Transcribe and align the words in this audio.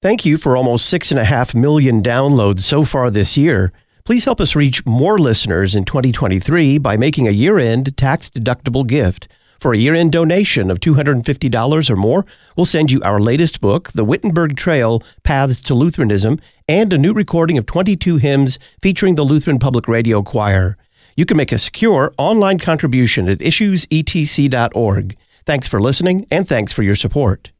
Thank 0.00 0.24
you 0.24 0.36
for 0.36 0.56
almost 0.56 0.88
six 0.88 1.10
and 1.10 1.18
a 1.18 1.24
half 1.24 1.56
million 1.56 2.04
downloads 2.04 2.62
so 2.62 2.84
far 2.84 3.10
this 3.10 3.36
year. 3.36 3.72
Please 4.04 4.24
help 4.24 4.40
us 4.40 4.54
reach 4.54 4.86
more 4.86 5.18
listeners 5.18 5.74
in 5.74 5.84
2023 5.84 6.78
by 6.78 6.96
making 6.96 7.26
a 7.26 7.32
year 7.32 7.58
end 7.58 7.96
tax 7.96 8.30
deductible 8.30 8.86
gift. 8.86 9.26
For 9.58 9.72
a 9.72 9.76
year 9.76 9.96
end 9.96 10.12
donation 10.12 10.70
of 10.70 10.78
$250 10.78 11.90
or 11.90 11.96
more, 11.96 12.24
we'll 12.56 12.64
send 12.64 12.92
you 12.92 13.02
our 13.02 13.18
latest 13.18 13.60
book, 13.60 13.90
The 13.90 14.04
Wittenberg 14.04 14.56
Trail 14.56 15.02
Paths 15.24 15.60
to 15.62 15.74
Lutheranism, 15.74 16.38
and 16.68 16.92
a 16.92 16.98
new 16.98 17.12
recording 17.12 17.58
of 17.58 17.66
22 17.66 18.18
hymns 18.18 18.60
featuring 18.80 19.16
the 19.16 19.24
Lutheran 19.24 19.58
Public 19.58 19.88
Radio 19.88 20.22
Choir. 20.22 20.76
You 21.16 21.26
can 21.26 21.36
make 21.36 21.50
a 21.50 21.58
secure 21.58 22.14
online 22.18 22.60
contribution 22.60 23.28
at 23.28 23.38
issuesetc.org. 23.38 25.16
Thanks 25.44 25.66
for 25.66 25.80
listening, 25.80 26.24
and 26.30 26.46
thanks 26.46 26.72
for 26.72 26.84
your 26.84 26.94
support. 26.94 27.50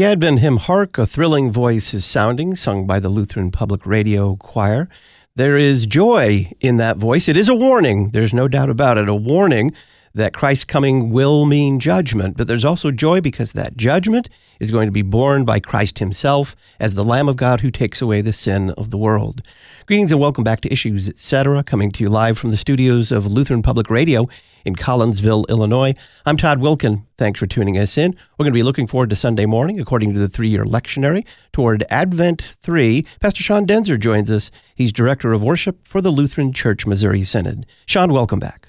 The 0.00 0.06
Advent 0.06 0.38
hymn 0.38 0.56
Hark, 0.56 0.96
a 0.96 1.06
thrilling 1.06 1.52
voice 1.52 1.92
is 1.92 2.06
sounding, 2.06 2.54
sung 2.54 2.86
by 2.86 3.00
the 3.00 3.10
Lutheran 3.10 3.50
Public 3.50 3.84
Radio 3.84 4.34
Choir. 4.36 4.88
There 5.36 5.58
is 5.58 5.84
joy 5.84 6.50
in 6.58 6.78
that 6.78 6.96
voice. 6.96 7.28
It 7.28 7.36
is 7.36 7.50
a 7.50 7.54
warning, 7.54 8.08
there's 8.12 8.32
no 8.32 8.48
doubt 8.48 8.70
about 8.70 8.96
it, 8.96 9.10
a 9.10 9.14
warning 9.14 9.74
that 10.14 10.32
Christ's 10.32 10.64
coming 10.64 11.10
will 11.10 11.44
mean 11.44 11.78
judgment, 11.78 12.38
but 12.38 12.46
there's 12.46 12.64
also 12.64 12.90
joy 12.90 13.20
because 13.20 13.52
that 13.52 13.76
judgment 13.76 14.30
is 14.60 14.70
going 14.70 14.86
to 14.86 14.92
be 14.92 15.02
borne 15.02 15.44
by 15.44 15.58
Christ 15.58 15.98
himself 15.98 16.54
as 16.78 16.94
the 16.94 17.04
Lamb 17.04 17.28
of 17.28 17.36
God 17.36 17.62
who 17.62 17.70
takes 17.70 18.00
away 18.00 18.20
the 18.20 18.32
sin 18.32 18.70
of 18.72 18.90
the 18.90 18.98
world. 18.98 19.42
Greetings 19.86 20.12
and 20.12 20.20
welcome 20.20 20.44
back 20.44 20.60
to 20.60 20.72
Issues 20.72 21.08
Etc., 21.08 21.64
coming 21.64 21.90
to 21.90 22.04
you 22.04 22.10
live 22.10 22.38
from 22.38 22.50
the 22.50 22.56
studios 22.56 23.10
of 23.10 23.26
Lutheran 23.26 23.62
Public 23.62 23.90
Radio 23.90 24.28
in 24.64 24.76
Collinsville, 24.76 25.48
Illinois. 25.48 25.94
I'm 26.26 26.36
Todd 26.36 26.60
Wilken. 26.60 27.04
Thanks 27.16 27.40
for 27.40 27.46
tuning 27.46 27.78
us 27.78 27.96
in. 27.96 28.12
We're 28.38 28.44
going 28.44 28.52
to 28.52 28.58
be 28.58 28.62
looking 28.62 28.86
forward 28.86 29.10
to 29.10 29.16
Sunday 29.16 29.46
morning, 29.46 29.80
according 29.80 30.12
to 30.12 30.20
the 30.20 30.28
three 30.28 30.48
year 30.48 30.64
lectionary, 30.64 31.24
toward 31.52 31.84
Advent 31.90 32.42
3. 32.60 33.04
Pastor 33.20 33.42
Sean 33.42 33.66
Daenzer 33.66 33.98
joins 33.98 34.30
us. 34.30 34.50
He's 34.74 34.92
Director 34.92 35.32
of 35.32 35.42
Worship 35.42 35.88
for 35.88 36.00
the 36.00 36.10
Lutheran 36.10 36.52
Church 36.52 36.86
Missouri 36.86 37.24
Synod. 37.24 37.66
Sean, 37.86 38.12
welcome 38.12 38.38
back. 38.38 38.68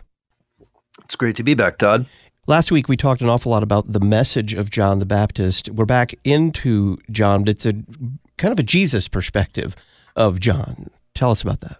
It's 1.03 1.17
great 1.17 1.35
to 1.35 1.43
be 1.43 1.53
back, 1.53 1.77
Todd. 1.77 2.07
Last 2.47 2.71
week 2.71 2.89
we 2.89 2.97
talked 2.97 3.21
an 3.21 3.29
awful 3.29 3.51
lot 3.51 3.61
about 3.61 3.91
the 3.91 3.99
message 3.99 4.55
of 4.55 4.71
John 4.71 4.97
the 4.97 5.05
Baptist. 5.05 5.69
We're 5.69 5.85
back 5.85 6.15
into 6.23 6.97
John, 7.11 7.43
but 7.43 7.49
it's 7.49 7.67
a 7.67 7.73
kind 8.37 8.51
of 8.51 8.57
a 8.57 8.63
Jesus 8.63 9.07
perspective 9.07 9.75
of 10.15 10.39
John. 10.39 10.89
Tell 11.13 11.29
us 11.29 11.43
about 11.43 11.61
that. 11.61 11.77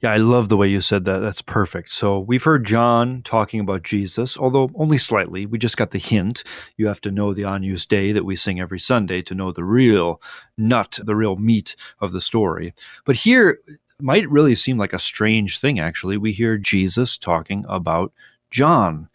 Yeah, 0.00 0.10
I 0.12 0.16
love 0.16 0.48
the 0.48 0.56
way 0.56 0.66
you 0.66 0.80
said 0.80 1.04
that. 1.04 1.18
That's 1.18 1.42
perfect. 1.42 1.90
So 1.90 2.18
we've 2.18 2.42
heard 2.42 2.64
John 2.64 3.20
talking 3.22 3.60
about 3.60 3.82
Jesus, 3.82 4.38
although 4.38 4.70
only 4.76 4.96
slightly. 4.96 5.44
We 5.44 5.58
just 5.58 5.76
got 5.76 5.90
the 5.90 5.98
hint. 5.98 6.42
You 6.78 6.86
have 6.86 7.02
to 7.02 7.10
know 7.10 7.34
the 7.34 7.44
Agnus 7.44 7.84
Dei 7.84 8.12
that 8.12 8.24
we 8.24 8.34
sing 8.34 8.58
every 8.60 8.80
Sunday 8.80 9.20
to 9.20 9.34
know 9.34 9.52
the 9.52 9.64
real 9.64 10.22
nut, 10.56 11.00
the 11.04 11.14
real 11.14 11.36
meat 11.36 11.76
of 12.00 12.12
the 12.12 12.20
story. 12.20 12.72
But 13.04 13.16
here 13.16 13.58
might 14.00 14.28
really 14.30 14.54
seem 14.54 14.78
like 14.78 14.94
a 14.94 14.98
strange 14.98 15.60
thing, 15.60 15.78
actually. 15.78 16.16
We 16.16 16.32
hear 16.32 16.56
Jesus 16.56 17.18
talking 17.18 17.66
about 17.68 18.10
John. 18.50 19.10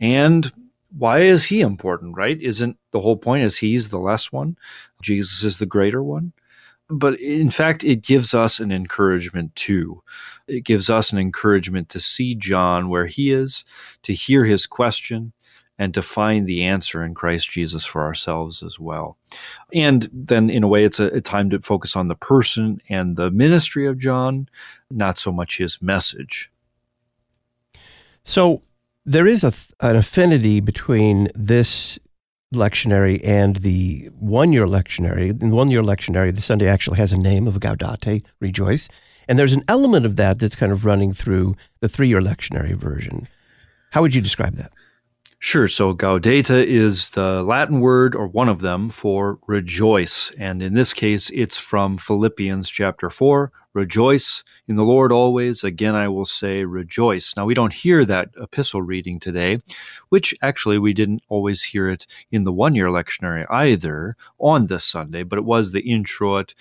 And 0.00 0.50
why 0.96 1.20
is 1.20 1.44
he 1.44 1.60
important, 1.60 2.16
right? 2.16 2.40
Isn't 2.40 2.76
the 2.90 3.00
whole 3.00 3.16
point 3.16 3.44
is 3.44 3.58
he's 3.58 3.90
the 3.90 3.98
less 3.98 4.32
one? 4.32 4.56
Jesus 5.02 5.44
is 5.44 5.58
the 5.58 5.66
greater 5.66 6.02
one? 6.02 6.32
but 6.90 7.18
in 7.20 7.50
fact, 7.50 7.84
it 7.84 8.02
gives 8.02 8.34
us 8.34 8.58
an 8.58 8.72
encouragement 8.72 9.54
too. 9.54 10.02
It 10.48 10.64
gives 10.64 10.90
us 10.90 11.12
an 11.12 11.18
encouragement 11.18 11.88
to 11.90 12.00
see 12.00 12.34
John 12.34 12.88
where 12.88 13.06
he 13.06 13.30
is, 13.30 13.64
to 14.02 14.12
hear 14.12 14.44
his 14.44 14.66
question, 14.66 15.32
and 15.78 15.94
to 15.94 16.02
find 16.02 16.46
the 16.46 16.64
answer 16.64 17.02
in 17.04 17.14
Christ 17.14 17.48
Jesus 17.48 17.84
for 17.84 18.02
ourselves 18.02 18.62
as 18.62 18.78
well. 18.78 19.16
And 19.72 20.10
then, 20.12 20.50
in 20.50 20.64
a 20.64 20.68
way, 20.68 20.84
it's 20.84 21.00
a, 21.00 21.06
a 21.06 21.20
time 21.20 21.48
to 21.50 21.60
focus 21.60 21.96
on 21.96 22.08
the 22.08 22.16
person 22.16 22.82
and 22.88 23.16
the 23.16 23.30
ministry 23.30 23.86
of 23.86 23.96
John, 23.96 24.48
not 24.90 25.16
so 25.16 25.32
much 25.32 25.58
his 25.58 25.80
message. 25.80 26.50
So, 28.24 28.62
there 29.10 29.26
is 29.26 29.42
a, 29.42 29.52
an 29.80 29.96
affinity 29.96 30.60
between 30.60 31.28
this 31.34 31.98
lectionary 32.54 33.20
and 33.24 33.56
the 33.56 34.08
one 34.14 34.52
year 34.52 34.66
lectionary. 34.66 35.30
In 35.30 35.50
the 35.50 35.56
one 35.56 35.68
year 35.68 35.82
lectionary, 35.82 36.32
the 36.32 36.40
Sunday 36.40 36.68
actually 36.68 36.98
has 36.98 37.12
a 37.12 37.18
name 37.18 37.48
of 37.48 37.54
Gaudete, 37.54 38.22
rejoice. 38.38 38.88
And 39.26 39.36
there's 39.36 39.52
an 39.52 39.64
element 39.66 40.06
of 40.06 40.14
that 40.16 40.38
that's 40.38 40.54
kind 40.54 40.70
of 40.70 40.84
running 40.84 41.12
through 41.12 41.56
the 41.80 41.88
three 41.88 42.06
year 42.06 42.20
lectionary 42.20 42.74
version. 42.74 43.26
How 43.90 44.00
would 44.00 44.14
you 44.14 44.20
describe 44.20 44.54
that? 44.56 44.72
Sure. 45.40 45.66
So 45.66 45.92
gaudete 45.92 46.64
is 46.64 47.10
the 47.10 47.42
Latin 47.42 47.80
word 47.80 48.14
or 48.14 48.28
one 48.28 48.48
of 48.48 48.60
them 48.60 48.90
for 48.90 49.40
rejoice. 49.48 50.30
And 50.38 50.62
in 50.62 50.74
this 50.74 50.94
case, 50.94 51.30
it's 51.30 51.58
from 51.58 51.98
Philippians 51.98 52.70
chapter 52.70 53.10
4. 53.10 53.50
Rejoice 53.72 54.42
in 54.66 54.76
the 54.76 54.84
Lord 54.84 55.12
always. 55.12 55.62
Again, 55.62 55.94
I 55.94 56.08
will 56.08 56.24
say 56.24 56.64
rejoice. 56.64 57.34
Now, 57.36 57.44
we 57.44 57.54
don't 57.54 57.72
hear 57.72 58.04
that 58.04 58.30
epistle 58.40 58.82
reading 58.82 59.20
today, 59.20 59.58
which 60.08 60.34
actually 60.42 60.78
we 60.78 60.92
didn't 60.92 61.22
always 61.28 61.62
hear 61.62 61.88
it 61.88 62.06
in 62.32 62.44
the 62.44 62.52
one 62.52 62.74
year 62.74 62.88
lectionary 62.88 63.46
either 63.50 64.16
on 64.38 64.66
this 64.66 64.84
Sunday, 64.84 65.22
but 65.22 65.38
it 65.38 65.44
was 65.44 65.70
the 65.72 65.80
introit. 65.80 66.54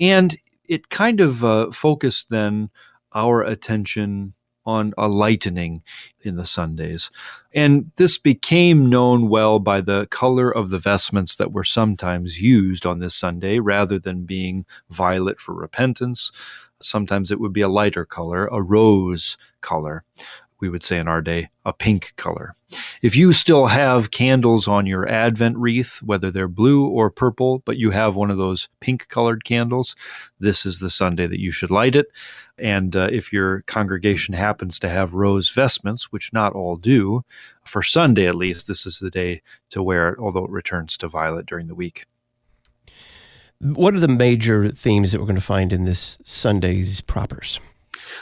And 0.00 0.36
it 0.68 0.88
kind 0.88 1.20
of 1.20 1.44
uh, 1.44 1.70
focused 1.70 2.28
then 2.30 2.70
our 3.14 3.42
attention 3.42 4.34
on 4.68 4.92
a 4.98 5.08
lightening 5.08 5.82
in 6.20 6.36
the 6.36 6.44
Sundays. 6.44 7.10
And 7.54 7.90
this 7.96 8.18
became 8.18 8.90
known 8.90 9.30
well 9.30 9.58
by 9.58 9.80
the 9.80 10.06
color 10.10 10.50
of 10.50 10.68
the 10.68 10.78
vestments 10.78 11.36
that 11.36 11.52
were 11.52 11.64
sometimes 11.64 12.42
used 12.42 12.84
on 12.84 12.98
this 12.98 13.14
Sunday 13.14 13.60
rather 13.60 13.98
than 13.98 14.26
being 14.26 14.66
violet 14.90 15.40
for 15.40 15.54
repentance. 15.54 16.30
Sometimes 16.82 17.30
it 17.30 17.40
would 17.40 17.54
be 17.54 17.62
a 17.62 17.68
lighter 17.68 18.04
color, 18.04 18.46
a 18.48 18.60
rose 18.60 19.38
color 19.62 20.04
we 20.60 20.68
would 20.68 20.82
say 20.82 20.98
in 20.98 21.08
our 21.08 21.22
day, 21.22 21.48
a 21.64 21.72
pink 21.72 22.12
color. 22.16 22.54
If 23.02 23.16
you 23.16 23.32
still 23.32 23.66
have 23.66 24.10
candles 24.10 24.68
on 24.68 24.86
your 24.86 25.08
Advent 25.08 25.56
wreath, 25.56 26.02
whether 26.02 26.30
they're 26.30 26.48
blue 26.48 26.86
or 26.86 27.10
purple, 27.10 27.60
but 27.64 27.76
you 27.76 27.90
have 27.90 28.16
one 28.16 28.30
of 28.30 28.38
those 28.38 28.68
pink 28.80 29.08
colored 29.08 29.44
candles, 29.44 29.94
this 30.40 30.66
is 30.66 30.80
the 30.80 30.90
Sunday 30.90 31.26
that 31.26 31.40
you 31.40 31.52
should 31.52 31.70
light 31.70 31.96
it. 31.96 32.06
And 32.58 32.96
uh, 32.96 33.08
if 33.10 33.32
your 33.32 33.62
congregation 33.62 34.34
happens 34.34 34.78
to 34.80 34.88
have 34.88 35.14
rose 35.14 35.50
vestments, 35.50 36.12
which 36.12 36.32
not 36.32 36.54
all 36.54 36.76
do, 36.76 37.24
for 37.64 37.82
Sunday 37.82 38.26
at 38.26 38.34
least, 38.34 38.66
this 38.66 38.84
is 38.84 38.98
the 38.98 39.10
day 39.10 39.42
to 39.70 39.82
wear 39.82 40.10
it, 40.10 40.18
although 40.18 40.44
it 40.44 40.50
returns 40.50 40.96
to 40.98 41.08
violet 41.08 41.46
during 41.46 41.68
the 41.68 41.74
week. 41.74 42.06
What 43.60 43.94
are 43.94 44.00
the 44.00 44.08
major 44.08 44.68
themes 44.68 45.10
that 45.10 45.18
we're 45.18 45.26
going 45.26 45.34
to 45.34 45.40
find 45.40 45.72
in 45.72 45.84
this 45.84 46.18
Sunday's 46.24 47.00
propers? 47.00 47.58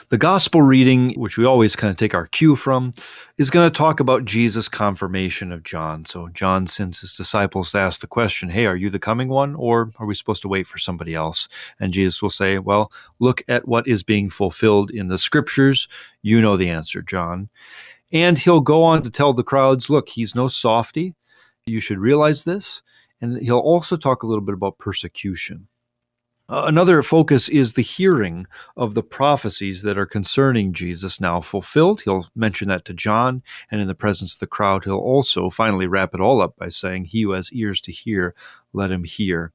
The 0.09 0.19
gospel 0.19 0.63
reading, 0.63 1.15
which 1.19 1.39
we 1.39 1.45
always 1.45 1.77
kind 1.77 1.91
of 1.91 1.97
take 1.97 2.15
our 2.15 2.27
cue 2.27 2.57
from, 2.57 2.95
is 3.39 3.51
going 3.51 3.71
to 3.71 3.77
talk 3.77 4.01
about 4.01 4.25
Jesus' 4.25 4.69
confirmation 4.69 5.53
of 5.53 5.63
John. 5.63 6.05
So 6.05 6.29
John 6.29 6.67
sends 6.67 7.01
his 7.01 7.17
disciples 7.17 7.73
to 7.73 7.79
ask 7.79 8.01
the 8.01 8.07
question, 8.07 8.49
Hey, 8.49 8.67
are 8.67 8.77
you 8.77 8.91
the 8.91 8.99
coming 8.99 9.29
one, 9.29 9.55
or 9.55 9.93
are 9.97 10.07
we 10.07 10.15
supposed 10.15 10.43
to 10.43 10.49
wait 10.49 10.67
for 10.67 10.79
somebody 10.79 11.15
else? 11.15 11.49
And 11.81 11.93
Jesus 11.93 12.23
will 12.23 12.31
say, 12.31 12.59
Well, 12.59 12.91
look 13.19 13.43
at 13.49 13.69
what 13.69 13.87
is 13.87 14.03
being 14.03 14.31
fulfilled 14.31 14.91
in 14.91 15.09
the 15.09 15.19
scriptures. 15.19 15.89
You 16.23 16.41
know 16.41 16.57
the 16.57 16.71
answer, 16.71 17.03
John. 17.03 17.49
And 18.13 18.39
he'll 18.39 18.61
go 18.61 18.83
on 18.83 19.03
to 19.03 19.11
tell 19.11 19.33
the 19.33 19.43
crowds, 19.43 19.91
Look, 19.91 20.09
he's 20.09 20.35
no 20.35 20.49
softy. 20.49 21.15
You 21.67 21.81
should 21.81 21.99
realize 21.99 22.45
this. 22.45 22.83
And 23.21 23.43
he'll 23.43 23.59
also 23.59 23.97
talk 23.97 24.23
a 24.23 24.27
little 24.27 24.45
bit 24.45 24.55
about 24.55 24.79
persecution. 24.79 25.69
Uh, 26.49 26.63
another 26.67 27.03
focus 27.03 27.49
is 27.49 27.75
the 27.75 27.83
hearing 27.83 28.47
of 28.77 28.95
the 28.95 29.03
prophecies 29.03 29.83
that 29.83 29.99
are 29.99 30.07
concerning 30.07 30.73
Jesus 30.73 31.21
now 31.21 31.41
fulfilled. 31.41 32.03
He'll 32.03 32.27
mention 32.37 32.69
that 32.69 32.85
to 32.85 32.95
John, 32.95 33.43
and 33.69 33.81
in 33.81 33.89
the 33.89 33.97
presence 33.97 34.35
of 34.35 34.39
the 34.41 34.47
crowd, 34.47 34.85
he'll 34.85 34.95
also 34.95 35.51
finally 35.51 35.89
wrap 35.89 36.15
it 36.15 36.21
all 36.21 36.41
up 36.41 36.57
by 36.57 36.69
saying, 36.69 37.07
He 37.07 37.23
who 37.23 37.33
has 37.33 37.53
ears 37.53 37.81
to 37.81 37.93
hear, 37.93 38.33
let 38.73 38.93
him 38.93 39.03
hear. 39.03 39.53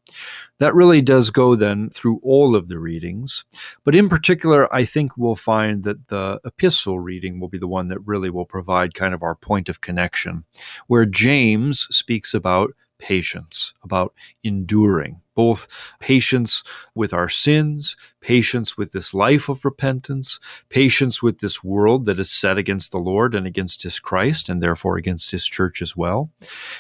That 0.60 0.76
really 0.76 1.02
does 1.02 1.30
go 1.30 1.56
then 1.56 1.90
through 1.92 2.20
all 2.24 2.58
of 2.58 2.68
the 2.68 2.80
readings. 2.80 3.46
But 3.86 3.96
in 3.96 4.10
particular, 4.10 4.74
I 4.74 4.84
think 4.84 5.16
we'll 5.16 5.36
find 5.36 5.84
that 5.84 6.10
the 6.10 6.42
epistle 6.44 7.00
reading 7.00 7.40
will 7.40 7.48
be 7.48 7.60
the 7.60 7.68
one 7.68 7.88
that 7.88 8.06
really 8.06 8.30
will 8.30 8.46
provide 8.46 8.96
kind 8.96 9.14
of 9.14 9.24
our 9.24 9.36
point 9.36 9.70
of 9.70 9.80
connection, 9.80 10.44
where 10.88 11.06
James 11.06 11.88
speaks 11.90 12.34
about 12.34 12.72
patience, 12.98 13.74
about 13.82 14.14
enduring 14.44 15.21
both 15.36 15.68
patience 16.00 16.64
with 16.96 17.14
our 17.14 17.30
sins, 17.30 17.96
patience 18.20 18.78
with 18.78 18.92
this 18.92 19.14
life 19.14 19.50
of 19.50 19.66
repentance, 19.66 20.40
patience 20.70 21.24
with 21.24 21.40
this 21.40 21.64
world 21.64 22.06
that 22.06 22.20
is 22.20 22.32
set 22.32 22.58
against 22.58 22.92
the 22.92 22.98
Lord 22.98 23.34
and 23.34 23.48
against 23.48 23.84
his 23.84 24.00
Christ, 24.00 24.50
and 24.50 24.62
therefore 24.62 24.98
against 24.98 25.32
his 25.32 25.46
church 25.46 25.82
as 25.82 25.96
well, 25.96 26.30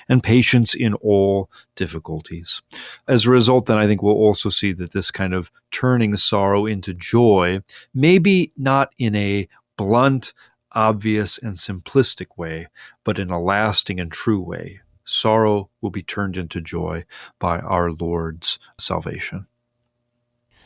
and 0.07 0.23
patience 0.23 0.73
in 0.73 0.93
all 0.95 1.49
difficulties. 1.75 2.61
As 3.07 3.25
a 3.25 3.31
result, 3.31 3.65
then 3.65 3.77
I 3.77 3.87
think 3.87 4.01
we'll 4.01 4.15
also 4.15 4.49
see 4.49 4.73
that 4.73 4.91
this 4.91 5.11
kind 5.11 5.33
of 5.33 5.51
turning 5.71 6.15
sorrow 6.15 6.65
into 6.65 6.93
joy, 6.93 7.61
maybe 7.93 8.51
not 8.57 8.93
in 8.97 9.15
a 9.15 9.47
blunt, 9.77 10.33
obvious, 10.73 11.37
and 11.37 11.55
simplistic 11.55 12.37
way, 12.37 12.67
but 13.03 13.19
in 13.19 13.29
a 13.29 13.41
lasting 13.41 13.99
and 13.99 14.11
true 14.11 14.41
way 14.41 14.80
sorrow 15.11 15.69
will 15.81 15.89
be 15.89 16.03
turned 16.03 16.37
into 16.37 16.61
joy 16.61 17.05
by 17.39 17.59
our 17.59 17.91
Lord's 17.91 18.57
salvation. 18.79 19.47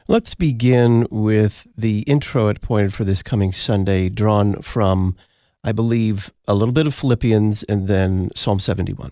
Let's 0.07 0.35
begin 0.35 1.07
with 1.09 1.67
the 1.75 2.01
introit 2.01 2.57
appointed 2.57 2.93
for 2.93 3.03
this 3.03 3.23
coming 3.23 3.51
Sunday, 3.51 4.07
drawn 4.09 4.61
from, 4.61 5.15
I 5.63 5.71
believe, 5.71 6.31
a 6.47 6.53
little 6.53 6.73
bit 6.73 6.85
of 6.85 6.93
Philippians 6.93 7.63
and 7.63 7.87
then 7.87 8.29
Psalm 8.35 8.59
71. 8.59 9.11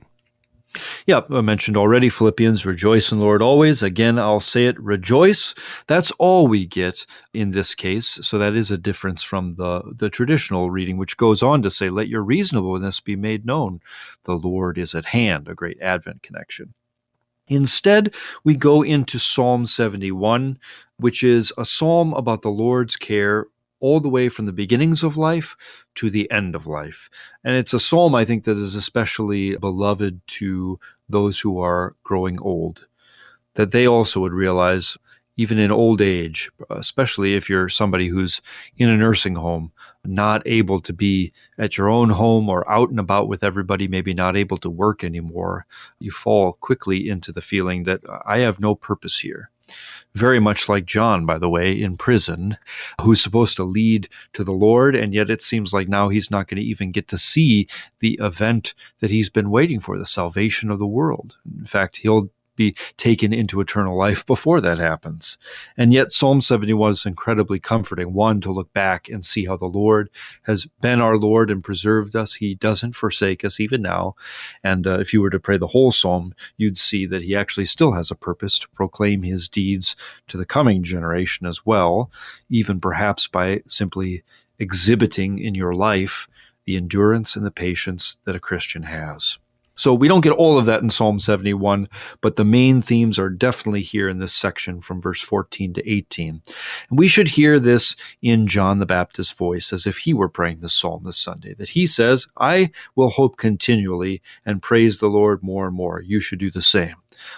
Yeah, 1.05 1.21
I 1.29 1.41
mentioned 1.41 1.77
already 1.77 2.09
Philippians, 2.09 2.65
rejoice 2.65 3.11
in 3.11 3.19
the 3.19 3.23
Lord 3.23 3.41
always. 3.41 3.83
Again, 3.83 4.17
I'll 4.17 4.39
say 4.39 4.65
it, 4.65 4.79
rejoice. 4.79 5.53
That's 5.87 6.11
all 6.13 6.47
we 6.47 6.65
get 6.65 7.05
in 7.33 7.51
this 7.51 7.75
case. 7.75 8.19
So 8.23 8.37
that 8.39 8.55
is 8.55 8.71
a 8.71 8.77
difference 8.77 9.21
from 9.21 9.55
the, 9.55 9.83
the 9.97 10.09
traditional 10.09 10.71
reading, 10.71 10.97
which 10.97 11.17
goes 11.17 11.43
on 11.43 11.61
to 11.61 11.69
say, 11.69 11.89
let 11.89 12.07
your 12.07 12.23
reasonableness 12.23 12.99
be 12.99 13.15
made 13.15 13.45
known. 13.45 13.81
The 14.23 14.33
Lord 14.33 14.77
is 14.77 14.95
at 14.95 15.05
hand, 15.05 15.47
a 15.47 15.53
great 15.53 15.79
Advent 15.81 16.23
connection. 16.23 16.73
Instead, 17.47 18.15
we 18.43 18.55
go 18.55 18.81
into 18.81 19.19
Psalm 19.19 19.65
71, 19.65 20.57
which 20.97 21.23
is 21.23 21.51
a 21.57 21.65
psalm 21.65 22.13
about 22.13 22.41
the 22.41 22.49
Lord's 22.49 22.95
care 22.95 23.47
all 23.83 23.99
the 23.99 24.09
way 24.09 24.29
from 24.29 24.45
the 24.45 24.53
beginnings 24.53 25.03
of 25.03 25.17
life 25.17 25.57
to 25.93 26.09
the 26.09 26.31
end 26.31 26.55
of 26.55 26.65
life. 26.65 27.09
And 27.43 27.57
it's 27.57 27.73
a 27.73 27.81
psalm, 27.81 28.15
I 28.15 28.23
think, 28.23 28.45
that 28.45 28.55
is 28.55 28.75
especially 28.75 29.57
beloved 29.57 30.21
to 30.39 30.79
those 31.09 31.41
who 31.41 31.59
are 31.59 31.93
growing 32.01 32.39
old, 32.39 32.87
that 33.55 33.71
they 33.71 33.85
also 33.85 34.21
would 34.21 34.31
realize, 34.31 34.97
even 35.35 35.59
in 35.59 35.69
old 35.69 36.01
age, 36.01 36.49
especially 36.69 37.33
if 37.33 37.49
you're 37.49 37.67
somebody 37.67 38.07
who's 38.07 38.41
in 38.77 38.87
a 38.87 38.95
nursing 38.95 39.35
home, 39.35 39.73
not 40.05 40.41
able 40.45 40.79
to 40.79 40.93
be 40.93 41.33
at 41.59 41.77
your 41.77 41.89
own 41.89 42.09
home 42.09 42.47
or 42.47 42.69
out 42.71 42.89
and 42.89 43.01
about 43.01 43.27
with 43.27 43.43
everybody, 43.43 43.89
maybe 43.89 44.13
not 44.13 44.37
able 44.37 44.57
to 44.59 44.69
work 44.69 45.03
anymore, 45.03 45.65
you 45.99 46.09
fall 46.09 46.53
quickly 46.53 47.09
into 47.09 47.33
the 47.33 47.41
feeling 47.41 47.83
that 47.83 47.99
I 48.25 48.37
have 48.37 48.61
no 48.61 48.75
purpose 48.75 49.19
here 49.19 49.49
very 50.13 50.39
much 50.39 50.69
like 50.69 50.85
John, 50.85 51.25
by 51.25 51.37
the 51.37 51.49
way, 51.49 51.71
in 51.79 51.97
prison, 51.97 52.57
who's 53.01 53.21
supposed 53.21 53.55
to 53.57 53.63
lead 53.63 54.07
to 54.33 54.43
the 54.43 54.51
Lord, 54.51 54.95
and 54.95 55.13
yet 55.13 55.29
it 55.29 55.41
seems 55.41 55.73
like 55.73 55.87
now 55.87 56.09
he's 56.09 56.29
not 56.29 56.47
going 56.47 56.61
to 56.61 56.67
even 56.67 56.91
get 56.91 57.07
to 57.09 57.17
see 57.17 57.67
the 57.99 58.19
event 58.21 58.73
that 58.99 59.09
he's 59.09 59.29
been 59.29 59.49
waiting 59.49 59.79
for, 59.79 59.97
the 59.97 60.05
salvation 60.05 60.69
of 60.69 60.79
the 60.79 60.87
world. 60.87 61.37
In 61.57 61.65
fact, 61.65 61.97
he'll 61.97 62.29
be 62.55 62.75
taken 62.97 63.33
into 63.33 63.61
eternal 63.61 63.97
life 63.97 64.25
before 64.25 64.61
that 64.61 64.79
happens. 64.79 65.37
And 65.77 65.93
yet, 65.93 66.11
Psalm 66.11 66.41
71 66.41 66.91
is 66.91 67.05
incredibly 67.05 67.59
comforting. 67.59 68.13
One, 68.13 68.41
to 68.41 68.51
look 68.51 68.71
back 68.73 69.09
and 69.09 69.25
see 69.25 69.45
how 69.45 69.57
the 69.57 69.65
Lord 69.65 70.09
has 70.43 70.65
been 70.81 71.01
our 71.01 71.17
Lord 71.17 71.49
and 71.49 71.63
preserved 71.63 72.15
us. 72.15 72.35
He 72.35 72.55
doesn't 72.55 72.93
forsake 72.95 73.43
us 73.43 73.59
even 73.59 73.81
now. 73.81 74.15
And 74.63 74.85
uh, 74.85 74.99
if 74.99 75.13
you 75.13 75.21
were 75.21 75.29
to 75.29 75.39
pray 75.39 75.57
the 75.57 75.67
whole 75.67 75.91
psalm, 75.91 76.33
you'd 76.57 76.77
see 76.77 77.05
that 77.07 77.23
He 77.23 77.35
actually 77.35 77.65
still 77.65 77.93
has 77.93 78.11
a 78.11 78.15
purpose 78.15 78.59
to 78.59 78.69
proclaim 78.69 79.23
His 79.23 79.47
deeds 79.47 79.95
to 80.27 80.37
the 80.37 80.45
coming 80.45 80.83
generation 80.83 81.47
as 81.47 81.65
well, 81.65 82.11
even 82.49 82.79
perhaps 82.79 83.27
by 83.27 83.61
simply 83.67 84.23
exhibiting 84.59 85.39
in 85.39 85.55
your 85.55 85.73
life 85.73 86.27
the 86.65 86.77
endurance 86.77 87.35
and 87.35 87.45
the 87.45 87.51
patience 87.51 88.17
that 88.25 88.35
a 88.35 88.39
Christian 88.39 88.83
has. 88.83 89.37
So 89.75 89.93
we 89.93 90.07
don't 90.07 90.21
get 90.21 90.33
all 90.33 90.57
of 90.57 90.65
that 90.67 90.83
in 90.83 90.89
Psalm 90.89 91.19
71, 91.19 91.89
but 92.21 92.35
the 92.35 92.45
main 92.45 92.81
themes 92.81 93.17
are 93.17 93.29
definitely 93.29 93.81
here 93.81 94.07
in 94.07 94.19
this 94.19 94.33
section 94.33 94.81
from 94.81 95.01
verse 95.01 95.21
14 95.21 95.73
to 95.73 95.89
18. 95.89 96.41
And 96.89 96.99
we 96.99 97.07
should 97.07 97.29
hear 97.29 97.59
this 97.59 97.95
in 98.21 98.45
John 98.47 98.79
the 98.79 98.85
Baptist's 98.85 99.33
voice 99.33 99.73
as 99.73 99.87
if 99.87 99.97
he 99.97 100.13
were 100.13 100.29
praying 100.29 100.59
this 100.59 100.73
psalm 100.73 101.03
this 101.05 101.17
Sunday, 101.17 101.55
that 101.55 101.69
he 101.69 101.87
says, 101.87 102.27
I 102.37 102.71
will 102.95 103.09
hope 103.09 103.37
continually 103.37 104.21
and 104.45 104.61
praise 104.61 104.99
the 104.99 105.07
Lord 105.07 105.41
more 105.41 105.65
and 105.65 105.75
more. 105.75 106.01
You 106.01 106.19
should 106.19 106.39
do 106.39 106.51
the 106.51 106.61
same. 106.61 106.95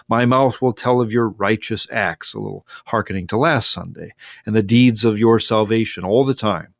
My 0.08 0.26
mouth 0.26 0.62
will 0.62 0.74
tell 0.74 1.00
of 1.00 1.12
your 1.12 1.30
righteous 1.30 1.88
acts, 1.92 2.34
a 2.34 2.40
little 2.40 2.66
hearkening 2.86 3.28
to 3.28 3.38
last 3.38 3.72
Sunday, 3.72 4.14
and 4.46 4.56
the 4.56 4.64
deeds 4.64 5.06
of 5.06 5.20
your 5.20 5.40
salvation 5.40 6.04
all 6.04 6.24
the 6.24 6.34
time. 6.34 6.74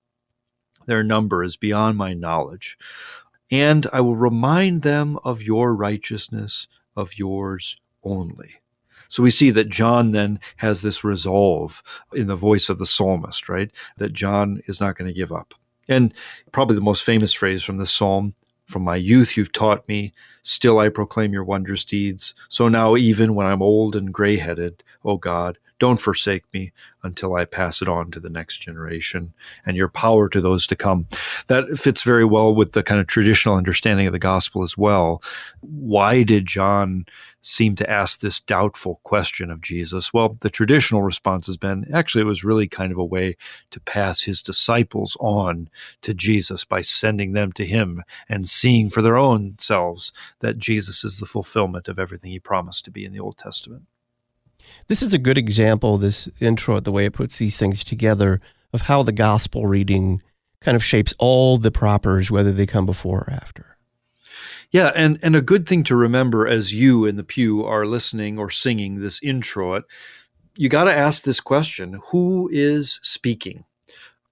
Their 0.86 1.04
number 1.04 1.44
is 1.44 1.58
beyond 1.58 1.98
my 1.98 2.14
knowledge 2.14 2.78
and 3.52 3.88
I 3.94 4.02
will 4.02 4.16
remind 4.16 4.82
them 4.82 5.20
of 5.24 5.44
your 5.44 5.76
righteousness, 5.76 6.68
of 6.96 7.18
yours 7.18 7.78
only. 8.04 8.56
So 9.08 9.22
we 9.22 9.32
see 9.32 9.52
that 9.52 9.70
John 9.70 10.12
then 10.12 10.40
has 10.58 10.82
this 10.82 11.04
resolve 11.04 11.84
in 12.14 12.28
the 12.28 12.36
voice 12.36 12.70
of 12.70 12.80
the 12.80 12.86
psalmist, 12.86 13.48
right? 13.50 13.72
That 13.98 14.14
John 14.14 14.62
is 14.68 14.82
not 14.82 14.98
going 14.98 15.08
to 15.08 15.14
give 15.14 15.32
up. 15.32 15.54
And 15.88 16.14
probably 16.52 16.76
the 16.76 16.82
most 16.82 17.04
famous 17.04 17.32
phrase 17.32 17.64
from 17.64 17.78
this 17.78 17.92
psalm 17.92 18.34
from 18.66 18.82
my 18.82 18.96
youth 18.96 19.38
you've 19.38 19.52
taught 19.52 19.88
me, 19.88 20.12
still 20.42 20.80
I 20.80 20.90
proclaim 20.90 21.34
your 21.34 21.44
wondrous 21.44 21.86
deeds. 21.86 22.34
So 22.50 22.68
now, 22.68 22.96
even 22.96 23.36
when 23.36 23.46
I'm 23.46 23.62
old 23.62 23.96
and 23.96 24.14
gray 24.14 24.38
headed, 24.38 24.84
O 25.04 25.18
God, 25.18 25.60
don't 25.80 26.00
forsake 26.00 26.44
me 26.54 26.72
until 27.04 27.36
I 27.36 27.46
pass 27.46 27.82
it 27.82 27.88
on 27.88 28.12
to 28.12 28.20
the 28.20 28.30
next 28.30 28.60
generation 28.60 29.34
and 29.66 29.76
your 29.76 29.90
power 29.90 30.30
to 30.30 30.42
those 30.42 30.66
to 30.68 30.76
come. 30.76 31.08
That 31.48 31.78
fits 31.78 32.02
very 32.02 32.26
well 32.26 32.56
with 32.56 32.72
the 32.72 32.84
kind 32.84 33.00
of 33.00 33.08
traditional 33.08 33.56
understanding 33.56 34.08
of 34.08 34.14
the 34.14 34.20
gospel 34.20 34.64
as 34.64 34.78
well. 34.78 35.22
Why 35.60 36.24
did 36.24 36.46
John 36.46 37.06
seem 37.42 37.76
to 37.76 37.90
ask 37.90 38.20
this 38.20 38.40
doubtful 38.40 39.02
question 39.04 39.52
of 39.52 39.62
Jesus? 39.62 40.14
Well, 40.14 40.38
the 40.40 40.50
traditional 40.50 41.04
response 41.04 41.46
has 41.46 41.58
been 41.58 41.86
actually, 41.94 42.22
it 42.22 42.26
was 42.26 42.44
really 42.44 42.68
kind 42.68 42.92
of 42.92 42.98
a 42.98 43.06
way 43.06 43.36
to 43.72 43.80
pass 43.82 44.22
his 44.22 44.42
disciples 44.42 45.18
on 45.20 45.70
to 46.02 46.14
Jesus 46.14 46.66
by 46.66 46.82
sending 46.82 47.34
them 47.34 47.52
to 47.52 47.66
him 47.66 48.04
and 48.30 48.48
seeing 48.48 48.90
for 48.90 49.02
their 49.02 49.18
own 49.18 49.56
selves 49.60 50.12
that 50.40 50.58
Jesus 50.58 51.04
is 51.04 51.20
the 51.20 51.26
fulfillment 51.26 51.88
of 51.88 52.00
everything 52.00 52.32
he 52.32 52.40
promised 52.40 52.86
to 52.86 52.92
be 52.92 53.06
in 53.06 53.12
the 53.12 53.20
Old 53.20 53.38
Testament. 53.38 53.84
This 54.88 55.02
is 55.02 55.14
a 55.14 55.18
good 55.18 55.38
example, 55.38 55.98
this 55.98 56.30
introit, 56.40 56.84
the 56.84 56.92
way 56.92 57.06
it 57.06 57.14
puts 57.14 57.38
these 57.38 57.58
things 57.58 57.84
together, 57.84 58.42
of 58.74 58.82
how 58.82 59.04
the 59.04 59.12
gospel 59.12 59.68
reading 59.68 60.22
kind 60.62 60.76
of 60.76 60.84
shapes 60.84 61.14
all 61.20 61.58
the 61.58 61.72
propers, 61.72 62.32
whether 62.32 62.52
they 62.52 62.66
come 62.66 62.86
before 62.86 63.20
or 63.28 63.32
after. 63.32 63.78
Yeah, 64.72 64.92
and, 64.96 65.20
and 65.22 65.36
a 65.36 65.42
good 65.42 65.68
thing 65.68 65.84
to 65.86 65.96
remember 65.96 66.48
as 66.48 66.74
you 66.74 67.06
in 67.06 67.16
the 67.16 67.24
pew 67.24 67.64
are 67.64 67.86
listening 67.86 68.38
or 68.38 68.50
singing 68.50 69.00
this 69.00 69.20
introit, 69.22 69.84
you 70.58 70.70
got 70.70 70.86
to 70.86 70.96
ask 70.96 71.24
this 71.24 71.40
question 71.40 72.00
Who 72.08 72.50
is 72.52 73.00
speaking? 73.02 73.66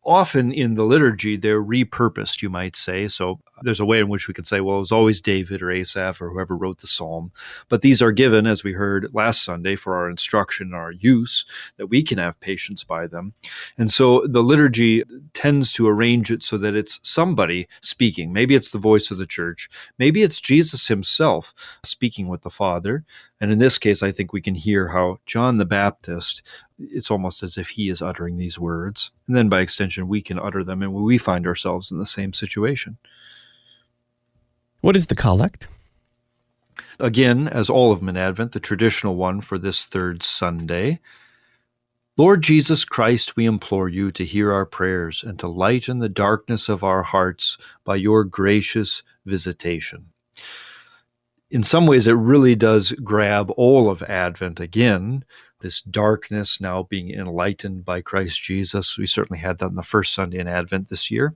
Often 0.05 0.51
in 0.51 0.74
the 0.74 0.83
liturgy, 0.83 1.38
they're 1.38 1.63
repurposed, 1.63 2.41
you 2.41 2.50
might 2.50 2.75
say. 2.75 3.07
So 3.07 3.39
there's 3.62 3.79
a 3.79 3.86
way 3.86 4.00
in 4.00 4.10
which 4.10 4.27
we 4.27 4.33
could 4.33 4.48
say, 4.48 4.60
well, 4.60 4.77
it 4.77 4.79
was 4.79 4.91
always 4.91 5.22
David 5.22 5.62
or 5.62 5.72
Asaph 5.72 6.22
or 6.22 6.29
whoever 6.29 6.57
wrote 6.57 6.79
the 6.79 6.88
psalm. 6.88 7.31
But 7.69 7.81
these 7.81 8.01
are 8.01 8.12
given, 8.12 8.45
as 8.45 8.63
we 8.63 8.74
heard 8.74 9.10
last 9.13 9.43
Sunday, 9.43 9.75
for 9.75 9.95
our 9.95 10.10
instruction 10.10 10.74
our 10.74 10.91
use, 10.91 11.45
that 11.77 11.88
we 11.88 12.03
can 12.03 12.17
have 12.17 12.39
patience 12.39 12.83
by 12.83 13.07
them. 13.07 13.33
And 13.77 13.91
so 13.91 14.25
the 14.27 14.43
liturgy 14.43 15.03
tends 15.33 15.72
to 15.74 15.88
arrange 15.88 16.31
it 16.31 16.43
so 16.43 16.57
that 16.57 16.75
it's 16.75 17.00
somebody 17.03 17.67
speaking. 17.81 18.33
Maybe 18.33 18.55
it's 18.55 18.72
the 18.72 18.79
voice 18.79 19.12
of 19.12 19.17
the 19.17 19.25
church. 19.25 19.69
Maybe 20.00 20.24
it's 20.24 20.41
Jesus 20.41 20.88
himself 20.88 21.53
speaking 21.83 22.27
with 22.27 22.41
the 22.41 22.50
Father. 22.50 23.05
And 23.39 23.51
in 23.51 23.60
this 23.60 23.77
case, 23.77 24.03
I 24.03 24.12
think 24.12 24.33
we 24.33 24.41
can 24.41 24.55
hear 24.55 24.88
how 24.88 25.19
John 25.25 25.57
the 25.57 25.65
Baptist 25.65 26.41
it's 26.91 27.11
almost 27.11 27.43
as 27.43 27.57
if 27.57 27.69
he 27.69 27.89
is 27.89 28.01
uttering 28.01 28.37
these 28.37 28.59
words. 28.59 29.11
And 29.27 29.35
then 29.35 29.49
by 29.49 29.61
extension, 29.61 30.07
we 30.07 30.21
can 30.21 30.39
utter 30.39 30.63
them 30.63 30.81
and 30.81 30.93
we 30.93 31.17
find 31.17 31.47
ourselves 31.47 31.91
in 31.91 31.99
the 31.99 32.05
same 32.05 32.33
situation. 32.33 32.97
What 34.81 34.95
is 34.95 35.07
the 35.07 35.15
collect? 35.15 35.67
Again, 36.99 37.47
as 37.47 37.69
all 37.69 37.91
of 37.91 37.99
them 37.99 38.15
Advent, 38.15 38.51
the 38.51 38.59
traditional 38.59 39.15
one 39.15 39.41
for 39.41 39.57
this 39.57 39.85
third 39.85 40.23
Sunday. 40.23 40.99
Lord 42.15 42.43
Jesus 42.43 42.85
Christ, 42.85 43.35
we 43.35 43.45
implore 43.45 43.89
you 43.89 44.11
to 44.11 44.25
hear 44.25 44.51
our 44.51 44.65
prayers 44.65 45.23
and 45.23 45.39
to 45.39 45.47
lighten 45.47 45.99
the 45.99 46.09
darkness 46.09 46.69
of 46.69 46.83
our 46.83 47.01
hearts 47.01 47.57
by 47.83 47.95
your 47.95 48.23
gracious 48.23 49.01
visitation. 49.25 50.09
In 51.49 51.63
some 51.63 51.87
ways, 51.87 52.07
it 52.07 52.13
really 52.13 52.55
does 52.55 52.91
grab 53.03 53.51
all 53.57 53.89
of 53.89 54.03
Advent 54.03 54.59
again 54.59 55.23
this 55.63 55.82
darkness 55.82 56.62
now 56.62 56.84
being 56.84 57.10
enlightened 57.10 57.84
by 57.84 58.01
Christ 58.01 58.43
Jesus. 58.43 58.98
We 58.98 59.08
certainly 59.08 59.39
had 59.39 59.58
that 59.58 59.65
on 59.65 59.75
the 59.75 59.82
first 59.82 60.13
Sunday 60.13 60.38
in 60.38 60.48
Advent 60.48 60.89
this 60.89 61.10
year. 61.10 61.34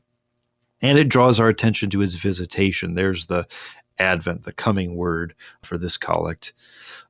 And 0.81 0.99
it 0.99 1.09
draws 1.09 1.39
our 1.39 1.49
attention 1.49 1.89
to 1.89 1.99
his 1.99 2.13
visitation. 2.13 2.93
There's 2.93 3.25
the 3.25 3.47
Advent, 3.97 4.43
the 4.43 4.53
coming 4.53 4.95
word 4.95 5.33
for 5.63 5.79
this 5.79 5.97
collect. 5.97 6.53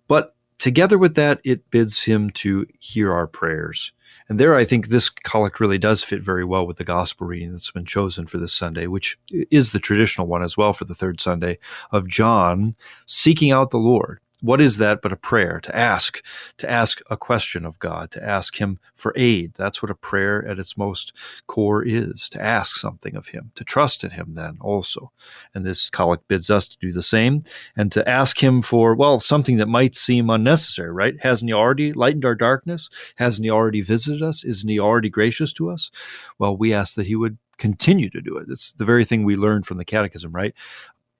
But 0.07 0.35
together 0.57 0.97
with 0.97 1.15
that, 1.15 1.41
it 1.43 1.69
bids 1.69 2.03
him 2.03 2.29
to 2.31 2.65
hear 2.79 3.11
our 3.11 3.27
prayers. 3.27 3.91
And 4.29 4.39
there, 4.39 4.55
I 4.55 4.65
think 4.65 4.87
this 4.87 5.09
collect 5.09 5.59
really 5.59 5.77
does 5.77 6.03
fit 6.03 6.21
very 6.21 6.45
well 6.45 6.65
with 6.65 6.77
the 6.77 6.83
gospel 6.83 7.27
reading 7.27 7.51
that's 7.51 7.71
been 7.71 7.85
chosen 7.85 8.25
for 8.25 8.37
this 8.37 8.53
Sunday, 8.53 8.87
which 8.87 9.17
is 9.51 9.71
the 9.71 9.79
traditional 9.79 10.27
one 10.27 10.43
as 10.43 10.55
well 10.55 10.73
for 10.73 10.85
the 10.85 10.95
third 10.95 11.19
Sunday 11.19 11.59
of 11.91 12.07
John 12.07 12.75
seeking 13.05 13.51
out 13.51 13.71
the 13.71 13.77
Lord 13.77 14.19
what 14.41 14.61
is 14.61 14.77
that 14.77 15.01
but 15.01 15.11
a 15.11 15.17
prayer? 15.17 15.59
To 15.61 15.75
ask 15.75 16.23
to 16.57 16.69
ask 16.69 17.01
a 17.09 17.17
question 17.17 17.65
of 17.65 17.79
god 17.79 18.11
to 18.11 18.23
ask 18.23 18.57
him 18.57 18.79
for 18.95 19.13
aid. 19.15 19.53
That's 19.55 19.81
what 19.81 19.91
a 19.91 19.95
prayer 19.95 20.45
at 20.47 20.59
its 20.59 20.77
most 20.77 21.13
core 21.47 21.83
is 21.83 22.29
to 22.29 22.41
ask 22.41 22.75
something 22.75 23.15
of 23.15 23.27
him 23.27 23.51
to 23.55 23.63
trust 23.63 24.03
in 24.03 24.11
him 24.11 24.33
then 24.35 24.57
also. 24.61 25.11
And 25.53 25.65
this 25.65 25.89
collect 25.89 26.27
bids 26.27 26.49
us 26.49 26.67
to 26.67 26.77
do 26.79 26.91
the 26.91 27.01
same 27.01 27.43
and 27.75 27.91
to 27.91 28.07
ask 28.07 28.41
him 28.41 28.61
for 28.61 28.95
well 28.95 29.19
something 29.19 29.57
that 29.57 29.67
might 29.67 29.95
seem 29.95 30.29
unnecessary 30.29 30.91
right? 30.91 31.19
Hasn't 31.21 31.49
he 31.49 31.53
already 31.53 31.93
lightened 31.93 32.25
our 32.25 32.35
darkness? 32.35 32.89
Hasn't 33.15 33.45
he 33.45 33.51
already 33.51 33.81
visited 33.81 34.21
us? 34.21 34.43
Isn't 34.43 34.69
he 34.69 34.79
already 34.79 35.09
gracious 35.09 35.53
to 35.53 35.69
us? 35.69 35.91
Well 36.39 36.55
we 36.55 36.73
ask 36.73 36.95
that 36.95 37.07
he 37.07 37.15
would 37.15 37.37
continue 37.57 38.09
to 38.09 38.21
do 38.21 38.37
it. 38.37 38.47
It's 38.49 38.71
the 38.73 38.85
very 38.85 39.03
thing 39.03 39.23
we 39.23 39.35
learned 39.35 39.65
from 39.65 39.77
the 39.77 39.85
catechism, 39.85 40.31
right? 40.31 40.53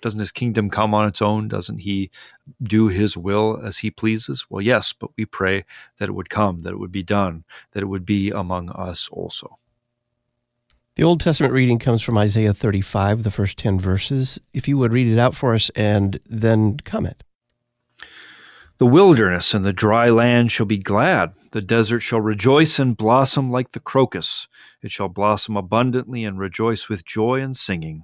Doesn't 0.01 0.19
his 0.19 0.31
kingdom 0.31 0.69
come 0.69 0.93
on 0.93 1.07
its 1.07 1.21
own? 1.21 1.47
Doesn't 1.47 1.79
he 1.79 2.11
do 2.61 2.87
his 2.87 3.17
will 3.17 3.59
as 3.63 3.79
he 3.79 3.89
pleases? 3.89 4.45
Well, 4.49 4.61
yes, 4.61 4.93
but 4.93 5.09
we 5.17 5.25
pray 5.25 5.65
that 5.99 6.09
it 6.09 6.13
would 6.13 6.29
come, 6.29 6.59
that 6.59 6.73
it 6.73 6.79
would 6.79 6.91
be 6.91 7.03
done, 7.03 7.43
that 7.71 7.83
it 7.83 7.87
would 7.87 8.05
be 8.05 8.29
among 8.29 8.69
us 8.69 9.09
also. 9.11 9.57
The 10.95 11.03
Old 11.03 11.19
Testament 11.19 11.53
reading 11.53 11.77
comes 11.77 12.01
from 12.01 12.17
Isaiah 12.17 12.53
35, 12.53 13.21
the 13.21 13.31
first 13.31 13.57
10 13.59 13.79
verses. 13.79 14.39
If 14.53 14.67
you 14.67 14.77
would 14.79 14.91
read 14.91 15.07
it 15.07 15.19
out 15.19 15.35
for 15.35 15.53
us 15.53 15.69
and 15.75 16.19
then 16.27 16.77
comment. 16.77 17.23
The 18.79 18.85
wilderness 18.85 19.53
and 19.55 19.65
the 19.65 19.73
dry 19.73 20.09
land 20.09 20.51
shall 20.51 20.65
be 20.67 20.77
glad. 20.77 21.33
The 21.51 21.61
desert 21.61 22.01
shall 22.01 22.21
rejoice 22.21 22.77
and 22.77 22.95
blossom 22.95 23.49
like 23.49 23.71
the 23.71 23.79
crocus. 23.79 24.47
It 24.83 24.91
shall 24.91 25.07
blossom 25.07 25.57
abundantly 25.57 26.23
and 26.23 26.37
rejoice 26.37 26.87
with 26.87 27.05
joy 27.05 27.41
and 27.41 27.55
singing. 27.55 28.03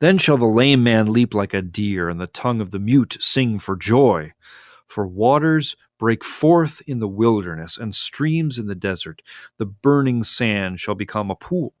Then 0.00 0.18
shall 0.18 0.36
the 0.36 0.46
lame 0.46 0.82
man 0.82 1.12
leap 1.12 1.34
like 1.34 1.54
a 1.54 1.62
deer, 1.62 2.08
and 2.08 2.20
the 2.20 2.26
tongue 2.26 2.60
of 2.60 2.70
the 2.70 2.78
mute 2.78 3.16
sing 3.20 3.58
for 3.58 3.76
joy. 3.76 4.32
For 4.86 5.06
waters 5.06 5.76
break 5.98 6.24
forth 6.24 6.82
in 6.86 7.00
the 7.00 7.08
wilderness, 7.08 7.76
and 7.76 7.94
streams 7.94 8.58
in 8.58 8.66
the 8.66 8.74
desert. 8.74 9.22
The 9.58 9.66
burning 9.66 10.22
sand 10.22 10.80
shall 10.80 10.94
become 10.94 11.30
a 11.30 11.36
pool, 11.36 11.74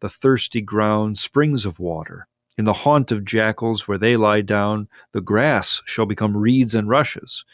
the 0.00 0.08
thirsty 0.08 0.60
ground 0.60 1.18
springs 1.18 1.64
of 1.66 1.78
water. 1.78 2.28
In 2.58 2.64
the 2.64 2.72
haunt 2.72 3.10
of 3.10 3.24
jackals 3.24 3.88
where 3.88 3.98
they 3.98 4.16
lie 4.16 4.42
down, 4.42 4.88
the 5.12 5.22
grass 5.22 5.82
shall 5.86 6.06
become 6.06 6.36
reeds 6.36 6.74
and 6.74 6.88
rushes. 6.88 7.44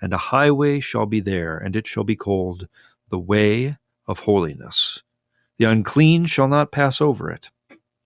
And 0.00 0.12
a 0.12 0.18
highway 0.18 0.80
shall 0.80 1.06
be 1.06 1.20
there, 1.20 1.58
and 1.58 1.74
it 1.74 1.86
shall 1.86 2.04
be 2.04 2.16
called 2.16 2.68
the 3.10 3.18
way 3.18 3.76
of 4.06 4.20
holiness. 4.20 5.02
The 5.58 5.64
unclean 5.64 6.26
shall 6.26 6.48
not 6.48 6.70
pass 6.70 7.00
over 7.00 7.30
it 7.30 7.50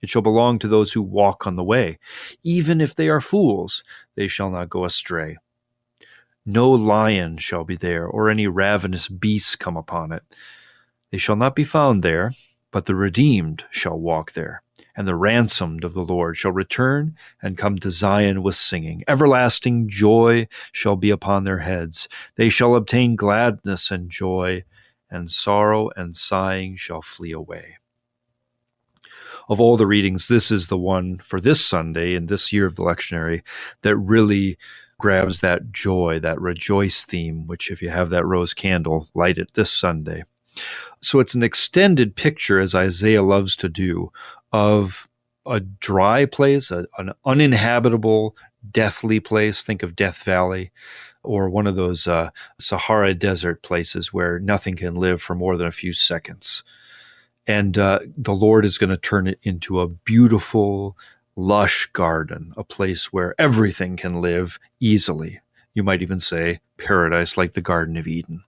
it 0.02 0.09
shall 0.09 0.23
belong 0.23 0.59
to 0.59 0.69
those 0.69 0.92
who 0.92 1.02
walk 1.02 1.47
on 1.47 1.57
the 1.57 1.64
way. 1.64 1.99
Even 2.42 2.80
if 2.80 2.95
they 2.95 3.09
are 3.09 3.21
fools, 3.21 3.85
they 4.14 4.28
shall 4.28 4.50
not 4.50 4.71
go 4.71 4.85
astray. 4.85 5.37
No 6.47 6.71
lion 6.71 7.37
shall 7.37 7.64
be 7.64 7.76
there, 7.76 8.07
or 8.07 8.30
any 8.30 8.47
ravenous 8.47 9.09
beast 9.09 9.59
come 9.59 9.76
upon 9.76 10.11
it. 10.12 10.23
They 11.11 11.19
shall 11.19 11.37
not 11.37 11.54
be 11.54 11.64
found 11.64 12.02
there, 12.02 12.33
but 12.71 12.87
the 12.87 12.95
redeemed 12.95 13.64
shall 13.71 13.99
walk 13.99 14.33
there. 14.33 14.62
And 14.97 15.07
the 15.07 15.14
ransomed 15.14 15.85
of 15.85 15.95
the 15.95 16.04
Lord 16.04 16.37
shall 16.37 16.52
return 16.52 17.16
and 17.42 17.59
come 17.59 17.78
to 17.78 17.90
Zion 17.90 18.42
with 18.42 18.54
singing. 18.54 19.04
Everlasting 19.07 19.88
joy 19.88 20.49
shall 20.73 20.97
be 20.97 21.11
upon 21.11 21.45
their 21.45 21.59
heads. 21.59 22.09
They 22.37 22.49
shall 22.49 22.75
obtain 22.75 23.16
gladness 23.16 23.90
and 23.90 24.11
joy, 24.11 24.64
and 25.11 25.30
sorrow 25.30 25.90
and 25.97 26.16
sighing 26.16 26.76
shall 26.76 27.02
flee 27.02 27.33
away 27.33 27.79
of 29.50 29.61
all 29.61 29.76
the 29.76 29.87
readings, 29.87 30.28
this 30.28 30.52
is 30.52 30.69
the 30.69 30.78
one 30.78 31.19
for 31.19 31.40
this 31.40 31.64
Sunday 31.64 32.14
in 32.14 32.26
this 32.26 32.52
year 32.52 32.66
of 32.66 32.76
the 32.76 32.85
lectionary 32.85 33.42
that 33.83 33.97
really 33.97 34.57
grabs 34.99 35.40
that 35.40 35.73
joy, 35.73 36.21
that 36.21 36.40
rejoice 36.40 37.04
theme, 37.04 37.49
which, 37.49 37.69
if 37.69 37.83
you 37.83 37.90
have 37.90 38.11
that 38.11 38.25
rose 38.25 38.54
candle, 38.54 39.09
light 39.12 39.38
it 39.38 39.54
this 39.54 39.73
Sunday. 39.73 40.23
So 41.00 41.19
it's 41.19 41.35
an 41.35 41.42
extended 41.42 42.14
picture, 42.14 42.61
as 42.61 42.76
Isaiah 42.76 43.25
loves 43.25 43.57
to 43.57 43.69
do, 43.69 44.12
of 44.52 45.09
a 45.45 45.59
dry 45.59 46.26
place, 46.26 46.71
a, 46.71 46.87
an 46.99 47.12
uninhabitable, 47.25 48.37
deathly 48.71 49.19
place. 49.19 49.64
Think 49.64 49.83
of 49.83 49.97
Death 49.97 50.23
Valley 50.23 50.71
or 51.25 51.50
one 51.50 51.66
of 51.66 51.76
those 51.76 52.07
uh, 52.07 52.30
Sahara 52.61 53.14
desert 53.14 53.62
places 53.62 54.12
where 54.12 54.38
nothing 54.38 54.76
can 54.76 54.95
live 54.95 55.21
for 55.21 55.35
more 55.35 55.57
than 55.57 55.66
a 55.66 55.73
few 55.73 55.92
seconds 55.92 56.62
and 57.47 57.78
uh, 57.78 58.00
the 58.16 58.32
Lord 58.35 58.64
is 58.64 58.78
going 58.78 58.90
to 58.90 58.97
turn 58.97 59.26
it 59.26 59.38
into 59.42 59.80
a 59.80 59.88
beautiful, 59.88 60.97
lush 61.37 61.87
garden, 61.87 62.52
a 62.56 62.64
place 62.64 63.12
where 63.12 63.35
everything 63.38 63.97
can 63.97 64.20
live 64.20 64.59
easily. 64.80 65.40
You 65.75 65.82
might 65.82 66.02
even 66.02 66.20
say 66.20 66.61
paradise 66.76 67.37
like 67.37 67.52
the 67.52 67.61
Garden 67.61 67.97
of 67.97 68.06
Eden 68.06 68.44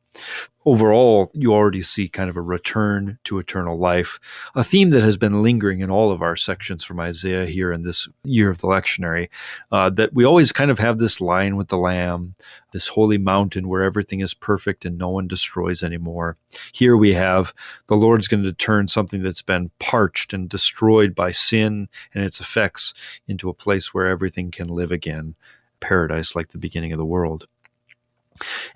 overall, 0.64 1.30
you 1.34 1.52
already 1.52 1.82
see 1.82 2.08
kind 2.08 2.30
of 2.30 2.36
a 2.36 2.42
return 2.42 3.18
to 3.24 3.38
eternal 3.38 3.78
life, 3.78 4.20
a 4.54 4.62
theme 4.62 4.90
that 4.90 5.02
has 5.02 5.16
been 5.16 5.42
lingering 5.42 5.80
in 5.80 5.90
all 5.90 6.10
of 6.10 6.22
our 6.22 6.36
sections 6.36 6.84
from 6.84 7.00
Isaiah 7.00 7.46
here 7.46 7.72
in 7.72 7.82
this 7.82 8.08
year 8.24 8.50
of 8.50 8.58
the 8.58 8.68
lectionary. 8.68 9.28
Uh, 9.70 9.90
that 9.90 10.14
we 10.14 10.24
always 10.24 10.52
kind 10.52 10.70
of 10.70 10.78
have 10.78 10.98
this 10.98 11.20
line 11.20 11.56
with 11.56 11.68
the 11.68 11.78
Lamb, 11.78 12.34
this 12.72 12.88
holy 12.88 13.18
mountain 13.18 13.68
where 13.68 13.82
everything 13.82 14.20
is 14.20 14.34
perfect 14.34 14.84
and 14.84 14.98
no 14.98 15.08
one 15.08 15.28
destroys 15.28 15.82
anymore. 15.82 16.36
Here 16.72 16.96
we 16.96 17.14
have 17.14 17.52
the 17.88 17.96
Lord's 17.96 18.28
going 18.28 18.44
to 18.44 18.52
turn 18.52 18.88
something 18.88 19.22
that's 19.22 19.42
been 19.42 19.70
parched 19.78 20.32
and 20.32 20.48
destroyed 20.48 21.14
by 21.14 21.32
sin 21.32 21.88
and 22.14 22.24
its 22.24 22.40
effects 22.40 22.94
into 23.26 23.48
a 23.48 23.54
place 23.54 23.92
where 23.92 24.06
everything 24.06 24.50
can 24.50 24.68
live 24.68 24.92
again, 24.92 25.34
paradise 25.80 26.36
like 26.36 26.48
the 26.48 26.58
beginning 26.58 26.92
of 26.92 26.98
the 26.98 27.04
world. 27.04 27.46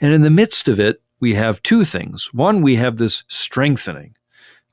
And 0.00 0.12
in 0.12 0.20
the 0.20 0.30
midst 0.30 0.68
of 0.68 0.78
it, 0.78 1.00
we 1.20 1.34
have 1.34 1.62
two 1.62 1.84
things. 1.84 2.32
One, 2.32 2.62
we 2.62 2.76
have 2.76 2.96
this 2.96 3.24
strengthening 3.28 4.14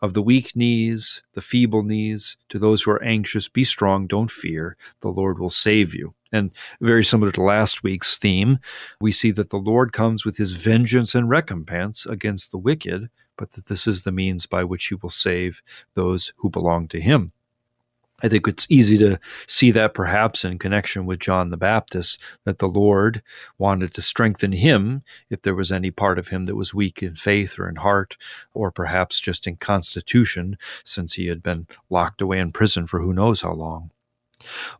of 0.02 0.14
the 0.14 0.22
weak 0.22 0.54
knees, 0.56 1.24
the 1.34 1.42
feeble 1.42 1.82
knees, 1.82 2.36
to 2.50 2.60
those 2.60 2.84
who 2.84 2.92
are 2.92 3.04
anxious, 3.04 3.48
be 3.48 3.64
strong, 3.64 4.06
don't 4.06 4.30
fear, 4.30 4.76
the 5.00 5.08
Lord 5.08 5.40
will 5.40 5.50
save 5.50 5.94
you. 5.94 6.14
And 6.34 6.52
very 6.82 7.06
similar 7.06 7.32
to 7.32 7.42
last 7.42 7.84
week's 7.84 8.18
theme, 8.18 8.60
we 9.00 9.14
see 9.14 9.32
that 9.32 9.50
the 9.50 9.58
Lord 9.58 9.94
comes 9.94 10.26
with 10.26 10.36
his 10.36 10.52
vengeance 10.54 11.16
and 11.16 11.30
recompense 11.30 12.06
against 12.06 12.52
the 12.52 12.58
wicked, 12.58 13.10
but 13.38 13.52
that 13.52 13.68
this 13.68 13.88
is 13.88 14.04
the 14.04 14.12
means 14.12 14.46
by 14.46 14.66
which 14.66 14.88
he 14.88 14.96
will 14.96 15.10
save 15.10 15.62
those 15.94 16.34
who 16.38 16.50
belong 16.50 16.90
to 16.90 17.00
him. 17.00 17.32
I 18.24 18.30
think 18.30 18.48
it's 18.48 18.66
easy 18.70 18.98
to 19.00 19.20
see 19.48 19.72
that 19.72 19.94
perhaps 19.94 20.46
in 20.46 20.58
connection 20.58 21.06
with 21.06 21.20
John 21.20 21.50
the 21.50 21.58
Baptist, 21.58 22.20
that 22.46 22.60
the 22.60 22.68
Lord 22.68 23.22
wanted 23.58 23.94
to 23.94 24.02
strengthen 24.02 24.54
him 24.54 25.04
if 25.30 25.42
there 25.42 25.56
was 25.56 25.72
any 25.72 25.92
part 25.92 26.18
of 26.18 26.30
him 26.30 26.46
that 26.46 26.56
was 26.56 26.74
weak 26.74 27.04
in 27.04 27.16
faith 27.16 27.60
or 27.60 27.68
in 27.68 27.76
heart, 27.76 28.16
or 28.54 28.72
perhaps 28.72 29.20
just 29.20 29.46
in 29.46 29.58
constitution, 29.58 30.58
since 30.86 31.14
he 31.14 31.28
had 31.28 31.44
been 31.44 31.68
locked 31.90 32.22
away 32.22 32.40
in 32.40 32.54
prison 32.54 32.88
for 32.88 33.02
who 33.02 33.14
knows 33.14 33.42
how 33.42 33.52
long. 33.52 33.92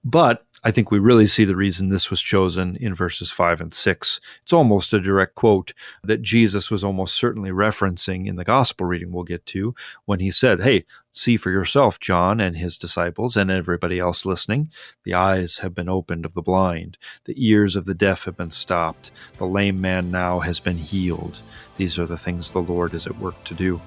But 0.04 0.46
I 0.66 0.72
think 0.72 0.92
we 0.92 1.00
really 1.00 1.26
see 1.26 1.44
the 1.44 1.58
reason 1.58 1.90
this 1.90 2.10
was 2.10 2.22
chosen 2.22 2.78
in 2.78 2.96
verses 2.96 3.30
5 3.30 3.60
and 3.60 3.74
6. 3.74 4.22
It's 4.42 4.54
almost 4.54 4.94
a 4.94 5.00
direct 5.00 5.36
quote 5.36 5.74
that 6.04 6.22
Jesus 6.22 6.72
was 6.72 6.86
almost 6.86 7.16
certainly 7.16 7.50
referencing 7.50 8.28
in 8.28 8.38
the 8.38 8.46
gospel 8.46 8.86
reading 8.86 9.12
we'll 9.12 9.26
get 9.26 9.46
to 9.48 9.76
when 10.06 10.22
he 10.22 10.32
said, 10.32 10.62
Hey, 10.62 10.86
see 11.12 11.36
for 11.36 11.52
yourself, 11.52 12.00
John 12.00 12.40
and 12.40 12.56
his 12.56 12.78
disciples 12.78 13.36
and 13.36 13.52
everybody 13.52 14.00
else 14.00 14.26
listening. 14.26 14.72
The 15.04 15.14
eyes 15.14 15.58
have 15.58 15.76
been 15.76 15.90
opened 15.90 16.26
of 16.26 16.34
the 16.34 16.42
blind, 16.42 16.98
the 17.26 17.36
ears 17.38 17.76
of 17.76 17.84
the 17.84 17.94
deaf 17.94 18.24
have 18.24 18.38
been 18.38 18.52
stopped, 18.52 19.12
the 19.38 19.46
lame 19.46 19.82
man 19.82 20.12
now 20.12 20.40
has 20.40 20.62
been 20.62 20.78
healed. 20.78 21.42
These 21.76 22.00
are 22.00 22.06
the 22.06 22.18
things 22.18 22.52
the 22.52 22.60
Lord 22.60 22.94
is 22.94 23.06
at 23.06 23.20
work 23.20 23.44
to 23.46 23.54
do. 23.54 23.82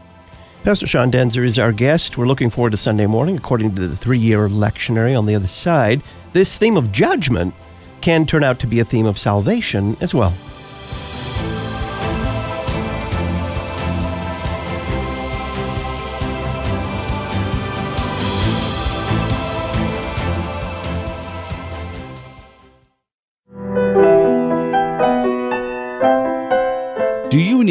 Pastor 0.67 0.89
Sean 0.89 1.13
Daenzer 1.13 1.47
is 1.47 1.61
our 1.61 1.71
guest. 1.71 2.19
We're 2.19 2.27
looking 2.27 2.51
forward 2.51 2.71
to 2.71 2.77
Sunday 2.77 3.07
morning, 3.07 3.37
according 3.37 3.77
to 3.77 3.87
the 3.87 3.97
three 3.97 4.19
year 4.19 4.49
lectionary 4.49 5.17
on 5.17 5.25
the 5.25 5.37
other 5.37 5.47
side. 5.47 6.03
This 6.33 6.59
theme 6.59 6.77
of 6.77 6.91
judgment 6.91 7.55
can 8.01 8.27
turn 8.27 8.43
out 8.43 8.59
to 8.59 8.67
be 8.67 8.81
a 8.81 8.85
theme 8.85 9.07
of 9.07 9.17
salvation 9.17 9.97
as 10.01 10.13
well. 10.13 10.35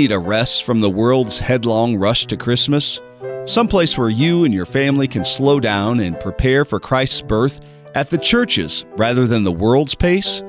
Need 0.05 0.11
a 0.11 0.19
rest 0.19 0.65
from 0.65 0.81
the 0.81 0.89
world's 0.89 1.39
headlong 1.39 1.97
rush 1.97 2.27
to 2.27 2.37
Christmas? 2.37 3.01
Someplace 3.45 3.97
where 3.97 4.11
you 4.11 4.43
and 4.43 4.53
your 4.53 4.67
family 4.67 5.07
can 5.07 5.23
slow 5.23 5.59
down 5.59 5.99
and 5.99 6.19
prepare 6.19 6.63
for 6.63 6.79
Christ's 6.79 7.21
birth 7.21 7.59
at 7.95 8.11
the 8.11 8.17
church's 8.19 8.85
rather 8.97 9.25
than 9.25 9.43
the 9.43 9.51
world's 9.51 9.95
pace? 9.95 10.43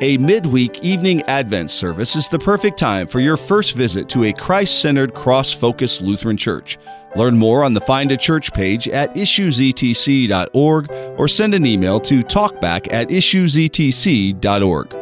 A 0.00 0.16
midweek 0.18 0.84
evening 0.84 1.22
Advent 1.22 1.72
service 1.72 2.14
is 2.14 2.28
the 2.28 2.38
perfect 2.38 2.78
time 2.78 3.08
for 3.08 3.18
your 3.18 3.36
first 3.36 3.74
visit 3.74 4.08
to 4.10 4.22
a 4.22 4.32
Christ 4.32 4.80
centered, 4.80 5.12
cross 5.12 5.52
focused 5.52 6.02
Lutheran 6.02 6.36
church. 6.36 6.78
Learn 7.16 7.36
more 7.36 7.64
on 7.64 7.74
the 7.74 7.80
Find 7.80 8.12
a 8.12 8.16
Church 8.16 8.52
page 8.52 8.86
at 8.86 9.12
issuesetc.org 9.16 10.90
or 11.18 11.26
send 11.26 11.54
an 11.54 11.66
email 11.66 11.98
to 11.98 12.20
talkback 12.20 12.86
at 12.92 13.08
issuesetc.org. 13.08 14.99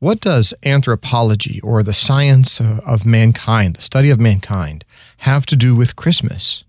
What 0.00 0.20
does 0.20 0.54
anthropology, 0.64 1.60
or 1.60 1.82
the 1.82 1.92
science 1.92 2.60
of 2.60 3.04
mankind, 3.04 3.74
the 3.74 3.82
study 3.82 4.10
of 4.10 4.20
mankind, 4.20 4.84
have 5.18 5.44
to 5.46 5.56
do 5.56 5.74
with 5.74 5.96
Christmas? 5.96 6.62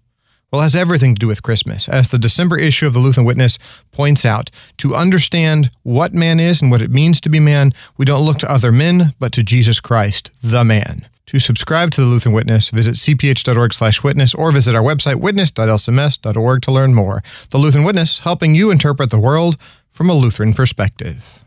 Well, 0.51 0.61
it 0.61 0.63
has 0.63 0.75
everything 0.75 1.13
to 1.13 1.19
do 1.19 1.27
with 1.27 1.43
Christmas. 1.43 1.87
As 1.87 2.09
the 2.09 2.17
December 2.17 2.57
issue 2.57 2.87
of 2.87 2.93
the 2.93 2.99
Lutheran 2.99 3.27
Witness 3.27 3.59
points 3.91 4.25
out, 4.25 4.49
to 4.77 4.95
understand 4.95 5.69
what 5.83 6.11
man 6.11 6.39
is 6.39 6.59
and 6.59 6.71
what 6.71 6.81
it 6.81 6.89
means 6.89 7.21
to 7.21 7.29
be 7.29 7.39
man, 7.39 7.71
we 7.97 8.05
don't 8.05 8.25
look 8.25 8.39
to 8.39 8.51
other 8.51 8.71
men, 8.71 9.13
but 9.19 9.31
to 9.33 9.43
Jesus 9.43 9.79
Christ, 9.79 10.31
the 10.41 10.63
man. 10.63 11.07
To 11.27 11.37
subscribe 11.37 11.91
to 11.91 12.01
the 12.01 12.07
Lutheran 12.07 12.33
Witness, 12.33 12.71
visit 12.71 12.95
cph.org 12.95 13.75
slash 13.75 14.01
witness 14.01 14.33
or 14.33 14.51
visit 14.51 14.73
our 14.73 14.81
website 14.81 15.17
witness.lcms.org 15.21 16.61
to 16.63 16.71
learn 16.71 16.95
more. 16.95 17.21
The 17.51 17.59
Lutheran 17.59 17.85
Witness, 17.85 18.21
helping 18.21 18.55
you 18.55 18.71
interpret 18.71 19.11
the 19.11 19.19
world 19.19 19.55
from 19.91 20.09
a 20.09 20.13
Lutheran 20.13 20.55
perspective. 20.55 21.45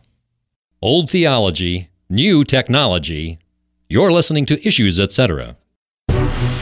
Old 0.84 1.10
theology, 1.10 1.90
new 2.10 2.42
technology. 2.42 3.38
You're 3.88 4.10
listening 4.10 4.46
to 4.46 4.66
Issues, 4.66 4.98
etc. 4.98 5.56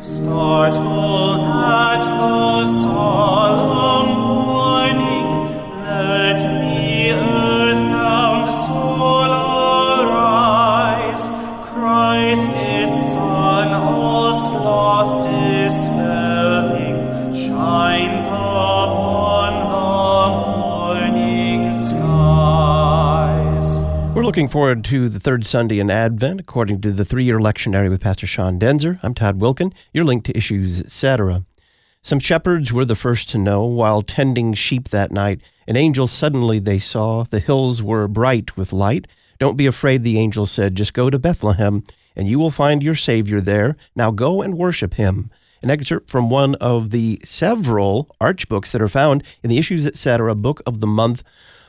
Startled 0.00 1.42
at 1.42 1.98
the 1.98 2.64
solemn 2.64 3.27
looking 24.38 24.48
forward 24.48 24.84
to 24.84 25.08
the 25.08 25.18
third 25.18 25.44
Sunday 25.44 25.80
in 25.80 25.90
Advent, 25.90 26.38
according 26.38 26.80
to 26.80 26.92
the 26.92 27.04
three 27.04 27.24
year 27.24 27.40
lectionary 27.40 27.90
with 27.90 28.00
Pastor 28.00 28.24
Sean 28.24 28.56
Daenzer. 28.56 29.00
I'm 29.02 29.12
Todd 29.12 29.40
Wilken. 29.40 29.72
You're 29.92 30.04
linked 30.04 30.26
to 30.26 30.36
Issues, 30.36 30.80
etc. 30.80 31.44
Some 32.02 32.20
shepherds 32.20 32.72
were 32.72 32.84
the 32.84 32.94
first 32.94 33.28
to 33.30 33.38
know 33.38 33.64
while 33.64 34.00
tending 34.00 34.54
sheep 34.54 34.90
that 34.90 35.10
night. 35.10 35.40
An 35.66 35.76
angel 35.76 36.06
suddenly 36.06 36.60
they 36.60 36.78
saw. 36.78 37.24
The 37.24 37.40
hills 37.40 37.82
were 37.82 38.06
bright 38.06 38.56
with 38.56 38.72
light. 38.72 39.08
Don't 39.40 39.56
be 39.56 39.66
afraid, 39.66 40.04
the 40.04 40.20
angel 40.20 40.46
said. 40.46 40.76
Just 40.76 40.94
go 40.94 41.10
to 41.10 41.18
Bethlehem, 41.18 41.82
and 42.14 42.28
you 42.28 42.38
will 42.38 42.52
find 42.52 42.80
your 42.80 42.94
Savior 42.94 43.40
there. 43.40 43.76
Now 43.96 44.12
go 44.12 44.40
and 44.40 44.56
worship 44.56 44.94
him. 44.94 45.32
An 45.64 45.70
excerpt 45.70 46.08
from 46.12 46.30
one 46.30 46.54
of 46.60 46.90
the 46.90 47.20
several 47.24 48.14
arch 48.20 48.48
books 48.48 48.70
that 48.70 48.82
are 48.82 48.86
found 48.86 49.24
in 49.42 49.50
the 49.50 49.58
Issues, 49.58 49.84
etc. 49.84 50.36
book 50.36 50.62
of 50.64 50.78
the 50.78 50.86
month 50.86 51.24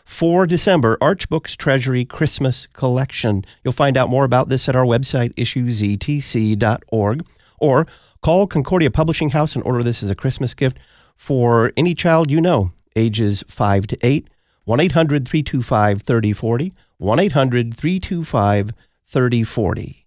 for 0.10 0.48
December, 0.48 0.98
Archbooks 0.98 1.56
Treasury 1.56 2.04
Christmas 2.04 2.66
Collection. 2.74 3.46
You'll 3.64 3.74
find 3.74 3.96
out 3.96 4.10
more 4.10 4.26
about 4.26 4.50
this 4.50 4.68
at 4.68 4.76
our 4.76 4.84
website, 4.84 5.36
issuesetc.org, 5.36 7.26
or 7.60 7.88
call 8.24 8.48
Concordia 8.48 8.90
Publishing 8.90 9.30
House 9.30 9.56
and 9.56 9.64
order 9.64 9.84
this 9.84 10.02
as 10.02 10.10
a 10.10 10.16
Christmas 10.16 10.56
gift 10.56 10.80
for 11.16 11.72
any 11.78 11.94
child 11.94 12.32
you 12.32 12.42
know, 12.42 12.72
ages 12.96 13.44
5 13.48 13.86
to 13.86 13.98
8. 14.02 14.28
1 14.66 14.80
800 14.80 15.28
325 15.28 16.02
3040. 16.02 16.74
1 16.98 17.20
800 17.20 17.76
325 17.76 18.74
3040. 19.06 20.06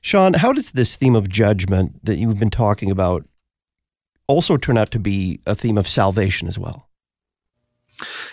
Sean, 0.00 0.34
how 0.34 0.52
does 0.52 0.70
this 0.70 0.94
theme 0.94 1.16
of 1.16 1.28
judgment 1.28 2.04
that 2.04 2.18
you've 2.18 2.38
been 2.38 2.50
talking 2.50 2.92
about 2.92 3.26
also 4.28 4.56
turn 4.56 4.78
out 4.78 4.92
to 4.92 5.00
be 5.00 5.40
a 5.44 5.56
theme 5.56 5.76
of 5.76 5.88
salvation 5.88 6.46
as 6.46 6.56
well? 6.56 6.86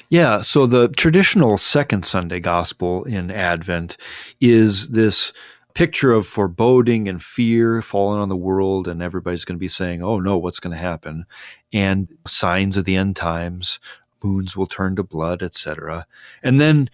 Yeah, 0.09 0.41
so 0.41 0.67
the 0.67 0.89
traditional 0.89 1.57
second 1.57 2.05
Sunday 2.05 2.39
gospel 2.39 3.03
in 3.05 3.31
Advent 3.31 3.97
is 4.41 4.89
this 4.89 5.33
picture 5.73 6.11
of 6.11 6.27
foreboding 6.27 7.07
and 7.07 7.23
fear 7.23 7.81
falling 7.81 8.19
on 8.19 8.29
the 8.29 8.35
world, 8.35 8.87
and 8.87 9.01
everybody's 9.01 9.45
going 9.45 9.57
to 9.57 9.59
be 9.59 9.67
saying, 9.67 10.03
Oh 10.03 10.19
no, 10.19 10.37
what's 10.37 10.59
going 10.59 10.75
to 10.75 10.81
happen? 10.81 11.25
And 11.71 12.07
signs 12.27 12.77
of 12.77 12.85
the 12.85 12.95
end 12.95 13.15
times, 13.15 13.79
moons 14.23 14.55
will 14.55 14.67
turn 14.67 14.95
to 14.95 15.03
blood, 15.03 15.41
etc. 15.41 16.05
And 16.43 16.59
then 16.59 16.89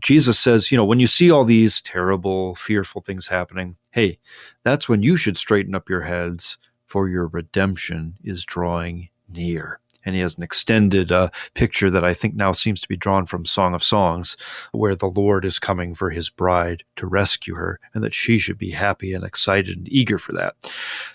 Jesus 0.00 0.38
says, 0.38 0.72
You 0.72 0.78
know, 0.78 0.84
when 0.84 1.00
you 1.00 1.06
see 1.06 1.30
all 1.30 1.44
these 1.44 1.80
terrible, 1.80 2.54
fearful 2.54 3.02
things 3.02 3.28
happening, 3.28 3.76
hey, 3.92 4.18
that's 4.64 4.88
when 4.88 5.02
you 5.02 5.16
should 5.16 5.36
straighten 5.36 5.74
up 5.74 5.88
your 5.88 6.02
heads, 6.02 6.58
for 6.86 7.08
your 7.08 7.26
redemption 7.26 8.16
is 8.22 8.44
drawing 8.44 9.08
near 9.28 9.80
and 10.04 10.14
he 10.14 10.20
has 10.20 10.36
an 10.36 10.42
extended 10.42 11.12
uh, 11.12 11.30
picture 11.54 11.90
that 11.90 12.04
I 12.04 12.14
think 12.14 12.34
now 12.34 12.52
seems 12.52 12.80
to 12.80 12.88
be 12.88 12.96
drawn 12.96 13.26
from 13.26 13.44
Song 13.44 13.74
of 13.74 13.82
Songs, 13.82 14.36
where 14.72 14.94
the 14.94 15.08
Lord 15.08 15.44
is 15.44 15.58
coming 15.58 15.94
for 15.94 16.10
his 16.10 16.30
bride 16.30 16.84
to 16.96 17.06
rescue 17.06 17.54
her, 17.56 17.80
and 17.94 18.02
that 18.04 18.14
she 18.14 18.38
should 18.38 18.58
be 18.58 18.70
happy 18.70 19.12
and 19.14 19.24
excited 19.24 19.76
and 19.76 19.88
eager 19.88 20.18
for 20.18 20.32
that. 20.32 20.54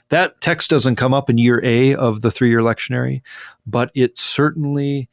That 0.09 0.41
text 0.41 0.69
doesn't 0.69 0.95
come 0.95 1.13
up 1.13 1.29
in 1.29 1.37
year 1.37 1.61
A 1.63 1.95
of 1.95 2.21
the 2.21 2.31
three 2.31 2.49
year 2.49 2.61
lectionary, 2.61 3.21
but 3.65 3.91
it 3.93 4.17
certainly 4.17 5.09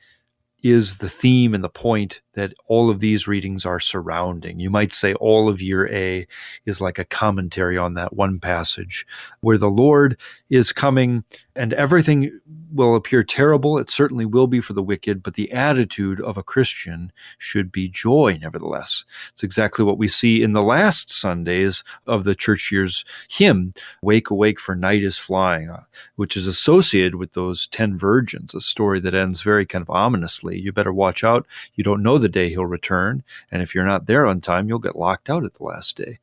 is 0.62 0.96
the 0.96 1.08
theme 1.08 1.54
and 1.54 1.62
the 1.62 1.68
point 1.68 2.20
that 2.32 2.52
all 2.66 2.90
of 2.90 2.98
these 2.98 3.28
readings 3.28 3.64
are 3.64 3.78
surrounding. 3.78 4.58
You 4.58 4.70
might 4.70 4.92
say 4.92 5.14
all 5.14 5.48
of 5.48 5.62
year 5.62 5.88
A 5.92 6.26
is 6.64 6.80
like 6.80 6.98
a 6.98 7.04
commentary 7.04 7.78
on 7.78 7.94
that 7.94 8.14
one 8.14 8.40
passage 8.40 9.06
where 9.40 9.58
the 9.58 9.70
Lord 9.70 10.18
is 10.50 10.72
coming 10.72 11.24
and 11.56 11.72
everything 11.72 12.40
will 12.72 12.94
appear 12.94 13.22
terrible. 13.22 13.78
It 13.78 13.90
certainly 13.90 14.26
will 14.26 14.46
be 14.46 14.60
for 14.60 14.72
the 14.72 14.82
wicked, 14.82 15.22
but 15.22 15.34
the 15.34 15.50
attitude 15.52 16.20
of 16.20 16.36
a 16.36 16.42
Christian 16.42 17.12
should 17.38 17.72
be 17.72 17.88
joy, 17.88 18.38
nevertheless. 18.40 19.04
It's 19.32 19.42
exactly 19.42 19.84
what 19.84 19.98
we 19.98 20.08
see 20.08 20.42
in 20.42 20.52
the 20.52 20.62
last 20.62 21.10
Sundays 21.10 21.82
of 22.06 22.24
the 22.24 22.34
church 22.34 22.70
year's 22.70 23.04
hymn, 23.28 23.72
Wake, 24.02 24.30
Awake, 24.30 24.60
for 24.60 24.74
Night 24.74 25.02
is 25.02 25.18
Flying, 25.18 25.70
uh, 25.70 25.84
which 26.16 26.36
is 26.36 26.46
associated 26.46 27.14
with 27.14 27.32
those 27.32 27.66
10 27.68 27.96
virgins, 27.96 28.54
a 28.54 28.60
story 28.60 29.00
that 29.00 29.14
ends 29.14 29.40
very 29.40 29.64
kind 29.64 29.82
of 29.82 29.90
ominously. 29.90 30.58
You 30.58 30.72
better 30.72 30.92
watch 30.92 31.24
out. 31.24 31.46
You 31.74 31.84
don't 31.84 32.02
know 32.02 32.18
the 32.18 32.28
day 32.28 32.50
he'll 32.50 32.66
return. 32.66 33.22
And 33.50 33.62
if 33.62 33.74
you're 33.74 33.84
not 33.86 34.06
there 34.06 34.26
on 34.26 34.40
time, 34.40 34.68
you'll 34.68 34.78
get 34.78 34.96
locked 34.96 35.30
out 35.30 35.44
at 35.44 35.54
the 35.54 35.64
last 35.64 35.96
day. 35.96 36.18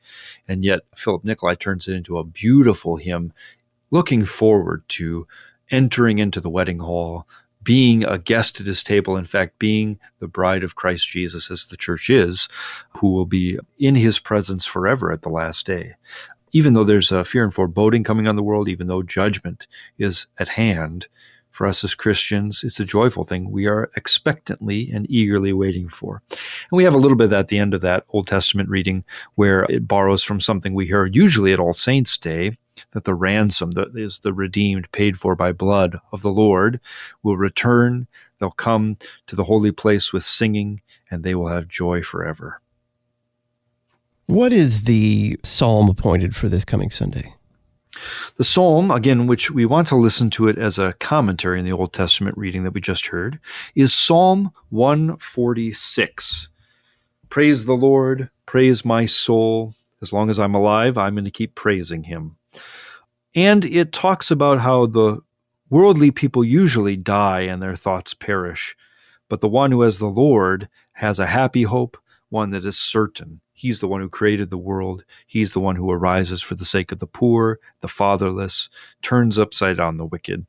And 0.48 0.64
yet, 0.64 0.82
Philip 0.96 1.24
Nicolai 1.24 1.56
turns 1.56 1.88
it 1.88 1.96
into 1.96 2.18
a 2.18 2.24
beautiful 2.24 2.98
hymn 2.98 3.34
looking 3.94 4.26
forward 4.26 4.84
to 4.90 5.28
entering 5.70 6.18
into 6.18 6.42
the 6.42 6.50
wedding 6.50 6.80
hall, 6.80 7.28
being 7.62 8.04
a 8.04 8.18
guest 8.18 8.60
at 8.60 8.66
his 8.66 8.84
table, 8.84 9.16
in 9.16 9.24
fact, 9.24 9.60
being 9.60 10.00
the 10.20 10.28
bride 10.28 10.64
of 10.64 10.76
Christ 10.76 11.08
Jesus, 11.08 11.52
as 11.52 11.68
the 11.68 11.78
church 11.78 12.10
is, 12.10 12.50
who 12.98 13.12
will 13.12 13.28
be 13.28 13.60
in 13.78 13.96
his 13.96 14.18
presence 14.18 14.66
forever 14.66 15.12
at 15.12 15.22
the 15.22 15.30
last 15.30 15.68
day. 15.68 15.94
Even 16.52 16.74
though 16.74 16.84
there's 16.84 17.12
a 17.12 17.24
fear 17.24 17.44
and 17.44 17.54
foreboding 17.54 18.04
coming 18.04 18.28
on 18.28 18.36
the 18.36 18.44
world, 18.44 18.68
even 18.68 18.88
though 18.88 19.04
judgment 19.04 19.68
is 20.00 20.26
at 20.40 20.50
hand, 20.50 21.08
for 21.52 21.68
us 21.68 21.84
as 21.84 21.94
Christians, 21.94 22.64
it's 22.64 22.80
a 22.80 22.86
joyful 22.86 23.24
thing 23.24 23.52
we 23.52 23.68
are 23.68 23.92
expectantly 23.96 24.90
and 24.92 25.06
eagerly 25.08 25.54
waiting 25.54 25.88
for. 25.88 26.24
And 26.32 26.40
we 26.72 26.84
have 26.84 26.96
a 26.96 26.98
little 26.98 27.16
bit 27.16 27.32
at 27.32 27.50
the 27.50 27.60
end 27.60 27.76
of 27.76 27.82
that 27.82 28.06
Old 28.10 28.28
Testament 28.28 28.70
reading 28.70 29.04
where 29.36 29.64
it 29.66 29.88
borrows 29.88 30.24
from 30.24 30.42
something 30.42 30.74
we 30.74 30.88
hear 30.88 31.06
usually 31.06 31.54
at 31.54 31.60
All 31.60 31.74
Saints' 31.74 32.18
Day, 32.18 32.58
that 32.92 33.04
the 33.04 33.14
ransom 33.14 33.72
that 33.72 33.96
is 33.96 34.20
the 34.20 34.34
redeemed 34.34 34.92
paid 34.92 35.18
for 35.18 35.36
by 35.36 35.52
blood 35.52 35.98
of 36.12 36.22
the 36.22 36.32
Lord 36.32 36.80
will 37.22 37.38
return. 37.38 38.08
They'll 38.40 38.52
come 38.52 38.98
to 39.28 39.36
the 39.36 39.44
holy 39.44 39.72
place 39.72 40.12
with 40.12 40.24
singing 40.24 40.82
and 41.10 41.24
they 41.24 41.36
will 41.36 41.48
have 41.48 41.68
joy 41.68 42.02
forever. 42.02 42.62
What 44.28 44.54
is 44.54 44.86
the 44.86 45.38
psalm 45.44 45.90
appointed 45.90 46.36
for 46.36 46.48
this 46.50 46.66
coming 46.66 46.90
Sunday? 46.90 47.34
The 48.38 48.44
psalm, 48.44 48.90
again, 48.90 49.28
which 49.28 49.52
we 49.52 49.66
want 49.66 49.88
to 49.90 49.96
listen 49.96 50.30
to 50.32 50.48
it 50.48 50.58
as 50.58 50.80
a 50.80 50.94
commentary 50.94 51.60
in 51.60 51.66
the 51.66 51.72
Old 51.72 51.94
Testament 51.94 52.38
reading 52.38 52.64
that 52.64 52.74
we 52.74 52.82
just 52.82 53.08
heard, 53.08 53.40
is 53.76 53.94
Psalm 53.94 54.52
146. 54.70 56.50
Praise 57.30 57.66
the 57.66 57.74
Lord, 57.74 58.30
praise 58.46 58.84
my 58.84 59.06
soul. 59.06 59.76
As 60.02 60.12
long 60.12 60.30
as 60.30 60.40
I'm 60.40 60.56
alive, 60.56 60.98
I'm 60.98 61.16
going 61.16 61.26
to 61.26 61.32
keep 61.32 61.56
praising 61.56 62.04
him. 62.04 62.36
And 63.36 63.66
it 63.66 63.92
talks 63.92 64.30
about 64.32 64.60
how 64.60 64.86
the 64.86 65.22
worldly 65.70 66.12
people 66.12 66.44
usually 66.44 66.96
die 66.96 67.42
and 67.42 67.62
their 67.62 67.76
thoughts 67.76 68.14
perish, 68.14 68.76
but 69.30 69.42
the 69.42 69.48
one 69.48 69.72
who 69.72 69.82
has 69.82 69.98
the 69.98 70.06
Lord 70.06 70.70
has 70.94 71.20
a 71.20 71.26
happy 71.26 71.64
hope, 71.64 71.98
one 72.30 72.52
that 72.52 72.66
is 72.66 72.78
certain. 72.78 73.42
He's 73.54 73.80
the 73.80 73.88
one 73.88 74.02
who 74.02 74.10
created 74.10 74.50
the 74.50 74.58
world. 74.58 75.06
He's 75.26 75.54
the 75.54 75.60
one 75.60 75.76
who 75.76 75.90
arises 75.90 76.42
for 76.42 76.56
the 76.56 76.66
sake 76.66 76.92
of 76.92 77.00
the 77.00 77.08
poor, 77.08 77.60
the 77.82 77.88
fatherless, 77.88 78.70
turns 79.02 79.40
upside 79.40 79.78
down 79.78 79.98
the 79.98 80.06
wicked. 80.06 80.46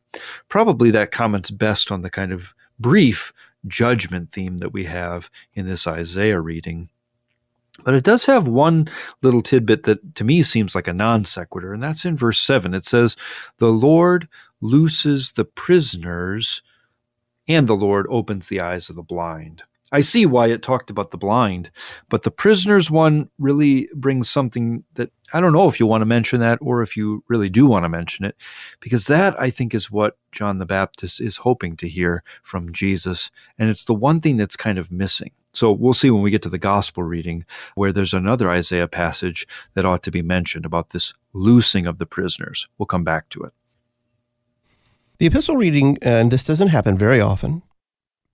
Probably 0.48 0.90
that 0.90 1.12
comments 1.12 1.50
best 1.50 1.92
on 1.92 2.02
the 2.02 2.10
kind 2.10 2.32
of 2.32 2.54
brief 2.78 3.32
judgment 3.66 4.30
theme 4.32 4.58
that 4.58 4.72
we 4.72 4.84
have 4.84 5.30
in 5.54 5.66
this 5.66 5.86
Isaiah 5.86 6.40
reading. 6.40 6.90
But 7.82 7.94
it 7.94 8.04
does 8.04 8.24
have 8.26 8.46
one 8.46 8.88
little 9.22 9.42
tidbit 9.42 9.82
that 9.84 10.14
to 10.16 10.24
me 10.24 10.42
seems 10.42 10.74
like 10.74 10.86
a 10.86 10.92
non 10.92 11.24
sequitur, 11.24 11.72
and 11.72 11.82
that's 11.82 12.04
in 12.04 12.16
verse 12.16 12.38
7. 12.38 12.72
It 12.72 12.84
says, 12.84 13.16
The 13.58 13.72
Lord 13.72 14.28
looses 14.60 15.32
the 15.32 15.44
prisoners, 15.44 16.62
and 17.48 17.66
the 17.66 17.74
Lord 17.74 18.06
opens 18.08 18.48
the 18.48 18.60
eyes 18.60 18.88
of 18.88 18.96
the 18.96 19.02
blind. 19.02 19.64
I 19.92 20.00
see 20.00 20.26
why 20.26 20.48
it 20.48 20.62
talked 20.62 20.90
about 20.90 21.10
the 21.12 21.18
blind, 21.18 21.70
but 22.08 22.22
the 22.22 22.30
prisoners 22.30 22.90
one 22.90 23.28
really 23.38 23.88
brings 23.94 24.28
something 24.28 24.82
that 24.94 25.12
I 25.32 25.40
don't 25.40 25.52
know 25.52 25.68
if 25.68 25.78
you 25.78 25.86
want 25.86 26.00
to 26.02 26.06
mention 26.06 26.40
that 26.40 26.58
or 26.60 26.82
if 26.82 26.96
you 26.96 27.22
really 27.28 27.48
do 27.48 27.66
want 27.66 27.84
to 27.84 27.88
mention 27.88 28.24
it, 28.24 28.34
because 28.80 29.06
that 29.06 29.38
I 29.40 29.50
think 29.50 29.74
is 29.74 29.90
what 29.90 30.16
John 30.32 30.58
the 30.58 30.66
Baptist 30.66 31.20
is 31.20 31.38
hoping 31.38 31.76
to 31.76 31.88
hear 31.88 32.24
from 32.42 32.72
Jesus. 32.72 33.30
And 33.58 33.68
it's 33.68 33.84
the 33.84 33.94
one 33.94 34.20
thing 34.20 34.36
that's 34.36 34.56
kind 34.56 34.78
of 34.78 34.90
missing. 34.90 35.32
So 35.54 35.70
we'll 35.72 35.94
see 35.94 36.10
when 36.10 36.22
we 36.22 36.30
get 36.30 36.42
to 36.42 36.50
the 36.50 36.58
gospel 36.58 37.04
reading 37.04 37.44
where 37.76 37.92
there's 37.92 38.12
another 38.12 38.50
Isaiah 38.50 38.88
passage 38.88 39.46
that 39.74 39.86
ought 39.86 40.02
to 40.02 40.10
be 40.10 40.20
mentioned 40.20 40.66
about 40.66 40.90
this 40.90 41.14
loosing 41.32 41.86
of 41.86 41.98
the 41.98 42.06
prisoners. 42.06 42.68
We'll 42.76 42.86
come 42.86 43.04
back 43.04 43.28
to 43.30 43.42
it. 43.44 43.52
The 45.18 45.26
epistle 45.26 45.56
reading, 45.56 45.96
and 46.02 46.30
this 46.30 46.44
doesn't 46.44 46.68
happen 46.68 46.98
very 46.98 47.20
often, 47.20 47.62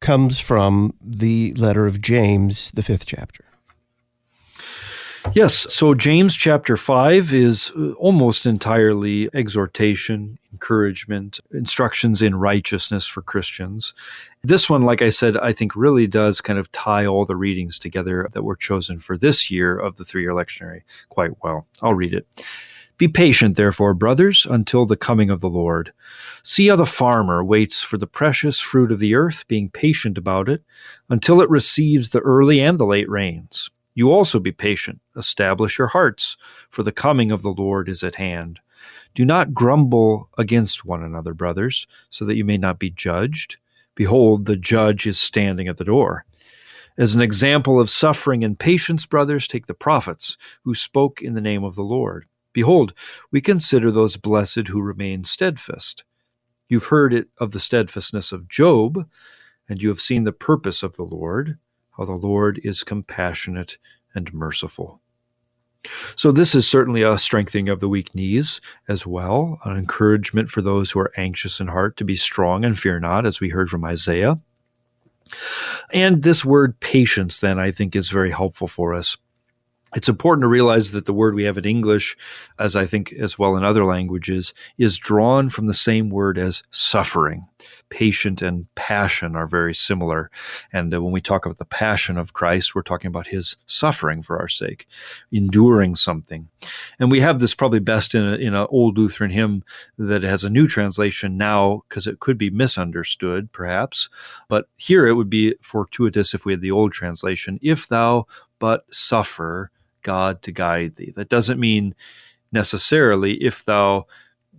comes 0.01 0.41
from 0.41 0.95
the 1.01 1.53
letter 1.55 1.87
of 1.87 2.01
James, 2.01 2.71
the 2.73 2.83
fifth 2.83 3.05
chapter. 3.05 3.45
Yes, 5.33 5.73
so 5.73 5.95
James 5.95 6.35
chapter 6.35 6.77
5 6.77 7.33
is 7.33 7.71
uh, 7.77 7.93
almost 7.93 8.47
entirely 8.47 9.31
exhortation, 9.33 10.41
encouragement, 10.53 11.39
instructions 11.53 12.21
in 12.21 12.35
righteousness 12.35 13.07
for 13.07 13.23
Christians. 13.23 13.95
This 14.43 14.69
one, 14.69 14.83
like 14.83 15.03
I 15.03 15.11
said, 15.11 15.37
I 15.37 15.53
think 15.53 15.77
really 15.77 16.09
does 16.09 16.41
kind 16.41 16.59
of 16.59 16.73
tie 16.73 17.07
all 17.07 17.25
the 17.25 17.37
readings 17.37 17.79
together 17.79 18.29
that 18.33 18.43
were 18.43 18.57
chosen 18.57 18.99
for 18.99 19.17
this 19.17 19.53
year 19.53 19.79
of 19.79 19.97
the 19.97 20.05
three 20.05 20.23
year 20.23 20.33
lectionary 20.33 20.83
quite 21.11 21.43
well. 21.45 21.69
I'll 21.81 21.95
read 21.95 22.13
it. 22.13 22.27
Be 22.99 23.07
patient, 23.07 23.57
therefore, 23.57 23.95
brothers, 23.95 24.47
until 24.51 24.85
the 24.85 24.97
coming 24.97 25.31
of 25.31 25.41
the 25.41 25.49
Lord. 25.49 25.93
See 26.43 26.67
how 26.67 26.77
the 26.77 26.85
farmer 26.87 27.45
waits 27.45 27.81
for 27.83 27.99
the 27.99 28.09
precious 28.09 28.59
fruit 28.59 28.91
of 28.91 28.99
the 28.99 29.15
earth, 29.15 29.47
being 29.47 29.71
patient 29.71 30.19
about 30.19 30.49
it, 30.49 30.65
until 31.09 31.41
it 31.41 31.49
receives 31.49 32.11
the 32.11 32.21
early 32.21 32.61
and 32.61 32.79
the 32.79 32.85
late 32.85 33.09
rains. 33.09 33.71
You 33.95 34.13
also 34.13 34.39
be 34.39 34.53
patient, 34.53 35.01
establish 35.17 35.79
your 35.79 35.89
hearts, 35.89 36.37
for 36.71 36.83
the 36.83 36.93
coming 36.93 37.33
of 37.33 37.43
the 37.43 37.51
Lord 37.51 37.89
is 37.89 38.03
at 38.03 38.15
hand. 38.17 38.61
Do 39.15 39.25
not 39.25 39.53
grumble 39.53 40.29
against 40.39 40.85
one 40.85 41.03
another, 41.03 41.35
brothers, 41.35 41.87
so 42.09 42.25
that 42.25 42.37
you 42.37 42.45
may 42.45 42.57
not 42.57 42.79
be 42.79 42.91
judged. 42.91 43.57
Behold, 43.95 44.47
the 44.47 44.57
judge 44.57 45.07
is 45.07 45.19
standing 45.19 45.69
at 45.69 45.77
the 45.77 45.85
door. 45.85 46.25
As 46.97 47.15
an 47.15 47.21
example 47.21 47.81
of 47.81 47.91
suffering 47.91 48.45
and 48.45 48.59
patience, 48.59 49.07
brothers, 49.07 49.47
take 49.47 49.67
the 49.67 49.75
prophets 49.75 50.37
who 50.65 50.75
spoke 50.75 51.23
in 51.23 51.35
the 51.35 51.41
name 51.41 51.65
of 51.65 51.75
the 51.75 51.83
Lord. 51.83 52.27
Behold, 52.53 52.93
we 53.31 53.41
consider 53.41 53.91
those 53.91 54.17
blessed 54.17 54.69
who 54.69 54.81
remain 54.81 55.25
steadfast. 55.25 56.05
You've 56.69 56.87
heard 56.87 57.13
it 57.13 57.29
of 57.39 57.53
the 57.53 57.61
steadfastness 57.61 58.33
of 58.33 58.49
Job, 58.49 59.09
and 59.69 59.81
you 59.81 59.89
have 59.89 60.01
seen 60.01 60.25
the 60.25 60.33
purpose 60.33 60.83
of 60.83 60.97
the 60.97 61.05
Lord, 61.05 61.59
how 62.01 62.07
the 62.07 62.13
Lord 62.13 62.61
is 62.65 62.83
compassionate 62.83 63.77
and 64.15 64.33
merciful. 64.35 65.01
So, 66.17 66.33
this 66.33 66.55
is 66.55 66.69
certainly 66.69 67.03
a 67.03 67.17
strengthening 67.17 67.69
of 67.69 67.81
the 67.81 67.89
weak 67.89 68.15
knees 68.15 68.61
as 68.89 69.07
well, 69.07 69.59
an 69.65 69.77
encouragement 69.77 70.51
for 70.51 70.61
those 70.61 70.91
who 70.91 71.01
are 71.01 71.13
anxious 71.17 71.61
in 71.61 71.69
heart 71.69 71.97
to 71.99 72.05
be 72.05 72.17
strong 72.17 72.65
and 72.65 72.79
fear 72.79 73.01
not, 73.01 73.25
as 73.25 73.41
we 73.41 73.49
heard 73.49 73.71
from 73.71 73.85
Isaiah. 73.85 74.39
And 75.93 76.23
this 76.23 76.45
word 76.45 76.79
patience, 76.81 77.41
then, 77.41 77.59
I 77.59 77.71
think 77.71 77.95
is 77.97 78.11
very 78.11 78.31
helpful 78.31 78.69
for 78.69 78.93
us 78.93 79.17
it's 79.95 80.09
important 80.09 80.43
to 80.43 80.49
realize 80.49 80.93
that 80.93 81.07
the 81.07 81.13
word 81.13 81.35
we 81.35 81.45
have 81.45 81.59
in 81.59 81.65
English, 81.65 82.17
as 82.59 82.77
I 82.77 82.87
think 82.87 83.13
as 83.15 83.39
well 83.39 83.57
in 83.57 83.65
other 83.65 83.85
languages, 83.85 84.55
is 84.79 84.97
drawn 84.99 85.49
from 85.49 85.67
the 85.67 85.75
same 85.75 86.11
word 86.11 86.39
as 86.39 86.63
suffering. 86.71 87.47
Patient 87.89 88.41
and 88.41 88.73
passion 88.77 89.35
are 89.35 89.49
very 89.49 89.75
similar. 89.75 90.31
And 90.73 90.95
uh, 90.95 91.03
when 91.03 91.13
we 91.13 91.21
talk 91.21 91.45
about 91.45 91.59
the 91.59 91.65
passion 91.65 92.19
of 92.19 92.35
Christ, 92.35 92.75
we're 92.75 92.83
talking 92.83 93.09
about 93.09 93.27
his 93.27 93.57
suffering 93.67 94.23
for 94.23 94.39
our 94.39 94.47
sake, 94.47 94.87
enduring 95.33 95.97
something. 95.97 96.49
And 97.01 97.11
we 97.11 97.21
have 97.21 97.41
this 97.41 97.55
probably 97.55 97.81
best 97.81 98.15
in, 98.15 98.25
a, 98.25 98.35
in 98.37 98.55
an 98.55 98.69
old 98.71 98.97
Lutheran 98.97 99.33
hymn 99.33 99.65
that 99.99 100.23
has 100.23 100.45
a 100.45 100.51
new 100.51 100.69
translation 100.69 101.37
now 101.37 101.83
because 101.89 102.07
it 102.07 102.21
could 102.21 102.39
be 102.39 102.49
misunderstood, 102.49 103.51
perhaps. 103.51 104.09
But 104.49 104.69
here 104.77 105.09
it 105.09 105.15
would 105.15 105.31
be 105.31 105.57
fortuitous 105.61 106.33
if 106.33 106.47
we 106.47 106.53
had 106.53 106.61
the 106.61 106.71
old 106.71 106.93
translation. 106.93 107.59
If 107.61 107.89
thou 107.89 108.27
but 108.61 108.85
suffer, 108.95 109.73
God 110.03 110.43
to 110.43 110.53
guide 110.53 110.97
thee. 110.97 111.13
That 111.15 111.29
doesn't 111.29 111.61
mean 111.61 111.95
necessarily 112.53 113.35
if 113.43 113.65
thou 113.65 114.07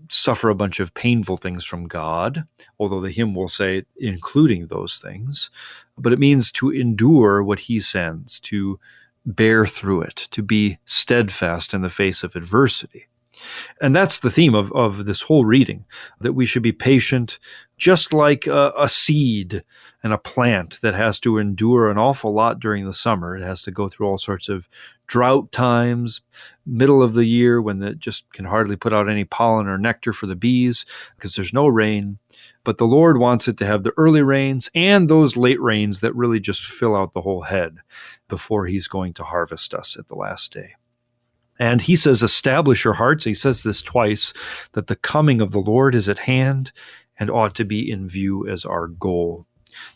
suffer 0.09 0.49
a 0.49 0.55
bunch 0.55 0.79
of 0.79 0.93
painful 0.93 1.37
things 1.37 1.63
from 1.63 1.87
God, 1.87 2.43
although 2.79 3.01
the 3.01 3.11
hymn 3.11 3.33
will 3.33 3.47
say 3.47 3.83
including 3.97 4.67
those 4.67 4.97
things, 4.97 5.49
but 5.97 6.13
it 6.13 6.19
means 6.19 6.51
to 6.53 6.69
endure 6.69 7.43
what 7.43 7.61
he 7.61 7.79
sends, 7.79 8.39
to 8.41 8.79
bear 9.25 9.65
through 9.65 10.01
it, 10.01 10.27
to 10.31 10.41
be 10.41 10.79
steadfast 10.85 11.73
in 11.73 11.81
the 11.81 11.89
face 11.89 12.23
of 12.23 12.35
adversity. 12.35 13.07
And 13.79 13.95
that's 13.95 14.19
the 14.19 14.29
theme 14.29 14.53
of, 14.53 14.71
of 14.73 15.05
this 15.05 15.23
whole 15.23 15.45
reading 15.45 15.85
that 16.19 16.33
we 16.33 16.45
should 16.45 16.61
be 16.61 16.71
patient, 16.71 17.39
just 17.77 18.13
like 18.13 18.45
a, 18.45 18.71
a, 18.77 18.87
seed 18.87 19.63
and 20.03 20.13
a 20.13 20.17
plant 20.17 20.79
that 20.81 20.93
has 20.93 21.19
to 21.21 21.37
endure 21.37 21.89
an 21.89 21.97
awful 21.97 22.33
lot 22.33 22.59
during 22.59 22.85
the 22.85 22.93
summer. 22.93 23.35
It 23.35 23.41
has 23.41 23.63
to 23.63 23.71
go 23.71 23.89
through 23.89 24.07
all 24.07 24.17
sorts 24.17 24.49
of 24.49 24.69
drought 25.11 25.51
times, 25.51 26.21
middle 26.65 27.03
of 27.03 27.13
the 27.13 27.25
year 27.25 27.61
when 27.61 27.83
it 27.83 27.99
just 27.99 28.31
can 28.31 28.45
hardly 28.45 28.77
put 28.77 28.93
out 28.93 29.09
any 29.09 29.25
pollen 29.25 29.67
or 29.67 29.77
nectar 29.77 30.13
for 30.13 30.25
the 30.25 30.37
bees 30.37 30.85
because 31.17 31.35
there's 31.35 31.51
no 31.51 31.67
rain. 31.67 32.17
But 32.63 32.77
the 32.77 32.85
Lord 32.85 33.17
wants 33.17 33.49
it 33.49 33.57
to 33.57 33.65
have 33.65 33.83
the 33.83 33.91
early 33.97 34.21
rains 34.21 34.69
and 34.73 35.09
those 35.09 35.35
late 35.35 35.59
rains 35.59 35.99
that 35.99 36.15
really 36.15 36.39
just 36.39 36.63
fill 36.63 36.95
out 36.95 37.11
the 37.11 37.23
whole 37.23 37.41
head 37.41 37.79
before 38.29 38.67
He's 38.67 38.87
going 38.87 39.11
to 39.15 39.25
harvest 39.25 39.73
us 39.73 39.97
at 39.99 40.07
the 40.07 40.15
last 40.15 40.53
day. 40.53 40.75
And 41.59 41.81
he 41.81 41.97
says, 41.97 42.23
Establish 42.23 42.85
your 42.85 42.93
hearts. 42.93 43.25
He 43.25 43.35
says 43.35 43.63
this 43.63 43.81
twice 43.81 44.31
that 44.71 44.87
the 44.87 44.95
coming 44.95 45.41
of 45.41 45.51
the 45.51 45.59
Lord 45.59 45.93
is 45.93 46.07
at 46.07 46.19
hand 46.19 46.71
and 47.19 47.29
ought 47.29 47.53
to 47.55 47.65
be 47.65 47.91
in 47.91 48.07
view 48.07 48.47
as 48.47 48.63
our 48.63 48.87
goal. 48.87 49.45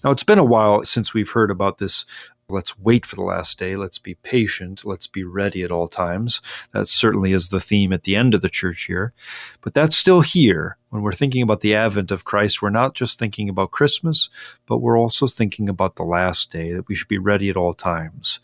Now, 0.04 0.12
it's 0.12 0.24
been 0.24 0.40
a 0.40 0.44
while 0.44 0.84
since 0.84 1.14
we've 1.14 1.32
heard 1.32 1.52
about 1.52 1.78
this 1.78 2.06
Let's 2.48 2.78
wait 2.78 3.08
for 3.08 3.16
the 3.16 3.24
last 3.24 3.58
day. 3.58 3.76
Let's 3.76 3.98
be 3.98 4.14
patient. 4.14 4.86
Let's 4.86 5.08
be 5.08 5.24
ready 5.24 5.64
at 5.64 5.72
all 5.72 5.88
times. 5.88 6.44
That 6.74 6.88
certainly 6.88 7.32
is 7.34 7.50
the 7.50 7.60
theme 7.60 7.92
at 7.92 8.04
the 8.04 8.16
end 8.16 8.36
of 8.36 8.44
the 8.44 8.50
church 8.50 8.88
year. 8.88 9.14
But 9.62 9.74
that's 9.74 9.96
still 9.96 10.22
here. 10.22 10.78
When 10.90 11.02
we're 11.02 11.12
thinking 11.14 11.42
about 11.42 11.62
the 11.62 11.74
advent 11.74 12.12
of 12.12 12.24
Christ, 12.24 12.62
we're 12.62 12.70
not 12.70 12.94
just 12.94 13.18
thinking 13.18 13.50
about 13.50 13.72
Christmas, 13.72 14.30
but 14.68 14.78
we're 14.78 14.98
also 14.98 15.26
thinking 15.26 15.68
about 15.68 15.96
the 15.96 16.04
last 16.04 16.52
day, 16.52 16.72
that 16.74 16.88
we 16.88 16.94
should 16.94 17.08
be 17.08 17.18
ready 17.18 17.50
at 17.50 17.58
all 17.58 17.74
times. 17.74 18.40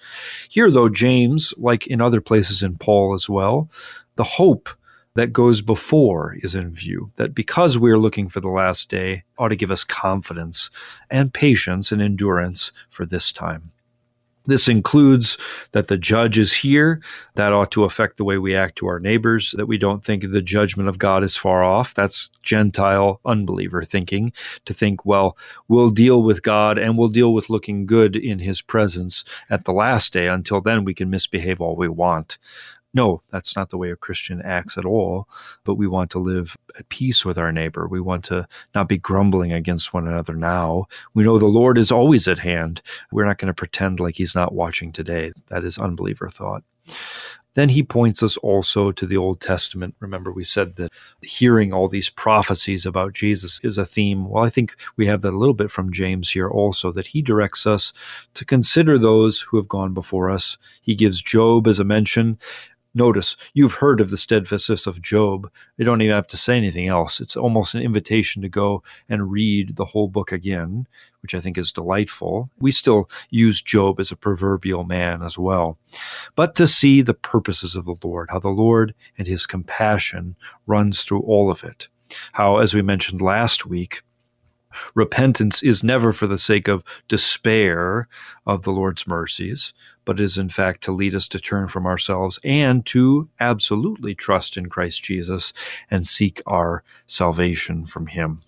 Here, 0.50 0.72
though, 0.72 0.90
James, 0.90 1.54
like 1.56 1.86
in 1.86 2.02
other 2.02 2.22
places 2.22 2.64
in 2.64 2.78
Paul 2.78 3.14
as 3.14 3.30
well, 3.30 3.70
the 4.16 4.24
hope 4.24 4.68
that 5.14 5.32
goes 5.32 5.62
before 5.62 6.38
is 6.42 6.56
in 6.56 6.72
view. 6.72 7.12
That 7.18 7.36
because 7.36 7.78
we 7.78 7.92
are 7.92 8.00
looking 8.00 8.30
for 8.30 8.40
the 8.40 8.50
last 8.50 8.90
day 8.90 9.26
ought 9.38 9.50
to 9.50 9.56
give 9.56 9.70
us 9.70 9.84
confidence 9.84 10.72
and 11.08 11.32
patience 11.32 11.92
and 11.92 12.02
endurance 12.02 12.72
for 12.90 13.06
this 13.06 13.32
time. 13.32 13.72
This 14.46 14.68
includes 14.68 15.38
that 15.72 15.88
the 15.88 15.98
judge 15.98 16.38
is 16.38 16.54
here. 16.54 17.02
That 17.36 17.54
ought 17.54 17.72
to 17.72 17.84
affect 17.84 18.18
the 18.18 18.24
way 18.24 18.38
we 18.38 18.56
act 18.56 18.78
to 18.78 18.88
our 18.88 19.00
neighbors, 19.00 19.54
that 19.58 19.68
we 19.68 19.78
don't 19.78 20.04
think 20.04 20.24
the 20.24 20.42
judgment 20.42 20.90
of 20.90 20.98
God 21.00 21.24
is 21.24 21.38
far 21.38 21.64
off. 21.64 21.94
That's 21.94 22.30
Gentile 22.42 23.20
unbeliever 23.26 23.84
thinking, 23.84 24.34
to 24.66 24.74
think, 24.74 25.06
well, 25.06 25.38
we'll 25.68 25.90
deal 25.90 26.24
with 26.24 26.42
God 26.44 26.78
and 26.78 26.98
we'll 26.98 27.10
deal 27.10 27.34
with 27.34 27.50
looking 27.50 27.86
good 27.86 28.16
in 28.16 28.40
his 28.40 28.62
presence 28.62 29.24
at 29.50 29.66
the 29.66 29.74
last 29.74 30.14
day. 30.14 30.28
Until 30.28 30.62
then, 30.62 30.84
we 30.84 30.94
can 30.94 31.10
misbehave 31.10 31.62
all 31.62 31.76
we 31.76 31.88
want. 31.88 32.38
No, 32.94 33.22
that's 33.32 33.56
not 33.56 33.70
the 33.70 33.78
way 33.78 33.92
a 33.92 33.96
Christian 33.96 34.42
acts 34.42 34.78
at 34.78 34.86
all. 34.86 35.28
But 35.64 35.76
we 35.76 35.88
want 35.88 36.12
to 36.12 36.20
live 36.20 36.58
at 36.78 36.90
peace 36.90 37.26
with 37.26 37.38
our 37.38 37.52
neighbor. 37.52 37.88
We 37.88 38.02
want 38.02 38.26
to 38.26 38.48
not 38.76 38.90
be 38.90 38.98
grumbling 38.98 39.54
against 39.54 39.94
one 39.94 40.08
another 40.08 40.34
now. 40.34 40.88
We 41.14 41.24
know 41.24 41.40
the 41.40 41.46
Lord 41.46 41.78
is 41.78 41.92
always 41.92 42.28
at 42.28 42.40
hand. 42.40 42.82
We're 43.12 43.26
not 43.26 43.38
going 43.38 43.48
to 43.48 43.54
pretend 43.54 44.00
like 44.00 44.16
he's 44.16 44.36
not 44.36 44.54
watching 44.54 44.92
today. 44.92 45.32
That 45.48 45.64
is 45.64 45.78
unbeliever 45.78 46.30
thought. 46.30 46.64
Then 47.54 47.70
he 47.70 47.84
points 47.84 48.24
us 48.24 48.38
also 48.38 48.94
to 48.94 49.06
the 49.06 49.18
Old 49.18 49.42
Testament. 49.42 49.96
Remember, 50.00 50.32
we 50.32 50.46
said 50.46 50.78
that 50.78 50.92
hearing 51.22 51.74
all 51.74 51.90
these 51.90 52.10
prophecies 52.10 52.86
about 52.86 53.12
Jesus 53.14 53.60
is 53.62 53.78
a 53.78 53.86
theme. 53.86 54.30
Well, 54.30 54.46
I 54.46 54.50
think 54.50 54.76
we 54.96 55.08
have 55.08 55.22
that 55.22 55.34
a 55.34 55.38
little 55.38 55.54
bit 55.54 55.70
from 55.70 55.92
James 55.92 56.30
here 56.30 56.50
also, 56.50 56.94
that 56.94 57.08
he 57.08 57.22
directs 57.22 57.68
us 57.68 57.92
to 58.36 58.46
consider 58.46 58.98
those 58.98 59.42
who 59.42 59.58
have 59.58 59.68
gone 59.68 59.94
before 59.94 60.30
us. 60.30 60.58
He 60.82 60.96
gives 60.96 61.22
Job 61.22 61.68
as 61.68 61.80
a 61.80 61.84
mention. 61.84 62.40
Notice, 62.94 63.38
you've 63.54 63.76
heard 63.76 64.02
of 64.02 64.10
the 64.10 64.18
steadfastness 64.18 64.86
of 64.86 65.02
Job. 65.02 65.50
You 65.78 65.86
don't 65.86 66.02
even 66.02 66.14
have 66.14 66.28
to 66.28 66.38
say 66.38 66.58
anything 66.58 66.88
else. 66.88 67.22
It's 67.22 67.38
almost 67.38 67.74
an 67.74 67.82
invitation 67.82 68.42
to 68.42 68.50
go 68.50 68.84
and 69.08 69.32
read 69.32 69.78
the 69.78 69.86
whole 69.86 70.10
book 70.10 70.34
again, 70.34 70.88
which 71.22 71.34
I 71.34 71.40
think 71.40 71.58
is 71.58 71.72
delightful. 71.72 72.50
We 72.60 72.74
still 72.74 73.10
use 73.30 73.62
Job 73.62 74.00
as 74.02 74.12
a 74.12 74.18
proverbial 74.18 74.84
man 74.84 75.22
as 75.22 75.38
well. 75.38 75.78
But 76.36 76.54
to 76.56 76.68
see 76.68 77.02
the 77.02 77.14
purposes 77.14 77.76
of 77.76 77.86
the 77.86 77.96
Lord, 78.04 78.30
how 78.30 78.40
the 78.40 78.50
Lord 78.50 78.94
and 79.18 79.26
his 79.26 79.46
compassion 79.46 80.36
runs 80.68 81.04
through 81.04 81.22
all 81.22 81.50
of 81.50 81.64
it. 81.64 81.88
How, 82.34 82.58
as 82.58 82.74
we 82.74 82.82
mentioned 82.82 83.22
last 83.22 83.66
week, 83.66 84.02
repentance 84.96 85.64
is 85.64 85.84
never 85.84 86.12
for 86.12 86.28
the 86.28 86.38
sake 86.38 86.68
of 86.68 86.84
despair 87.08 88.08
of 88.46 88.64
the 88.64 88.72
Lord's 88.72 89.08
mercies, 89.08 89.74
but 90.06 90.20
is 90.20 90.38
in 90.38 90.50
fact 90.50 90.84
to 90.84 90.92
lead 90.92 91.16
us 91.16 91.28
to 91.30 91.40
turn 91.40 91.68
from 91.68 91.86
ourselves 91.86 92.40
and 92.44 92.86
to 92.88 93.30
absolutely 93.40 94.16
trust 94.16 94.58
in 94.58 94.68
Christ 94.68 95.04
Jesus 95.04 95.54
and 95.90 96.08
seek 96.08 96.42
our 96.46 96.84
salvation 97.06 97.86
from 97.86 98.08
Him. 98.08 98.42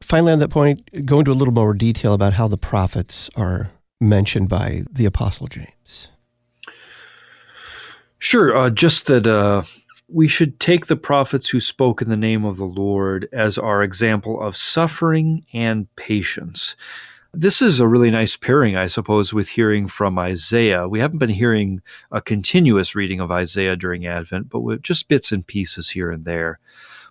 Finally, 0.00 0.32
on 0.32 0.38
that 0.38 0.50
point, 0.50 1.06
go 1.06 1.20
into 1.20 1.32
a 1.32 1.34
little 1.34 1.54
more 1.54 1.72
detail 1.72 2.12
about 2.12 2.34
how 2.34 2.46
the 2.46 2.58
prophets 2.58 3.30
are 3.36 3.70
mentioned 4.00 4.48
by 4.48 4.84
the 4.92 5.06
Apostle 5.06 5.46
James. 5.46 6.10
Sure. 8.18 8.56
Uh, 8.56 8.70
just 8.70 9.06
that 9.06 9.26
uh, 9.26 9.62
we 10.08 10.28
should 10.28 10.60
take 10.60 10.86
the 10.86 10.96
prophets 10.96 11.48
who 11.48 11.60
spoke 11.60 12.02
in 12.02 12.08
the 12.08 12.16
name 12.16 12.44
of 12.44 12.56
the 12.56 12.64
Lord 12.64 13.28
as 13.32 13.58
our 13.58 13.82
example 13.82 14.40
of 14.40 14.56
suffering 14.56 15.44
and 15.52 15.94
patience. 15.96 16.76
This 17.36 17.60
is 17.60 17.80
a 17.80 17.88
really 17.88 18.12
nice 18.12 18.36
pairing, 18.36 18.76
I 18.76 18.86
suppose, 18.86 19.34
with 19.34 19.48
hearing 19.48 19.88
from 19.88 20.20
Isaiah. 20.20 20.86
We 20.86 21.00
haven't 21.00 21.18
been 21.18 21.30
hearing 21.30 21.82
a 22.12 22.20
continuous 22.20 22.94
reading 22.94 23.18
of 23.18 23.32
Isaiah 23.32 23.74
during 23.74 24.06
Advent, 24.06 24.50
but 24.50 24.60
with 24.60 24.82
just 24.82 25.08
bits 25.08 25.32
and 25.32 25.44
pieces 25.44 25.90
here 25.90 26.12
and 26.12 26.24
there. 26.24 26.60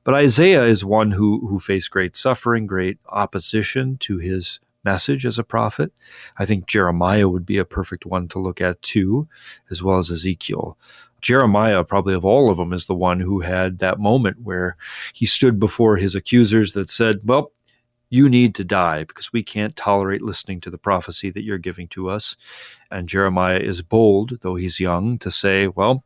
But 0.06 0.14
Isaiah 0.14 0.64
is 0.64 0.86
one 0.86 1.12
who, 1.12 1.46
who 1.48 1.60
faced 1.60 1.92
great 1.92 2.16
suffering, 2.16 2.68
great 2.68 3.00
opposition 3.10 3.98
to 3.98 4.18
his 4.18 4.62
message 4.86 5.26
as 5.26 5.38
a 5.38 5.44
prophet. 5.44 5.92
I 6.38 6.46
think 6.46 6.68
Jeremiah 6.68 7.28
would 7.28 7.46
be 7.46 7.58
a 7.58 7.66
perfect 7.66 8.06
one 8.06 8.30
to 8.30 8.40
look 8.40 8.62
at 8.62 8.82
too, 8.82 9.28
as 9.70 9.84
well 9.84 9.98
as 9.98 10.10
Ezekiel. 10.10 10.78
Jeremiah, 11.22 11.84
probably 11.84 12.14
of 12.14 12.24
all 12.24 12.50
of 12.50 12.56
them, 12.56 12.72
is 12.72 12.88
the 12.88 12.96
one 12.96 13.20
who 13.20 13.42
had 13.42 13.80
that 13.80 14.00
moment 14.00 14.42
where 14.42 14.78
he 15.14 15.26
stood 15.26 15.60
before 15.60 15.98
his 15.98 16.16
accusers 16.16 16.74
that 16.74 16.90
said, 16.90 17.20
Well, 17.24 17.52
you 18.14 18.30
need 18.30 18.54
to 18.54 18.64
die 18.64 19.04
because 19.06 19.34
we 19.34 19.42
can't 19.42 19.76
tolerate 19.76 20.22
listening 20.22 20.62
to 20.62 20.70
the 20.70 20.78
prophecy 20.78 21.32
that 21.32 21.44
you're 21.44 21.58
giving 21.58 21.88
to 21.88 22.12
us. 22.12 22.36
And 22.92 23.10
Jeremiah 23.10 23.58
is 23.58 23.82
bold, 23.82 24.38
though 24.42 24.54
he's 24.54 24.80
young, 24.80 25.18
to 25.18 25.32
say, 25.32 25.66
Well, 25.66 26.04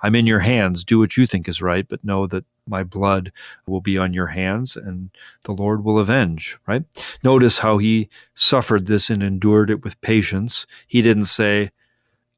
I'm 0.00 0.14
in 0.14 0.24
your 0.24 0.38
hands. 0.38 0.84
Do 0.84 1.00
what 1.00 1.16
you 1.16 1.26
think 1.26 1.48
is 1.48 1.60
right, 1.60 1.84
but 1.88 2.04
know 2.04 2.28
that 2.28 2.44
my 2.68 2.84
blood 2.84 3.32
will 3.66 3.80
be 3.80 3.98
on 3.98 4.12
your 4.12 4.28
hands 4.28 4.76
and 4.76 5.10
the 5.42 5.52
Lord 5.52 5.82
will 5.82 5.98
avenge, 5.98 6.56
right? 6.68 6.84
Notice 7.24 7.58
how 7.58 7.78
he 7.78 8.08
suffered 8.36 8.86
this 8.86 9.10
and 9.10 9.20
endured 9.20 9.68
it 9.68 9.82
with 9.82 10.00
patience. 10.00 10.64
He 10.86 11.02
didn't 11.02 11.24
say, 11.24 11.72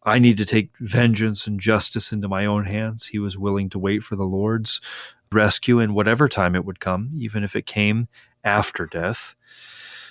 I 0.03 0.19
need 0.19 0.39
to 0.39 0.47
take 0.47 0.71
vengeance 0.81 1.47
and 1.47 1.61
justice 1.61 2.11
into 2.11 2.27
my 2.27 2.47
own 2.47 2.65
hands. 2.65 3.09
He 3.09 3.19
was 3.19 3.37
willing 3.37 3.69
to 3.69 3.79
wait 3.79 4.03
for 4.03 4.17
the 4.17 4.25
Lord's 4.25 4.81
rescue 5.31 5.79
in 5.79 5.93
whatever 5.93 6.27
time 6.27 6.55
it 6.55 6.65
would 6.65 6.81
come, 6.81 7.11
even 7.19 7.45
if 7.45 7.55
it 7.55 7.67
came 7.67 8.09
after 8.45 8.87
death. 8.87 9.37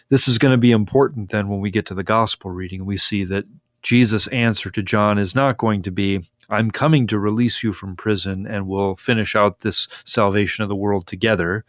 This 0.10 0.28
is 0.28 0.38
going 0.38 0.52
to 0.52 0.58
be 0.58 0.72
important 0.72 1.30
then 1.30 1.50
when 1.50 1.60
we 1.60 1.72
get 1.72 1.86
to 1.88 1.94
the 1.94 2.04
gospel 2.04 2.52
reading. 2.52 2.86
We 2.86 2.98
see 2.98 3.24
that 3.26 3.46
Jesus' 3.82 4.28
answer 4.28 4.70
to 4.72 4.82
John 4.82 5.18
is 5.18 5.36
not 5.36 5.58
going 5.58 5.84
to 5.84 5.92
be, 5.92 6.30
I'm 6.50 6.72
coming 6.72 7.08
to 7.08 7.20
release 7.20 7.64
you 7.64 7.74
from 7.74 7.96
prison 7.96 8.48
and 8.48 8.68
we'll 8.68 8.96
finish 8.96 9.36
out 9.36 9.60
this 9.60 9.88
salvation 10.04 10.64
of 10.64 10.70
the 10.70 10.76
world 10.76 11.08
together. 11.08 11.64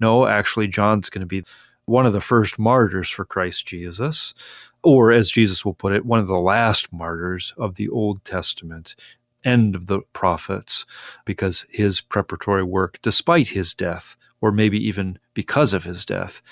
No, 0.00 0.26
actually, 0.26 0.66
John's 0.66 1.08
going 1.08 1.20
to 1.20 1.26
be 1.26 1.44
one 1.86 2.06
of 2.06 2.12
the 2.12 2.20
first 2.20 2.58
martyrs 2.58 3.08
for 3.08 3.24
Christ 3.24 3.66
Jesus, 3.66 4.34
or 4.82 5.12
as 5.12 5.30
Jesus 5.30 5.64
will 5.64 5.74
put 5.74 5.92
it, 5.92 6.04
one 6.04 6.18
of 6.18 6.26
the 6.26 6.34
last 6.34 6.92
martyrs 6.92 7.54
of 7.56 7.76
the 7.76 7.88
Old 7.88 8.24
Testament, 8.24 8.96
end 9.44 9.74
of 9.74 9.86
the 9.86 10.00
prophets, 10.12 10.86
because 11.24 11.66
his 11.70 12.00
preparatory 12.00 12.64
work, 12.64 12.98
despite 13.02 13.48
his 13.48 13.74
death, 13.74 14.16
or 14.44 14.52
maybe 14.52 14.78
even 14.86 15.18
because 15.32 15.72
of 15.72 15.84
his 15.84 16.04
death, 16.04 16.42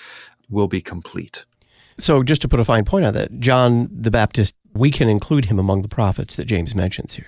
will 0.48 0.66
be 0.66 0.81
complete. 0.81 1.44
So, 1.98 2.22
just 2.22 2.40
to 2.40 2.48
put 2.48 2.59
a 2.59 2.64
fine 2.64 2.87
point 2.87 3.05
on 3.05 3.12
that, 3.12 3.38
John 3.38 3.87
the 3.92 4.11
Baptist, 4.11 4.55
we 4.72 4.90
can 4.90 5.11
include 5.11 5.44
him 5.44 5.59
among 5.59 5.83
the 5.83 5.88
prophets 5.88 6.37
that 6.37 6.46
James 6.46 6.74
mentions 6.74 7.12
here. 7.12 7.26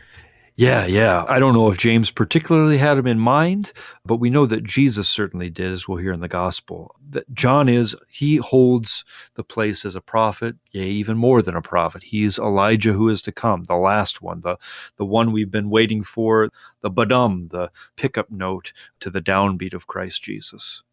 Yeah, 0.57 0.87
yeah. 0.87 1.25
I 1.29 1.41
don't 1.41 1.55
know 1.55 1.69
if 1.69 1.79
James 1.79 2.13
particularly 2.13 2.79
had 2.79 2.97
him 2.97 3.09
in 3.09 3.19
mind, 3.19 3.73
but 4.05 4.19
we 4.19 4.31
know 4.31 4.47
that 4.47 4.63
Jesus 4.63 5.09
certainly 5.09 5.51
did, 5.51 5.73
as 5.73 5.89
we'll 5.89 5.99
hear 5.99 6.13
in 6.13 6.21
the 6.21 6.29
gospel. 6.29 6.95
That 7.11 7.33
John 7.35 7.69
is, 7.69 7.97
he 8.09 8.37
holds 8.37 9.05
the 9.35 9.43
place 9.43 9.85
as 9.85 9.97
a 9.97 10.01
prophet, 10.01 10.55
yea, 10.71 10.89
even 10.89 11.17
more 11.17 11.43
than 11.43 11.57
a 11.57 11.63
prophet. 11.63 12.05
He's 12.05 12.39
Elijah 12.39 12.93
who 12.93 13.09
is 13.09 13.21
to 13.23 13.33
come, 13.33 13.65
the 13.65 13.75
last 13.75 14.23
one, 14.23 14.43
the, 14.43 14.57
the 14.97 15.05
one 15.05 15.33
we've 15.33 15.51
been 15.51 15.71
waiting 15.71 16.05
for, 16.05 16.51
the 16.83 16.91
badum, 16.91 17.51
the 17.51 17.73
pickup 17.97 18.31
note 18.31 18.73
to 19.01 19.11
the 19.11 19.21
downbeat 19.21 19.75
of 19.75 19.89
Christ 19.89 20.23
Jesus. 20.23 20.85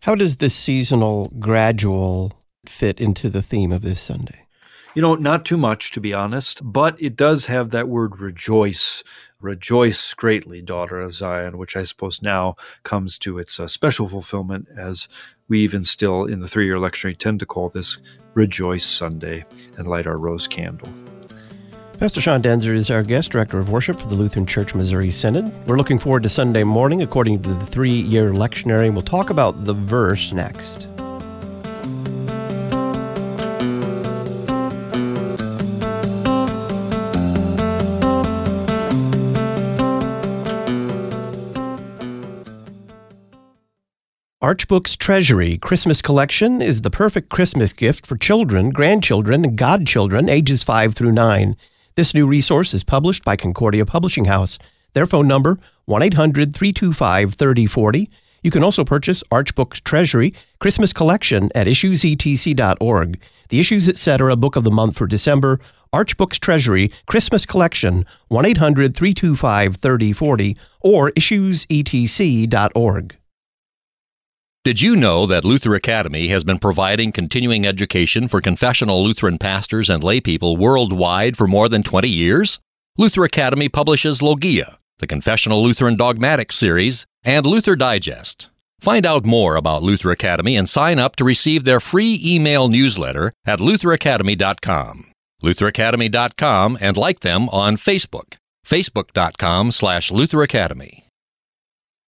How 0.00 0.16
does 0.16 0.38
this 0.38 0.56
seasonal 0.56 1.32
gradual 1.38 2.32
fit 2.66 3.00
into 3.00 3.30
the 3.30 3.42
theme 3.42 3.70
of 3.70 3.82
this 3.82 4.00
Sunday? 4.00 4.41
You 4.94 5.00
know, 5.00 5.14
not 5.14 5.46
too 5.46 5.56
much, 5.56 5.90
to 5.92 6.00
be 6.00 6.12
honest, 6.12 6.60
but 6.62 7.00
it 7.00 7.16
does 7.16 7.46
have 7.46 7.70
that 7.70 7.88
word 7.88 8.20
rejoice. 8.20 9.02
Rejoice 9.40 10.12
greatly, 10.12 10.60
daughter 10.60 11.00
of 11.00 11.14
Zion, 11.14 11.56
which 11.56 11.76
I 11.76 11.84
suppose 11.84 12.20
now 12.20 12.56
comes 12.82 13.18
to 13.20 13.38
its 13.38 13.58
uh, 13.58 13.68
special 13.68 14.06
fulfillment 14.06 14.68
as 14.76 15.08
we 15.48 15.60
even 15.60 15.82
still 15.82 16.26
in 16.26 16.40
the 16.40 16.48
three 16.48 16.66
year 16.66 16.76
lectionary 16.76 17.16
tend 17.16 17.40
to 17.40 17.46
call 17.46 17.70
this 17.70 17.98
Rejoice 18.34 18.84
Sunday 18.84 19.44
and 19.78 19.88
light 19.88 20.06
our 20.06 20.18
rose 20.18 20.46
candle. 20.46 20.92
Pastor 21.98 22.20
Sean 22.20 22.42
Daenzer 22.42 22.74
is 22.74 22.90
our 22.90 23.02
guest 23.02 23.30
director 23.30 23.58
of 23.58 23.70
worship 23.70 23.98
for 23.98 24.08
the 24.08 24.14
Lutheran 24.14 24.44
Church 24.44 24.74
Missouri 24.74 25.10
Synod. 25.10 25.50
We're 25.66 25.78
looking 25.78 25.98
forward 25.98 26.24
to 26.24 26.28
Sunday 26.28 26.64
morning 26.64 27.00
according 27.00 27.42
to 27.42 27.54
the 27.54 27.66
three 27.66 27.94
year 27.94 28.32
lectionary. 28.32 28.92
We'll 28.92 29.02
talk 29.02 29.30
about 29.30 29.64
the 29.64 29.74
verse 29.74 30.32
next. 30.32 30.86
Archbook's 44.52 44.96
Treasury 44.96 45.56
Christmas 45.56 46.02
Collection 46.02 46.60
is 46.60 46.82
the 46.82 46.90
perfect 46.90 47.30
Christmas 47.30 47.72
gift 47.72 48.06
for 48.06 48.18
children, 48.18 48.68
grandchildren, 48.68 49.46
and 49.46 49.56
godchildren 49.56 50.28
ages 50.28 50.62
5 50.62 50.94
through 50.94 51.12
9. 51.12 51.56
This 51.94 52.12
new 52.12 52.26
resource 52.26 52.74
is 52.74 52.84
published 52.84 53.24
by 53.24 53.34
Concordia 53.34 53.86
Publishing 53.86 54.26
House. 54.26 54.58
Their 54.92 55.06
phone 55.06 55.26
number 55.26 55.58
1-800-325-3040. 55.88 58.08
You 58.42 58.50
can 58.50 58.62
also 58.62 58.84
purchase 58.84 59.24
Archbook's 59.30 59.80
Treasury 59.80 60.34
Christmas 60.58 60.92
Collection 60.92 61.48
at 61.54 61.66
issuesetc.org. 61.66 63.20
The 63.48 63.58
Issues 63.58 63.88
Etc. 63.88 64.36
Book 64.36 64.56
of 64.56 64.64
the 64.64 64.70
Month 64.70 64.98
for 64.98 65.06
December, 65.06 65.60
Archbook's 65.94 66.38
Treasury 66.38 66.92
Christmas 67.06 67.46
Collection 67.46 68.04
1-800-325-3040 68.30 70.58
or 70.82 71.10
issuesetc.org. 71.12 73.16
Did 74.64 74.80
you 74.80 74.94
know 74.94 75.26
that 75.26 75.44
Luther 75.44 75.74
Academy 75.74 76.28
has 76.28 76.44
been 76.44 76.58
providing 76.58 77.10
continuing 77.10 77.66
education 77.66 78.28
for 78.28 78.40
confessional 78.40 79.02
Lutheran 79.02 79.36
pastors 79.36 79.90
and 79.90 80.04
laypeople 80.04 80.56
worldwide 80.56 81.36
for 81.36 81.48
more 81.48 81.68
than 81.68 81.82
20 81.82 82.08
years? 82.08 82.60
Luther 82.96 83.24
Academy 83.24 83.68
publishes 83.68 84.22
Logia, 84.22 84.78
the 85.00 85.08
Confessional 85.08 85.60
Lutheran 85.64 85.96
Dogmatics 85.96 86.54
series, 86.54 87.06
and 87.24 87.44
Luther 87.44 87.74
Digest. 87.74 88.50
Find 88.78 89.04
out 89.04 89.26
more 89.26 89.56
about 89.56 89.82
Luther 89.82 90.12
Academy 90.12 90.54
and 90.54 90.68
sign 90.68 91.00
up 91.00 91.16
to 91.16 91.24
receive 91.24 91.64
their 91.64 91.80
free 91.80 92.20
email 92.22 92.68
newsletter 92.68 93.32
at 93.44 93.58
lutheracademy.com. 93.58 95.10
lutheracademy.com 95.42 96.78
and 96.80 96.96
like 96.96 97.20
them 97.20 97.48
on 97.48 97.76
Facebook. 97.76 98.34
facebook.com 98.64 99.72
slash 99.72 100.12
lutheracademy. 100.12 101.02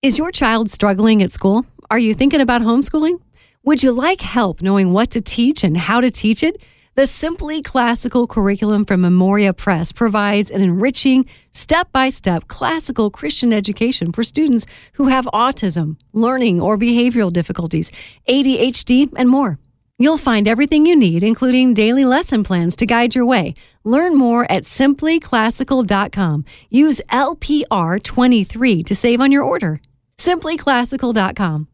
Is 0.05 0.19
your 0.19 0.31
child 0.31 0.71
struggling 0.71 1.23
at 1.23 1.33
school? 1.33 1.65
Are 1.91 1.99
you 1.99 2.15
thinking 2.15 2.41
about 2.41 2.63
homeschooling? 2.63 3.21
Would 3.65 3.83
you 3.83 3.93
like 3.93 4.21
help 4.21 4.63
knowing 4.63 4.93
what 4.93 5.11
to 5.11 5.21
teach 5.21 5.65
and 5.65 5.77
how 5.77 6.01
to 6.01 6.11
teach 6.11 6.43
it? 6.43 6.61
The 6.97 7.07
Simply 7.07 7.61
Classical 7.61 8.27
curriculum 8.27 8.85
from 8.85 9.01
Memoria 9.01 9.53
Press 9.53 9.91
provides 9.91 10.51
an 10.51 10.63
enriching, 10.63 11.27
step 11.51 11.91
by 11.91 12.09
step 12.09 12.47
classical 12.47 13.11
Christian 13.11 13.53
education 13.53 14.13
for 14.13 14.23
students 14.23 14.67
who 14.93 15.09
have 15.09 15.27
autism, 15.27 15.97
learning 16.13 16.61
or 16.61 16.79
behavioral 16.79 17.33
difficulties, 17.33 17.91
ADHD, 18.29 19.13
and 19.17 19.29
more. 19.29 19.59
You'll 19.99 20.19
find 20.19 20.49
everything 20.49 20.87
you 20.87 20.97
need, 20.97 21.23
including 21.23 21.75
daily 21.75 22.05
lesson 22.05 22.45
plans 22.45 22.77
to 22.77 22.87
guide 22.87 23.15
your 23.15 23.27
way. 23.27 23.55
Learn 23.85 24.15
more 24.17 24.51
at 24.51 24.63
simplyclassical.com. 24.63 26.45
Use 26.71 27.01
LPR23 27.11 28.87
to 28.87 28.95
save 28.95 29.21
on 29.21 29.33
your 29.33 29.43
order. 29.43 29.81
Simplyclassical.com. 30.19 31.69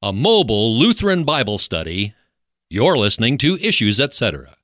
A 0.00 0.12
mobile 0.12 0.78
Lutheran 0.78 1.24
Bible 1.24 1.58
study. 1.58 2.14
You're 2.70 2.96
listening 2.96 3.36
to 3.38 3.58
Issues, 3.58 4.00
etc. 4.00 4.54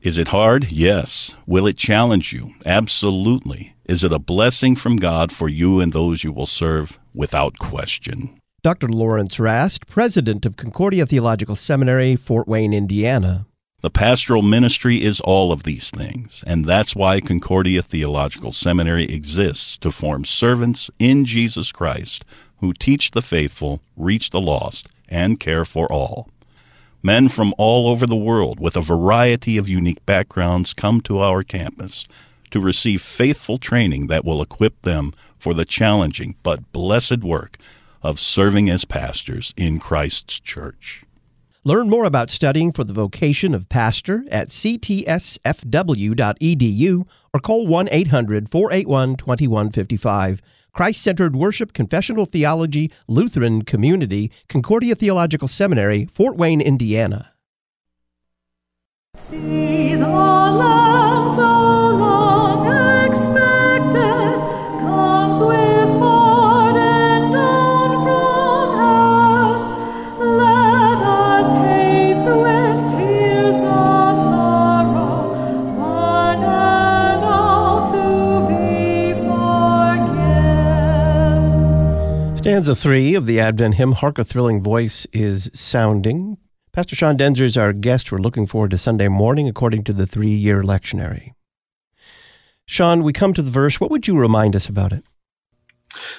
Is 0.00 0.16
it 0.16 0.28
hard? 0.28 0.70
Yes. 0.70 1.34
Will 1.44 1.66
it 1.66 1.76
challenge 1.76 2.32
you? 2.32 2.54
Absolutely. 2.64 3.74
Is 3.86 4.04
it 4.04 4.12
a 4.12 4.20
blessing 4.20 4.76
from 4.76 4.98
God 4.98 5.32
for 5.32 5.48
you 5.48 5.80
and 5.80 5.92
those 5.92 6.22
you 6.22 6.30
will 6.30 6.46
serve? 6.46 7.00
Without 7.12 7.58
question. 7.58 8.40
Dr. 8.62 8.86
Lawrence 8.86 9.40
Rast, 9.40 9.88
president 9.88 10.46
of 10.46 10.56
Concordia 10.56 11.04
Theological 11.04 11.56
Seminary, 11.56 12.14
Fort 12.14 12.46
Wayne, 12.46 12.72
Indiana. 12.72 13.44
The 13.80 13.90
pastoral 13.90 14.42
ministry 14.42 15.02
is 15.02 15.20
all 15.20 15.50
of 15.50 15.64
these 15.64 15.90
things, 15.90 16.44
and 16.46 16.64
that's 16.64 16.96
why 16.96 17.20
Concordia 17.20 17.82
Theological 17.82 18.52
Seminary 18.52 19.04
exists 19.04 19.78
to 19.78 19.90
form 19.90 20.24
servants 20.24 20.90
in 20.98 21.24
Jesus 21.24 21.72
Christ 21.72 22.24
who 22.58 22.72
teach 22.72 23.10
the 23.12 23.22
faithful, 23.22 23.80
reach 23.96 24.30
the 24.30 24.40
lost, 24.40 24.88
and 25.08 25.40
care 25.40 25.64
for 25.64 25.90
all. 25.92 26.28
Men 27.02 27.28
from 27.28 27.54
all 27.58 27.88
over 27.88 28.06
the 28.06 28.16
world 28.16 28.58
with 28.58 28.76
a 28.76 28.80
variety 28.80 29.56
of 29.56 29.68
unique 29.68 30.04
backgrounds 30.06 30.74
come 30.74 31.00
to 31.02 31.20
our 31.20 31.42
campus 31.42 32.06
to 32.50 32.60
receive 32.60 33.02
faithful 33.02 33.58
training 33.58 34.06
that 34.08 34.24
will 34.24 34.42
equip 34.42 34.82
them 34.82 35.12
for 35.38 35.54
the 35.54 35.64
challenging 35.64 36.34
but 36.42 36.72
blessed 36.72 37.22
work 37.22 37.58
of 38.02 38.18
serving 38.18 38.68
as 38.70 38.84
pastors 38.84 39.52
in 39.56 39.78
Christ's 39.78 40.40
church. 40.40 41.04
Learn 41.64 41.88
more 41.88 42.04
about 42.04 42.30
studying 42.30 42.70
for 42.70 42.84
the 42.84 42.92
vocation 42.92 43.52
of 43.52 43.68
pastor 43.68 44.24
at 44.30 44.48
ctsfw.edu 44.50 45.06
or 47.34 47.40
call 47.40 47.66
1 47.66 47.88
800 47.90 48.48
481 48.48 49.16
2155. 49.16 50.42
Christ 50.76 51.00
centered 51.00 51.34
worship, 51.34 51.72
confessional 51.72 52.26
theology, 52.26 52.92
Lutheran 53.08 53.62
community, 53.62 54.30
Concordia 54.46 54.94
Theological 54.94 55.48
Seminary, 55.48 56.04
Fort 56.04 56.36
Wayne, 56.36 56.60
Indiana. 56.60 57.32
See 59.30 59.94
the 59.94 60.06
Lamb 60.06 60.85
Stanza 82.56 82.74
three 82.74 83.14
of 83.14 83.26
the 83.26 83.38
Advent 83.38 83.74
hymn, 83.74 83.92
Hark 83.92 84.16
a 84.16 84.24
Thrilling 84.24 84.62
Voice 84.62 85.06
is 85.12 85.50
Sounding. 85.52 86.38
Pastor 86.72 86.96
Sean 86.96 87.18
Daenzer 87.18 87.42
is 87.42 87.58
our 87.58 87.74
guest. 87.74 88.10
We're 88.10 88.16
looking 88.16 88.46
forward 88.46 88.70
to 88.70 88.78
Sunday 88.78 89.08
morning 89.08 89.46
according 89.46 89.84
to 89.84 89.92
the 89.92 90.06
three 90.06 90.30
year 90.30 90.62
lectionary. 90.62 91.34
Sean, 92.64 93.02
we 93.02 93.12
come 93.12 93.34
to 93.34 93.42
the 93.42 93.50
verse. 93.50 93.78
What 93.78 93.90
would 93.90 94.08
you 94.08 94.16
remind 94.16 94.56
us 94.56 94.70
about 94.70 94.94
it? 94.94 95.04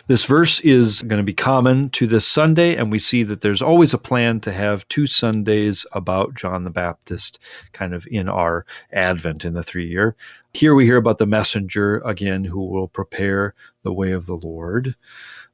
This 0.06 0.26
verse 0.26 0.60
is 0.60 1.02
going 1.02 1.18
to 1.18 1.24
be 1.24 1.34
common 1.34 1.90
to 1.90 2.06
this 2.06 2.28
Sunday, 2.28 2.76
and 2.76 2.92
we 2.92 3.00
see 3.00 3.24
that 3.24 3.42
there's 3.42 3.64
always 3.64 3.96
a 3.96 3.98
plan 3.98 4.40
to 4.42 4.52
have 4.52 4.88
two 4.90 5.08
Sundays 5.08 5.88
about 5.92 6.36
John 6.36 6.66
the 6.66 6.70
Baptist 6.70 7.40
kind 7.74 7.96
of 7.96 8.08
in 8.12 8.30
our 8.30 8.64
Advent 8.94 9.44
in 9.44 9.56
the 9.56 9.64
three 9.64 9.88
year. 9.88 10.16
Here 10.54 10.76
we 10.76 10.86
hear 10.86 10.98
about 10.98 11.18
the 11.18 11.26
messenger 11.26 11.98
again 12.06 12.44
who 12.44 12.64
will 12.64 12.88
prepare 12.88 13.56
the 13.82 13.92
way 13.92 14.12
of 14.12 14.28
the 14.28 14.38
Lord. 14.38 14.96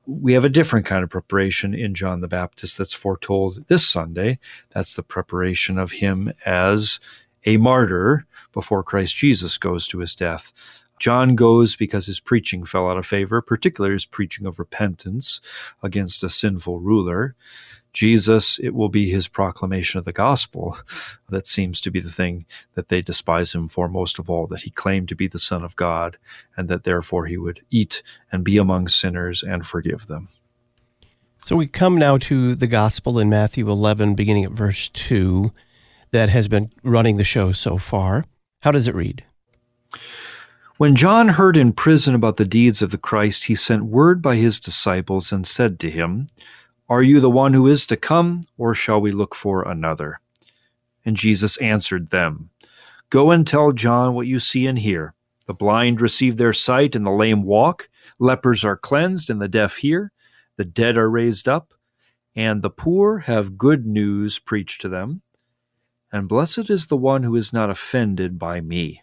We 0.06 0.34
have 0.34 0.44
a 0.44 0.50
different 0.50 0.86
kind 0.86 1.04
of 1.04 1.10
preparation 1.10 1.74
in 1.74 1.96
John 1.96 2.22
the 2.22 2.28
Baptist 2.28 2.78
that's 2.78 2.94
foretold 2.94 3.68
this 3.68 3.88
Sunday. 3.88 4.39
That's 4.72 4.96
the 4.96 5.04
preparation 5.04 5.78
of 5.78 5.94
him 5.94 6.34
as 6.46 7.00
a 7.46 7.58
martyr 7.58 8.26
before 8.52 8.84
Christ 8.84 9.16
Jesus 9.16 9.58
goes 9.58 9.88
to 9.88 10.00
his 10.00 10.13
death. 10.13 10.52
John 11.00 11.36
goes 11.36 11.76
because 11.76 12.06
his 12.06 12.20
preaching 12.20 12.63
fell 12.66 12.89
out 12.89 12.98
of 12.98 13.06
favor, 13.06 13.42
particularly 13.42 13.96
his 13.96 14.06
preaching 14.06 14.46
of 14.46 14.60
repentance 14.60 15.42
against 15.82 16.24
a 16.24 16.30
sinful 16.30 16.80
ruler. 16.80 17.36
Jesus, 17.93 18.60
it 18.60 18.73
will 18.73 18.89
be 18.89 19.10
his 19.10 19.27
proclamation 19.27 19.99
of 19.99 20.06
the 20.06 20.12
gospel 20.12 20.77
that 21.29 21.47
seems 21.47 21.79
to 21.82 21.91
be 21.91 21.99
the 21.99 22.10
thing 22.10 22.45
that 22.73 22.89
they 22.89 23.01
despise 23.01 23.53
him 23.53 23.69
for 23.69 23.88
most 23.88 24.17
of 24.19 24.29
all, 24.29 24.47
that 24.47 24.63
he 24.63 24.71
claimed 24.71 25.08
to 25.10 25.15
be 25.15 25.27
the 25.27 25.39
Son 25.39 25.63
of 25.63 25.75
God, 25.75 26.17
and 26.58 26.67
that 26.69 26.84
therefore 26.84 27.27
he 27.27 27.38
would 27.38 27.62
eat 27.69 28.01
and 28.32 28.43
be 28.43 28.58
among 28.58 28.88
sinners 28.88 29.43
and 29.43 29.65
forgive 29.65 30.08
them. 30.08 30.27
So 31.45 31.56
we 31.56 31.67
come 31.67 31.97
now 31.97 32.17
to 32.19 32.56
the 32.56 32.67
gospel 32.67 33.19
in 33.19 33.29
Matthew 33.29 33.69
11, 33.69 34.15
beginning 34.15 34.45
at 34.45 34.51
verse 34.51 34.89
2, 34.89 35.51
that 36.12 36.29
has 36.29 36.47
been 36.47 36.71
running 36.84 37.17
the 37.17 37.23
show 37.23 37.51
so 37.51 37.77
far. 37.77 38.25
How 38.62 38.71
does 38.71 38.88
it 38.88 38.95
read? 38.95 39.23
When 40.77 40.95
John 40.95 41.29
heard 41.29 41.56
in 41.56 41.73
prison 41.73 42.15
about 42.15 42.38
the 42.38 42.45
deeds 42.45 42.82
of 42.82 42.91
the 42.91 42.97
Christ, 42.97 43.43
he 43.45 43.56
sent 43.56 43.86
word 43.86 44.21
by 44.21 44.38
his 44.38 44.60
disciples 44.60 45.32
and 45.32 45.45
said 45.45 45.79
to 45.82 45.91
him, 45.91 46.27
Are 46.89 47.02
you 47.02 47.19
the 47.19 47.30
one 47.30 47.54
who 47.54 47.67
is 47.67 47.86
to 47.88 47.98
come, 47.98 48.41
or 48.58 48.74
shall 48.74 49.00
we 49.00 49.12
look 49.12 49.36
for 49.36 49.63
another? 49.63 50.19
And 51.06 51.15
Jesus 51.15 51.58
answered 51.58 52.10
them, 52.10 52.50
Go 53.10 53.32
and 53.32 53.46
tell 53.46 53.72
John 53.72 54.15
what 54.15 54.28
you 54.28 54.39
see 54.39 54.65
and 54.65 54.80
hear. 54.80 55.13
The 55.46 55.54
blind 55.54 56.02
receive 56.02 56.38
their 56.38 56.54
sight, 56.54 56.96
and 56.96 57.06
the 57.06 57.12
lame 57.12 57.43
walk. 57.43 57.89
Lepers 58.19 58.63
are 58.65 58.78
cleansed, 58.78 59.30
and 59.30 59.41
the 59.41 59.48
deaf 59.48 59.78
hear. 59.78 60.12
The 60.58 60.65
dead 60.65 60.98
are 60.98 61.10
raised 61.10 61.48
up, 61.48 61.74
and 62.36 62.62
the 62.62 62.69
poor 62.69 63.19
have 63.19 63.58
good 63.58 63.86
news 63.86 64.39
preached 64.39 64.82
to 64.82 64.89
them. 64.89 65.22
And 66.12 66.28
blessed 66.28 66.69
is 66.69 66.88
the 66.88 66.98
one 66.98 67.24
who 67.24 67.36
is 67.36 67.54
not 67.54 67.69
offended 67.69 68.38
by 68.38 68.62
me. 68.62 69.03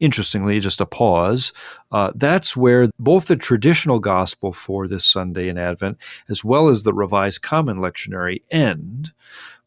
Interestingly, 0.00 0.60
just 0.60 0.80
a 0.80 0.86
pause, 0.86 1.52
uh, 1.90 2.12
that's 2.14 2.56
where 2.56 2.88
both 2.98 3.26
the 3.26 3.36
traditional 3.36 3.98
gospel 3.98 4.52
for 4.52 4.88
this 4.88 5.04
Sunday 5.04 5.48
in 5.48 5.58
Advent, 5.58 5.98
as 6.28 6.44
well 6.44 6.68
as 6.68 6.82
the 6.82 6.92
Revised 6.92 7.42
Common 7.42 7.78
Lectionary, 7.78 8.42
end. 8.50 9.12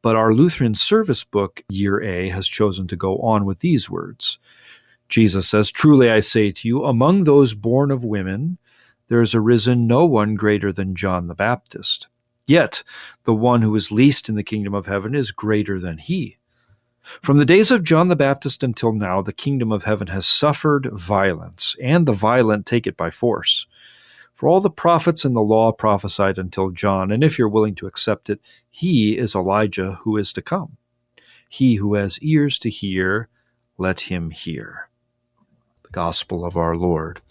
But 0.02 0.16
our 0.16 0.34
Lutheran 0.34 0.76
service 0.76 1.24
book, 1.24 1.64
Year 1.70 2.02
A, 2.02 2.30
has 2.30 2.48
chosen 2.48 2.88
to 2.88 2.96
go 2.96 3.18
on 3.20 3.46
with 3.46 3.60
these 3.60 3.90
words. 3.90 4.38
Jesus 5.10 5.48
says, 5.48 5.72
Truly 5.72 6.10
I 6.10 6.20
say 6.20 6.52
to 6.52 6.68
you, 6.68 6.84
among 6.84 7.24
those 7.24 7.54
born 7.54 7.92
of 7.92 8.04
women, 8.04 8.58
there 9.08 9.20
has 9.20 9.36
arisen 9.36 9.88
no 9.88 10.06
one 10.06 10.36
greater 10.36 10.72
than 10.72 10.96
John 10.96 11.28
the 11.28 11.36
Baptist. 11.36 12.08
Yet 12.48 12.84
the 13.24 13.34
one 13.34 13.62
who 13.62 13.76
is 13.76 13.92
least 13.92 14.30
in 14.30 14.36
the 14.36 14.44
kingdom 14.44 14.74
of 14.74 14.86
heaven 14.86 15.16
is 15.16 15.32
greater 15.32 15.80
than 15.80 15.98
he. 15.98 16.38
From 17.22 17.38
the 17.38 17.46
days 17.46 17.72
of 17.72 17.84
John 17.84 18.08
the 18.08 18.16
Baptist 18.16 18.64
until 18.64 18.92
now, 18.92 19.22
the 19.22 19.34
kingdom 19.34 19.72
of 19.72 19.84
heaven 19.84 20.08
has 20.08 20.26
suffered 20.26 20.90
violence, 20.92 21.76
and 21.82 22.06
the 22.06 22.14
violent 22.14 22.66
take 22.66 22.88
it 22.88 22.98
by 22.98 23.10
force. 23.10 23.68
For 24.34 24.50
all 24.50 24.60
the 24.60 24.70
prophets 24.70 25.24
and 25.24 25.36
the 25.36 25.42
law 25.42 25.72
prophesied 25.72 26.38
until 26.38 26.70
John, 26.70 27.12
and 27.12 27.24
if 27.24 27.40
you're 27.40 27.48
willing 27.48 27.76
to 27.76 27.88
accept 27.88 28.30
it, 28.30 28.42
he 28.70 29.18
is 29.18 29.34
Elijah 29.34 30.00
who 30.02 30.18
is 30.18 30.34
to 30.34 30.42
come. 30.42 30.78
He 31.48 31.76
who 31.76 31.94
has 31.94 32.20
ears 32.20 32.60
to 32.60 32.70
hear, 32.70 33.30
let 33.78 34.02
him 34.02 34.32
hear. 34.32 34.90
The 35.84 35.90
gospel 35.90 36.44
of 36.44 36.58
our 36.58 36.76
Lord. 36.76 37.22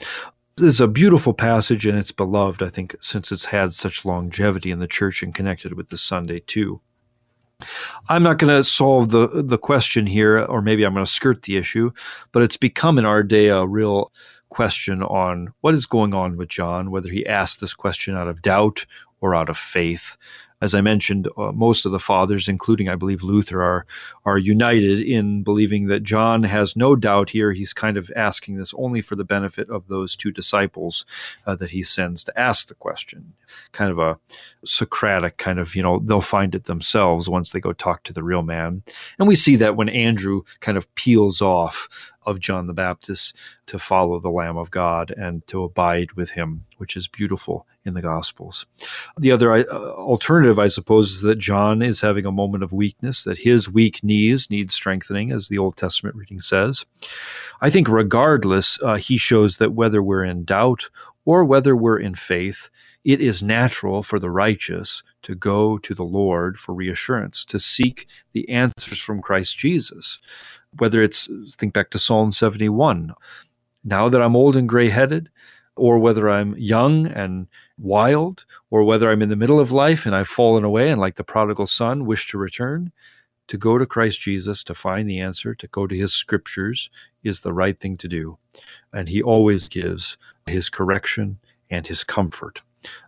This 0.57 0.75
is 0.75 0.81
a 0.81 0.89
beautiful 0.89 1.35
passage, 1.35 1.85
and 1.85 1.99
it's 1.99 2.13
beloved, 2.13 2.63
I 2.63 2.69
think, 2.69 2.97
since 3.01 3.33
it's 3.33 3.47
had 3.47 3.73
such 3.75 4.05
longevity 4.05 4.71
in 4.71 4.79
the 4.79 4.87
church 4.87 5.23
and 5.23 5.35
connected 5.35 5.75
with 5.75 5.89
the 5.89 5.99
Sunday 5.99 6.41
too. 6.41 6.81
I'm 8.09 8.23
not 8.23 8.39
going 8.39 8.55
to 8.55 8.65
solve 8.65 9.11
the 9.11 9.43
the 9.43 9.59
question 9.59 10.07
here, 10.07 10.41
or 10.45 10.61
maybe 10.61 10.85
I'm 10.85 10.93
going 10.93 11.05
to 11.05 11.11
skirt 11.11 11.43
the 11.43 11.57
issue, 11.57 11.91
but 12.33 12.43
it's 12.43 12.57
become 12.57 12.99
in 12.99 13.05
our 13.05 13.23
day 13.23 13.49
a 13.49 13.67
real 13.67 14.13
question 14.51 15.03
on 15.03 15.53
what 15.61 15.75
is 15.75 15.87
going 15.87 16.15
on 16.15 16.37
with 16.37 16.49
John, 16.49 16.91
whether 16.91 17.09
he 17.09 17.27
asked 17.27 17.61
this 17.61 17.75
question 17.75 18.17
out 18.17 18.29
of 18.29 18.43
doubt 18.43 18.87
or 19.21 19.35
out 19.35 19.49
of 19.49 19.59
faith. 19.59 20.17
As 20.61 20.75
I 20.75 20.81
mentioned, 20.81 21.29
uh, 21.37 21.53
most 21.53 21.85
of 21.85 21.93
the 21.93 21.99
fathers, 21.99 22.49
including 22.49 22.89
I 22.89 22.95
believe 22.95 23.23
Luther, 23.23 23.63
are 23.63 23.87
are 24.25 24.39
united 24.39 25.01
in 25.01 25.43
believing 25.43 25.87
that 25.89 26.03
John 26.03 26.45
has 26.45 26.77
no 26.77 26.97
doubt 26.97 27.31
here. 27.31 27.53
He's 27.53 27.73
kind 27.73 27.97
of 27.97 28.11
asking 28.17 28.57
this 28.57 28.73
only 28.79 29.03
for 29.03 29.17
the 29.17 29.25
benefit 29.25 29.69
of 29.69 29.89
those 29.89 30.17
two 30.17 30.31
disciples 30.31 31.05
uh, 31.47 31.55
that 31.57 31.71
he 31.71 31.83
sends 31.83 32.25
to 32.25 32.41
ask 32.41 32.69
the 32.69 32.75
question. 32.75 33.35
Kind 33.73 33.91
of 33.91 33.99
a 33.99 34.19
Socratic 34.65 35.37
kind 35.37 35.59
of, 35.59 35.77
you 35.77 35.83
know, 35.83 36.01
they'll 36.03 36.21
find 36.21 36.55
it 36.55 36.65
themselves 36.65 37.29
once 37.29 37.51
they 37.51 37.61
go 37.61 37.73
talk 37.73 38.03
to 38.05 38.13
the 38.13 38.23
real 38.23 38.43
man. 38.43 38.83
And 39.19 39.29
we 39.29 39.37
see 39.37 39.57
that 39.57 39.77
when 39.77 39.89
Andrew 39.91 40.43
kind 40.61 40.79
of 40.79 40.93
peels 40.95 41.43
off 41.43 41.89
of 42.27 42.41
John 42.41 42.67
the 42.67 42.73
Baptist 42.73 43.37
to 43.67 43.79
follow 43.79 44.19
the 44.19 44.31
Lamb 44.31 44.57
of 44.57 44.71
God 44.71 45.11
and 45.11 45.47
to 45.49 45.63
abide 45.65 46.13
with 46.13 46.31
him, 46.31 46.65
which 46.79 46.97
is 46.97 47.09
beautiful 47.09 47.67
in 47.85 47.95
the 47.95 48.03
Gospels. 48.03 48.67
The 49.19 49.31
other 49.31 49.53
uh, 49.53 49.65
alternative, 49.65 50.59
I 50.59 50.69
suppose, 50.69 51.13
is 51.13 51.23
that 51.23 51.39
John 51.39 51.83
is 51.83 52.01
having 52.01 52.25
a 52.27 52.33
moment 52.33 52.65
of 52.65 52.73
weakness, 52.73 53.25
that 53.25 53.39
his 53.39 53.71
weak 53.71 54.03
knees 54.03 54.51
need 54.51 54.71
strengthening, 54.71 55.31
as 55.31 55.49
the 55.49 55.59
Old 55.59 55.77
Testament 55.77 56.17
reading 56.17 56.41
says. 56.41 56.85
I 57.61 57.71
think, 57.71 57.89
regardless, 57.89 58.79
uh, 58.83 58.97
he 58.97 59.17
shows 59.17 59.59
that 59.59 59.73
whether 59.73 60.03
we're 60.03 60.25
in 60.25 60.45
doubt 60.45 60.89
or 61.25 61.45
whether 61.45 61.77
we're 61.77 61.99
in 61.99 62.15
faith, 62.15 62.69
it 63.05 63.21
is 63.21 63.43
natural 63.43 64.03
for 64.03 64.19
the 64.19 64.31
righteous 64.31 65.03
to 65.23 65.35
go 65.35 65.77
to 65.79 65.95
the 65.95 66.05
Lord 66.05 66.59
for 66.59 66.75
reassurance, 66.75 67.45
to 67.47 67.59
seek 67.59 68.07
the 68.33 68.49
answers 68.49 68.99
from 68.99 69.21
Christ 69.21 69.59
Jesus. 69.59 70.21
Whether 70.79 71.03
it's, 71.03 71.29
think 71.57 71.73
back 71.73 71.91
to 71.91 71.99
Psalm 71.99 72.33
71, 72.33 73.15
now 73.85 74.09
that 74.09 74.23
I'm 74.23 74.37
old 74.37 74.57
and 74.57 74.69
gray 74.69 74.89
headed, 74.89 75.31
or 75.77 75.99
whether 75.99 76.31
I'm 76.31 76.57
young 76.57 77.07
and 77.07 77.49
wild, 77.79 78.45
or 78.71 78.85
whether 78.85 79.11
I'm 79.11 79.23
in 79.23 79.29
the 79.29 79.37
middle 79.37 79.59
of 79.59 79.73
life 79.73 80.07
and 80.07 80.15
I've 80.15 80.29
fallen 80.29 80.65
away 80.65 80.91
and, 80.91 81.01
like 81.01 81.17
the 81.17 81.25
prodigal 81.25 81.67
son, 81.67 82.07
wish 82.07 82.29
to 82.29 82.39
return, 82.39 82.93
to 83.49 83.59
go 83.59 83.77
to 83.77 83.87
Christ 83.87 84.21
Jesus 84.21 84.63
to 84.65 84.75
find 84.75 85.09
the 85.09 85.21
answer, 85.21 85.55
to 85.55 85.67
go 85.69 85.87
to 85.87 85.97
his 85.97 86.13
scriptures 86.13 86.91
is 87.25 87.41
the 87.41 87.53
right 87.53 87.79
thing 87.79 87.97
to 87.99 88.09
do. 88.09 88.39
And 88.93 89.09
he 89.09 89.23
always 89.23 89.69
gives 89.69 90.17
his 90.47 90.71
correction 90.71 91.39
and 91.71 91.87
his 91.87 92.05
comfort. 92.05 92.63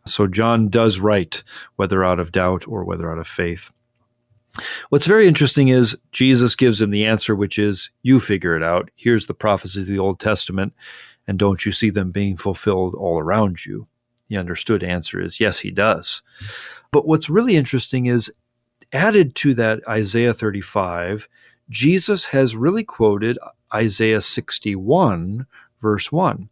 So 0.07 0.27
John 0.27 0.69
does 0.69 1.01
write, 1.01 1.43
whether 1.77 2.05
out 2.05 2.19
of 2.19 2.33
doubt 2.33 2.67
or 2.67 2.85
whether 2.85 3.11
out 3.11 3.19
of 3.19 3.29
faith. 3.29 3.71
What's 4.89 5.07
very 5.07 5.27
interesting 5.29 5.69
is 5.69 5.97
Jesus 6.13 6.55
gives 6.55 6.81
him 6.81 6.91
the 6.91 7.05
answer, 7.05 7.35
which 7.35 7.59
is, 7.59 7.91
You 8.03 8.21
figure 8.21 8.57
it 8.57 8.63
out. 8.63 8.91
Here's 8.97 9.27
the 9.27 9.35
prophecies 9.35 9.89
of 9.89 9.89
the 9.89 9.99
Old 9.99 10.21
Testament, 10.21 10.73
and 11.27 11.39
don't 11.39 11.65
you 11.67 11.73
see 11.73 11.91
them 11.91 12.11
being 12.11 12.37
fulfilled 12.37 12.95
all 12.95 13.19
around 13.19 13.65
you? 13.67 13.87
The 14.29 14.37
understood 14.37 14.83
answer 14.83 15.21
is, 15.21 15.41
Yes, 15.41 15.59
he 15.61 15.71
does. 15.71 16.23
But 16.91 17.07
what's 17.07 17.31
really 17.31 17.57
interesting 17.57 18.07
is, 18.07 18.33
added 18.93 19.35
to 19.35 19.55
that 19.55 19.81
Isaiah 19.89 20.35
35, 20.35 21.29
Jesus 21.69 22.27
has 22.27 22.57
really 22.57 22.85
quoted 22.85 23.39
Isaiah 23.75 24.21
61, 24.21 25.47
verse 25.81 26.13
1 26.13 26.49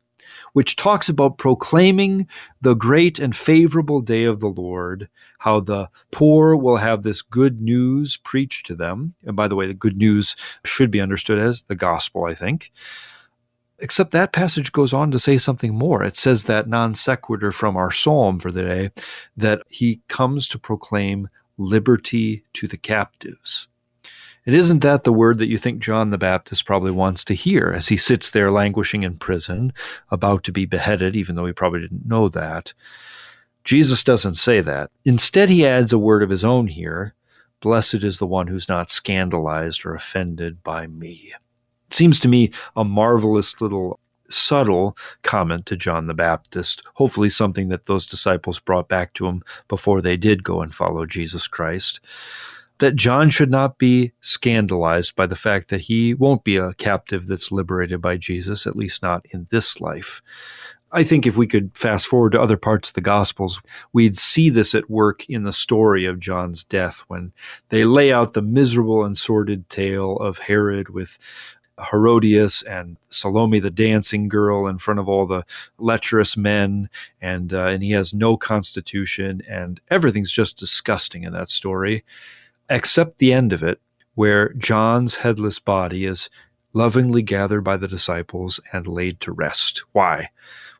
which 0.54 0.76
talks 0.76 1.08
about 1.08 1.36
proclaiming 1.36 2.26
the 2.62 2.74
great 2.74 3.18
and 3.18 3.36
favorable 3.36 4.00
day 4.00 4.24
of 4.24 4.40
the 4.40 4.48
Lord, 4.48 5.08
how 5.40 5.60
the 5.60 5.90
poor 6.10 6.56
will 6.56 6.78
have 6.78 7.02
this 7.02 7.22
good 7.22 7.60
news 7.60 8.16
preached 8.16 8.64
to 8.66 8.74
them. 8.74 9.14
And 9.24 9.36
by 9.36 9.48
the 9.48 9.56
way, 9.56 9.66
the 9.66 9.74
good 9.74 9.96
news 9.96 10.36
should 10.64 10.90
be 10.90 11.00
understood 11.00 11.38
as 11.38 11.62
the 11.64 11.74
gospel, 11.74 12.24
I 12.24 12.34
think. 12.34 12.72
Except 13.80 14.12
that 14.12 14.32
passage 14.32 14.70
goes 14.70 14.92
on 14.92 15.10
to 15.10 15.18
say 15.18 15.38
something 15.38 15.74
more. 15.74 16.04
It 16.04 16.16
says 16.16 16.44
that 16.44 16.68
non 16.68 16.94
sequitur 16.94 17.50
from 17.50 17.76
our 17.76 17.90
psalm 17.90 18.38
for 18.38 18.52
the 18.52 18.62
day 18.62 18.90
that 19.36 19.62
he 19.68 20.00
comes 20.08 20.48
to 20.48 20.58
proclaim 20.58 21.28
liberty 21.58 22.44
to 22.54 22.68
the 22.68 22.76
captives. 22.76 23.66
It 24.46 24.52
isn't 24.52 24.80
that 24.80 25.04
the 25.04 25.12
word 25.12 25.38
that 25.38 25.48
you 25.48 25.56
think 25.56 25.80
John 25.80 26.10
the 26.10 26.18
Baptist 26.18 26.66
probably 26.66 26.90
wants 26.90 27.24
to 27.24 27.34
hear 27.34 27.72
as 27.74 27.88
he 27.88 27.96
sits 27.96 28.30
there 28.30 28.50
languishing 28.50 29.02
in 29.02 29.16
prison, 29.16 29.72
about 30.10 30.44
to 30.44 30.52
be 30.52 30.66
beheaded, 30.66 31.16
even 31.16 31.34
though 31.34 31.46
he 31.46 31.52
probably 31.52 31.80
didn't 31.80 32.06
know 32.06 32.28
that. 32.28 32.74
Jesus 33.64 34.04
doesn't 34.04 34.34
say 34.34 34.60
that. 34.60 34.90
Instead, 35.04 35.48
he 35.48 35.66
adds 35.66 35.92
a 35.92 35.98
word 35.98 36.22
of 36.22 36.30
his 36.30 36.44
own 36.44 36.66
here 36.66 37.14
Blessed 37.60 38.04
is 38.04 38.18
the 38.18 38.26
one 38.26 38.48
who's 38.48 38.68
not 38.68 38.90
scandalized 38.90 39.86
or 39.86 39.94
offended 39.94 40.62
by 40.62 40.86
me. 40.86 41.32
It 41.88 41.94
seems 41.94 42.20
to 42.20 42.28
me 42.28 42.50
a 42.76 42.84
marvelous 42.84 43.58
little 43.62 43.98
subtle 44.28 44.94
comment 45.22 45.64
to 45.66 45.76
John 45.76 46.06
the 46.06 46.12
Baptist, 46.12 46.82
hopefully 46.96 47.30
something 47.30 47.68
that 47.68 47.86
those 47.86 48.06
disciples 48.06 48.60
brought 48.60 48.88
back 48.88 49.14
to 49.14 49.26
him 49.26 49.42
before 49.66 50.02
they 50.02 50.18
did 50.18 50.44
go 50.44 50.60
and 50.60 50.74
follow 50.74 51.06
Jesus 51.06 51.48
Christ 51.48 52.00
that 52.84 52.96
John 52.96 53.30
should 53.30 53.50
not 53.50 53.78
be 53.78 54.12
scandalized 54.20 55.16
by 55.16 55.26
the 55.26 55.34
fact 55.34 55.70
that 55.70 55.80
he 55.80 56.12
won't 56.12 56.44
be 56.44 56.58
a 56.58 56.74
captive 56.74 57.26
that's 57.26 57.50
liberated 57.50 58.02
by 58.02 58.18
Jesus, 58.18 58.66
at 58.66 58.76
least 58.76 59.02
not 59.02 59.24
in 59.30 59.46
this 59.48 59.80
life. 59.80 60.20
I 60.92 61.02
think 61.02 61.26
if 61.26 61.38
we 61.38 61.46
could 61.46 61.70
fast 61.74 62.06
forward 62.06 62.32
to 62.32 62.42
other 62.42 62.58
parts 62.58 62.90
of 62.90 62.94
the 62.94 63.00
Gospels, 63.00 63.62
we'd 63.94 64.18
see 64.18 64.50
this 64.50 64.74
at 64.74 64.90
work 64.90 65.24
in 65.30 65.44
the 65.44 65.52
story 65.52 66.04
of 66.04 66.20
John's 66.20 66.62
death 66.62 67.02
when 67.08 67.32
they 67.70 67.84
lay 67.86 68.12
out 68.12 68.34
the 68.34 68.42
miserable 68.42 69.02
and 69.02 69.16
sordid 69.16 69.70
tale 69.70 70.18
of 70.18 70.36
Herod 70.36 70.90
with 70.90 71.18
Herodias 71.90 72.60
and 72.64 72.98
Salome, 73.08 73.60
the 73.60 73.70
dancing 73.70 74.28
girl, 74.28 74.66
in 74.66 74.76
front 74.76 75.00
of 75.00 75.08
all 75.08 75.26
the 75.26 75.44
lecherous 75.78 76.36
men, 76.36 76.90
and 77.22 77.54
uh, 77.54 77.64
and 77.64 77.82
he 77.82 77.92
has 77.92 78.12
no 78.12 78.36
constitution, 78.36 79.40
and 79.48 79.80
everything's 79.90 80.30
just 80.30 80.58
disgusting 80.58 81.24
in 81.24 81.32
that 81.32 81.48
story 81.48 82.04
except 82.68 83.18
the 83.18 83.32
end 83.32 83.52
of 83.52 83.62
it, 83.62 83.80
where 84.14 84.52
John's 84.54 85.16
headless 85.16 85.58
body 85.58 86.04
is 86.04 86.30
lovingly 86.72 87.22
gathered 87.22 87.62
by 87.62 87.76
the 87.76 87.88
disciples 87.88 88.60
and 88.72 88.86
laid 88.86 89.20
to 89.20 89.32
rest. 89.32 89.84
Why? 89.92 90.30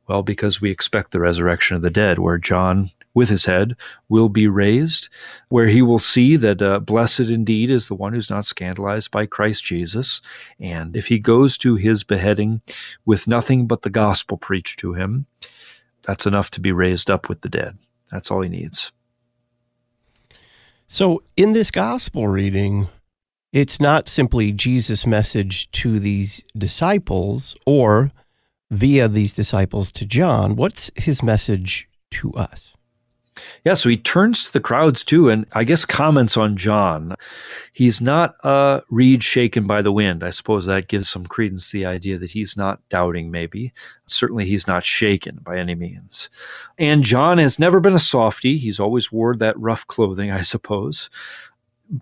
Well, 0.06 0.22
because 0.22 0.60
we 0.60 0.70
expect 0.70 1.12
the 1.12 1.20
resurrection 1.20 1.76
of 1.76 1.82
the 1.82 1.90
dead, 1.90 2.18
where 2.18 2.36
John, 2.36 2.90
with 3.14 3.30
his 3.30 3.46
head, 3.46 3.74
will 4.08 4.28
be 4.28 4.46
raised, 4.46 5.08
where 5.48 5.68
he 5.68 5.80
will 5.80 5.98
see 5.98 6.36
that 6.36 6.60
uh, 6.60 6.80
blessed 6.80 7.20
indeed 7.20 7.70
is 7.70 7.88
the 7.88 7.94
one 7.94 8.12
who's 8.12 8.28
not 8.28 8.44
scandalized 8.44 9.10
by 9.10 9.24
Christ 9.24 9.64
Jesus. 9.64 10.20
And 10.60 10.94
if 10.94 11.06
he 11.06 11.18
goes 11.18 11.56
to 11.58 11.76
his 11.76 12.04
beheading 12.04 12.60
with 13.06 13.26
nothing 13.26 13.66
but 13.66 13.82
the 13.82 13.90
gospel 13.90 14.36
preached 14.36 14.78
to 14.80 14.92
him, 14.92 15.26
that's 16.02 16.26
enough 16.26 16.50
to 16.50 16.60
be 16.60 16.72
raised 16.72 17.10
up 17.10 17.30
with 17.30 17.40
the 17.40 17.48
dead. 17.48 17.78
That's 18.10 18.30
all 18.30 18.42
he 18.42 18.50
needs. 18.50 18.92
So, 20.94 21.24
in 21.36 21.54
this 21.54 21.72
gospel 21.72 22.28
reading, 22.28 22.86
it's 23.52 23.80
not 23.80 24.08
simply 24.08 24.52
Jesus' 24.52 25.04
message 25.04 25.68
to 25.72 25.98
these 25.98 26.44
disciples 26.56 27.56
or 27.66 28.12
via 28.70 29.08
these 29.08 29.34
disciples 29.34 29.90
to 29.90 30.06
John. 30.06 30.54
What's 30.54 30.92
his 30.94 31.20
message 31.20 31.88
to 32.12 32.30
us? 32.34 32.73
Yeah, 33.64 33.74
so 33.74 33.88
he 33.88 33.96
turns 33.96 34.44
to 34.44 34.52
the 34.52 34.60
crowds 34.60 35.04
too, 35.04 35.28
and 35.28 35.46
I 35.52 35.64
guess 35.64 35.84
comments 35.84 36.36
on 36.36 36.56
John. 36.56 37.14
He's 37.72 38.00
not 38.00 38.36
a 38.44 38.82
reed 38.90 39.24
shaken 39.24 39.66
by 39.66 39.82
the 39.82 39.92
wind. 39.92 40.22
I 40.22 40.30
suppose 40.30 40.66
that 40.66 40.88
gives 40.88 41.08
some 41.08 41.26
credence 41.26 41.70
to 41.70 41.78
the 41.78 41.86
idea 41.86 42.18
that 42.18 42.30
he's 42.30 42.56
not 42.56 42.86
doubting, 42.88 43.30
maybe. 43.30 43.72
Certainly, 44.06 44.46
he's 44.46 44.66
not 44.66 44.84
shaken 44.84 45.40
by 45.42 45.58
any 45.58 45.74
means. 45.74 46.30
And 46.78 47.02
John 47.02 47.38
has 47.38 47.58
never 47.58 47.80
been 47.80 47.94
a 47.94 47.98
softy. 47.98 48.58
He's 48.58 48.78
always 48.78 49.10
wore 49.10 49.34
that 49.36 49.58
rough 49.58 49.86
clothing, 49.86 50.30
I 50.30 50.42
suppose. 50.42 51.10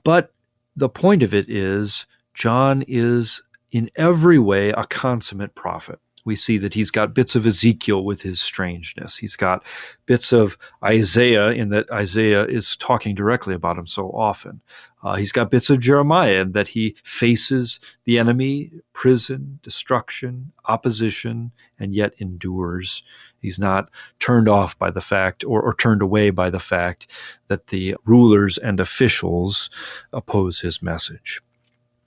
But 0.05 0.33
the 0.77 0.89
point 0.89 1.23
of 1.23 1.33
it 1.33 1.49
is, 1.49 2.07
John 2.35 2.83
is 2.87 3.43
in 3.71 3.91
every 3.97 4.39
way 4.39 4.71
a 4.71 4.85
consummate 4.85 5.55
prophet 5.55 5.99
we 6.25 6.37
see 6.37 6.59
that 6.59 6.75
he's 6.75 6.91
got 6.91 7.15
bits 7.15 7.35
of 7.35 7.47
Ezekiel 7.47 8.05
with 8.05 8.23
his 8.23 8.41
strangeness. 8.41 9.17
He's 9.17 9.37
got 9.37 9.65
bits 10.07 10.33
of 10.33 10.57
Isaiah 10.85 11.49
in 11.49 11.71
that 11.71 11.91
Isaiah 11.91 12.45
is 12.45 12.77
talking 12.77 13.15
directly 13.15 13.55
about 13.55 13.79
him 13.79 13.87
so 13.87 14.09
often. 14.11 14.61
Uh, 15.03 15.17
he's 15.17 15.33
got 15.33 15.51
bits 15.51 15.69
of 15.69 15.81
Jeremiah 15.81 16.43
in 16.43 16.53
that 16.53 16.69
he 16.69 16.97
faces 17.03 17.81
the 18.05 18.19
enemy, 18.19 18.71
prison, 18.93 19.59
destruction, 19.63 20.53
opposition, 20.67 21.51
and 21.79 21.93
yet 21.93 22.15
endures. 22.19 23.03
He's 23.41 23.59
not 23.59 23.91
turned 24.21 24.49
off 24.49 24.79
by 24.79 24.91
the 24.91 25.01
fact 25.01 25.45
or, 25.45 25.61
or 25.61 25.73
turned 25.73 26.03
away 26.03 26.31
by 26.31 26.51
the 26.51 26.61
fact 26.61 27.11
that 27.49 27.69
the 27.69 27.97
rulers 28.05 28.59
and 28.59 28.79
officials 28.79 29.71
oppose 30.13 30.61
his 30.61 30.81
message. 30.81 31.41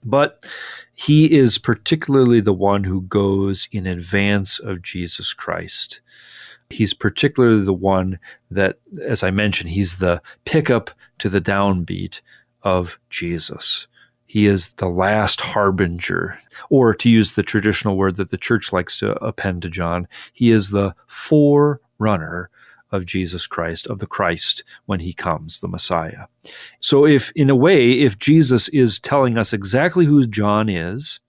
But 0.06 0.48
he 0.94 1.36
is 1.36 1.58
particularly 1.58 2.40
the 2.40 2.54
one 2.54 2.84
who 2.84 3.02
goes 3.02 3.68
in 3.72 3.86
advance 3.86 4.60
of 4.60 4.80
Jesus 4.80 5.34
Christ. 5.34 6.00
He's 6.70 6.94
particularly 6.94 7.64
the 7.64 7.72
one 7.72 8.18
that, 8.50 8.78
as 9.04 9.22
I 9.22 9.30
mentioned, 9.30 9.70
he's 9.70 9.98
the 9.98 10.22
pickup 10.44 10.90
to 11.18 11.28
the 11.28 11.40
downbeat 11.40 12.20
of 12.62 12.98
Jesus. 13.10 13.88
He 14.26 14.46
is 14.46 14.68
the 14.76 14.88
last 14.88 15.40
harbinger, 15.40 16.38
or 16.70 16.94
to 16.94 17.10
use 17.10 17.32
the 17.32 17.42
traditional 17.42 17.96
word 17.96 18.16
that 18.16 18.30
the 18.30 18.36
church 18.36 18.72
likes 18.72 18.98
to 19.00 19.12
append 19.24 19.62
to 19.62 19.70
John, 19.70 20.08
he 20.32 20.50
is 20.50 20.70
the 20.70 20.94
forerunner 21.06 22.50
of 22.92 23.04
Jesus 23.04 23.46
Christ, 23.46 23.86
of 23.86 23.98
the 23.98 24.06
Christ 24.06 24.62
when 24.86 25.00
he 25.00 25.12
comes, 25.12 25.60
the 25.60 25.68
Messiah. 25.68 26.26
So, 26.80 27.06
if 27.06 27.32
in 27.32 27.50
a 27.50 27.56
way, 27.56 27.92
if 27.92 28.18
Jesus 28.18 28.68
is 28.68 28.98
telling 28.98 29.36
us 29.36 29.52
exactly 29.52 30.06
who 30.06 30.26
John 30.26 30.68
is, 30.68 31.20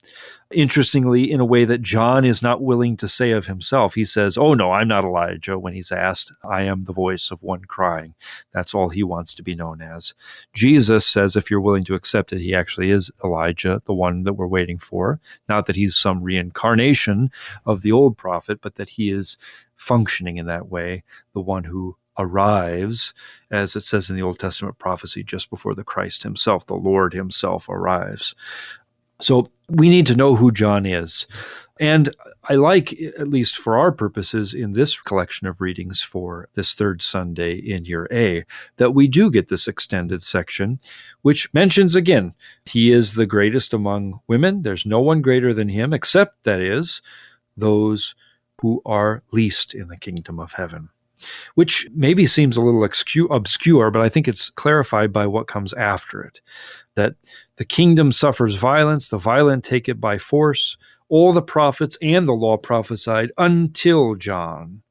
interestingly, 0.50 1.30
in 1.30 1.40
a 1.40 1.44
way 1.44 1.64
that 1.64 1.82
John 1.82 2.24
is 2.24 2.42
not 2.42 2.62
willing 2.62 2.96
to 2.98 3.08
say 3.08 3.32
of 3.32 3.46
himself, 3.46 3.94
he 3.94 4.04
says, 4.04 4.38
Oh, 4.38 4.54
no, 4.54 4.72
I'm 4.72 4.88
not 4.88 5.04
Elijah 5.04 5.58
when 5.58 5.74
he's 5.74 5.92
asked, 5.92 6.32
I 6.48 6.62
am 6.62 6.82
the 6.82 6.92
voice 6.92 7.30
of 7.30 7.42
one 7.42 7.64
crying. 7.64 8.14
That's 8.52 8.74
all 8.74 8.88
he 8.88 9.02
wants 9.02 9.34
to 9.34 9.42
be 9.42 9.54
known 9.54 9.82
as. 9.82 10.14
Jesus 10.54 11.06
says, 11.06 11.36
if 11.36 11.50
you're 11.50 11.60
willing 11.60 11.84
to 11.84 11.94
accept 11.94 12.32
it, 12.32 12.40
he 12.40 12.54
actually 12.54 12.90
is 12.90 13.10
Elijah, 13.22 13.82
the 13.84 13.94
one 13.94 14.22
that 14.22 14.34
we're 14.34 14.46
waiting 14.46 14.78
for. 14.78 15.20
Not 15.48 15.66
that 15.66 15.76
he's 15.76 15.96
some 15.96 16.22
reincarnation 16.22 17.30
of 17.66 17.82
the 17.82 17.92
old 17.92 18.16
prophet, 18.16 18.60
but 18.62 18.76
that 18.76 18.90
he 18.90 19.10
is 19.10 19.36
functioning 19.78 20.36
in 20.36 20.46
that 20.46 20.68
way, 20.68 21.02
the 21.32 21.40
one 21.40 21.64
who 21.64 21.96
arrives, 22.18 23.14
as 23.50 23.74
it 23.76 23.82
says 23.82 24.10
in 24.10 24.16
the 24.16 24.22
Old 24.22 24.38
Testament 24.38 24.78
prophecy, 24.78 25.22
just 25.22 25.48
before 25.48 25.74
the 25.74 25.84
Christ 25.84 26.24
himself, 26.24 26.66
the 26.66 26.74
Lord 26.74 27.14
himself 27.14 27.68
arrives. 27.68 28.34
So 29.20 29.46
we 29.68 29.88
need 29.88 30.06
to 30.06 30.16
know 30.16 30.36
who 30.36 30.52
John 30.52 30.84
is. 30.84 31.26
And 31.80 32.14
I 32.48 32.54
like, 32.54 32.92
at 33.18 33.28
least 33.28 33.56
for 33.56 33.78
our 33.78 33.92
purposes 33.92 34.52
in 34.52 34.72
this 34.72 35.00
collection 35.00 35.46
of 35.46 35.60
readings 35.60 36.02
for 36.02 36.48
this 36.54 36.74
third 36.74 37.02
Sunday 37.02 37.54
in 37.54 37.84
year 37.84 38.08
A, 38.10 38.44
that 38.78 38.94
we 38.94 39.06
do 39.06 39.30
get 39.30 39.48
this 39.48 39.68
extended 39.68 40.22
section, 40.22 40.80
which 41.22 41.52
mentions 41.54 41.94
again, 41.94 42.34
he 42.64 42.90
is 42.90 43.14
the 43.14 43.26
greatest 43.26 43.72
among 43.72 44.20
women. 44.26 44.62
There's 44.62 44.86
no 44.86 45.00
one 45.00 45.22
greater 45.22 45.54
than 45.54 45.68
him, 45.68 45.92
except, 45.92 46.42
that 46.44 46.60
is, 46.60 47.00
those 47.56 48.16
who 48.60 48.82
are 48.84 49.22
least 49.30 49.74
in 49.74 49.88
the 49.88 49.96
kingdom 49.96 50.38
of 50.38 50.52
heaven. 50.52 50.88
Which 51.56 51.88
maybe 51.92 52.26
seems 52.26 52.56
a 52.56 52.60
little 52.60 52.84
obscure, 52.84 53.90
but 53.90 54.02
I 54.02 54.08
think 54.08 54.28
it's 54.28 54.50
clarified 54.50 55.12
by 55.12 55.26
what 55.26 55.48
comes 55.48 55.74
after 55.74 56.22
it. 56.22 56.40
That 56.94 57.14
the 57.56 57.64
kingdom 57.64 58.12
suffers 58.12 58.54
violence, 58.54 59.08
the 59.08 59.18
violent 59.18 59.64
take 59.64 59.88
it 59.88 60.00
by 60.00 60.18
force. 60.18 60.76
All 61.08 61.32
the 61.32 61.42
prophets 61.42 61.98
and 62.00 62.28
the 62.28 62.34
law 62.34 62.56
prophesied 62.56 63.32
until 63.36 64.14
John. 64.14 64.82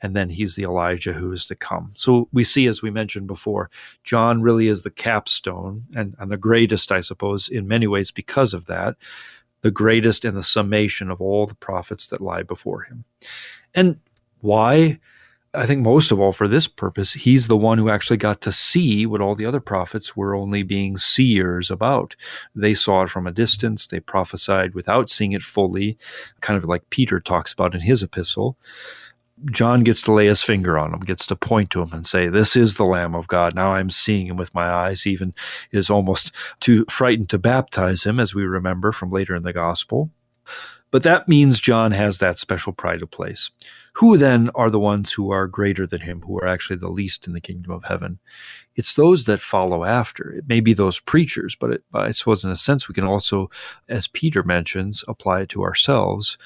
And 0.00 0.14
then 0.14 0.30
he's 0.30 0.54
the 0.54 0.62
Elijah 0.62 1.12
who 1.12 1.32
is 1.32 1.44
to 1.46 1.56
come. 1.56 1.90
So 1.96 2.28
we 2.32 2.44
see, 2.44 2.66
as 2.66 2.82
we 2.82 2.90
mentioned 2.90 3.26
before, 3.26 3.68
John 4.04 4.40
really 4.40 4.68
is 4.68 4.84
the 4.84 4.90
capstone 4.90 5.84
and, 5.96 6.14
and 6.18 6.30
the 6.30 6.36
greatest, 6.36 6.92
I 6.92 7.00
suppose, 7.00 7.48
in 7.48 7.66
many 7.66 7.88
ways 7.88 8.10
because 8.10 8.54
of 8.54 8.66
that 8.66 8.96
the 9.62 9.70
greatest 9.70 10.24
and 10.24 10.36
the 10.36 10.42
summation 10.42 11.10
of 11.10 11.20
all 11.20 11.46
the 11.46 11.54
prophets 11.54 12.06
that 12.08 12.20
lie 12.20 12.42
before 12.42 12.82
him. 12.82 13.04
And 13.74 13.98
why? 14.40 15.00
I 15.54 15.66
think 15.66 15.82
most 15.82 16.12
of 16.12 16.20
all 16.20 16.32
for 16.32 16.46
this 16.46 16.68
purpose, 16.68 17.14
he's 17.14 17.48
the 17.48 17.56
one 17.56 17.78
who 17.78 17.88
actually 17.88 18.18
got 18.18 18.40
to 18.42 18.52
see 18.52 19.06
what 19.06 19.22
all 19.22 19.34
the 19.34 19.46
other 19.46 19.60
prophets 19.60 20.14
were 20.14 20.34
only 20.34 20.62
being 20.62 20.98
seers 20.98 21.70
about. 21.70 22.14
They 22.54 22.74
saw 22.74 23.02
it 23.02 23.10
from 23.10 23.26
a 23.26 23.32
distance, 23.32 23.86
they 23.86 23.98
prophesied 23.98 24.74
without 24.74 25.08
seeing 25.08 25.32
it 25.32 25.42
fully, 25.42 25.96
kind 26.42 26.58
of 26.58 26.64
like 26.64 26.90
Peter 26.90 27.18
talks 27.18 27.54
about 27.54 27.74
in 27.74 27.80
his 27.80 28.02
epistle. 28.02 28.58
John 29.50 29.84
gets 29.84 30.02
to 30.02 30.12
lay 30.12 30.26
his 30.26 30.42
finger 30.42 30.78
on 30.78 30.92
him, 30.92 31.00
gets 31.00 31.26
to 31.26 31.36
point 31.36 31.70
to 31.70 31.82
him 31.82 31.92
and 31.92 32.06
say, 32.06 32.28
This 32.28 32.56
is 32.56 32.76
the 32.76 32.84
Lamb 32.84 33.14
of 33.14 33.28
God. 33.28 33.54
Now 33.54 33.74
I'm 33.74 33.90
seeing 33.90 34.26
him 34.26 34.36
with 34.36 34.54
my 34.54 34.68
eyes, 34.68 35.06
even 35.06 35.34
is 35.70 35.90
almost 35.90 36.32
too 36.60 36.84
frightened 36.88 37.30
to 37.30 37.38
baptize 37.38 38.04
him, 38.04 38.18
as 38.20 38.34
we 38.34 38.44
remember 38.44 38.92
from 38.92 39.10
later 39.10 39.34
in 39.34 39.42
the 39.42 39.52
gospel. 39.52 40.10
But 40.90 41.02
that 41.02 41.28
means 41.28 41.60
John 41.60 41.92
has 41.92 42.18
that 42.18 42.38
special 42.38 42.72
pride 42.72 43.02
of 43.02 43.10
place. 43.10 43.50
Who 43.94 44.16
then 44.16 44.50
are 44.54 44.70
the 44.70 44.78
ones 44.78 45.12
who 45.12 45.30
are 45.30 45.46
greater 45.46 45.86
than 45.86 46.00
him, 46.00 46.22
who 46.22 46.38
are 46.38 46.46
actually 46.46 46.76
the 46.76 46.88
least 46.88 47.26
in 47.26 47.32
the 47.32 47.40
kingdom 47.40 47.72
of 47.72 47.84
heaven? 47.84 48.20
It's 48.74 48.94
those 48.94 49.24
that 49.24 49.40
follow 49.40 49.84
after. 49.84 50.30
It 50.30 50.48
may 50.48 50.60
be 50.60 50.72
those 50.72 51.00
preachers, 51.00 51.56
but 51.58 51.70
it, 51.72 51.84
I 51.92 52.12
suppose 52.12 52.44
in 52.44 52.50
a 52.50 52.56
sense 52.56 52.88
we 52.88 52.94
can 52.94 53.04
also, 53.04 53.50
as 53.88 54.06
Peter 54.06 54.42
mentions, 54.42 55.04
apply 55.08 55.40
it 55.40 55.48
to 55.50 55.64
ourselves 55.64 56.38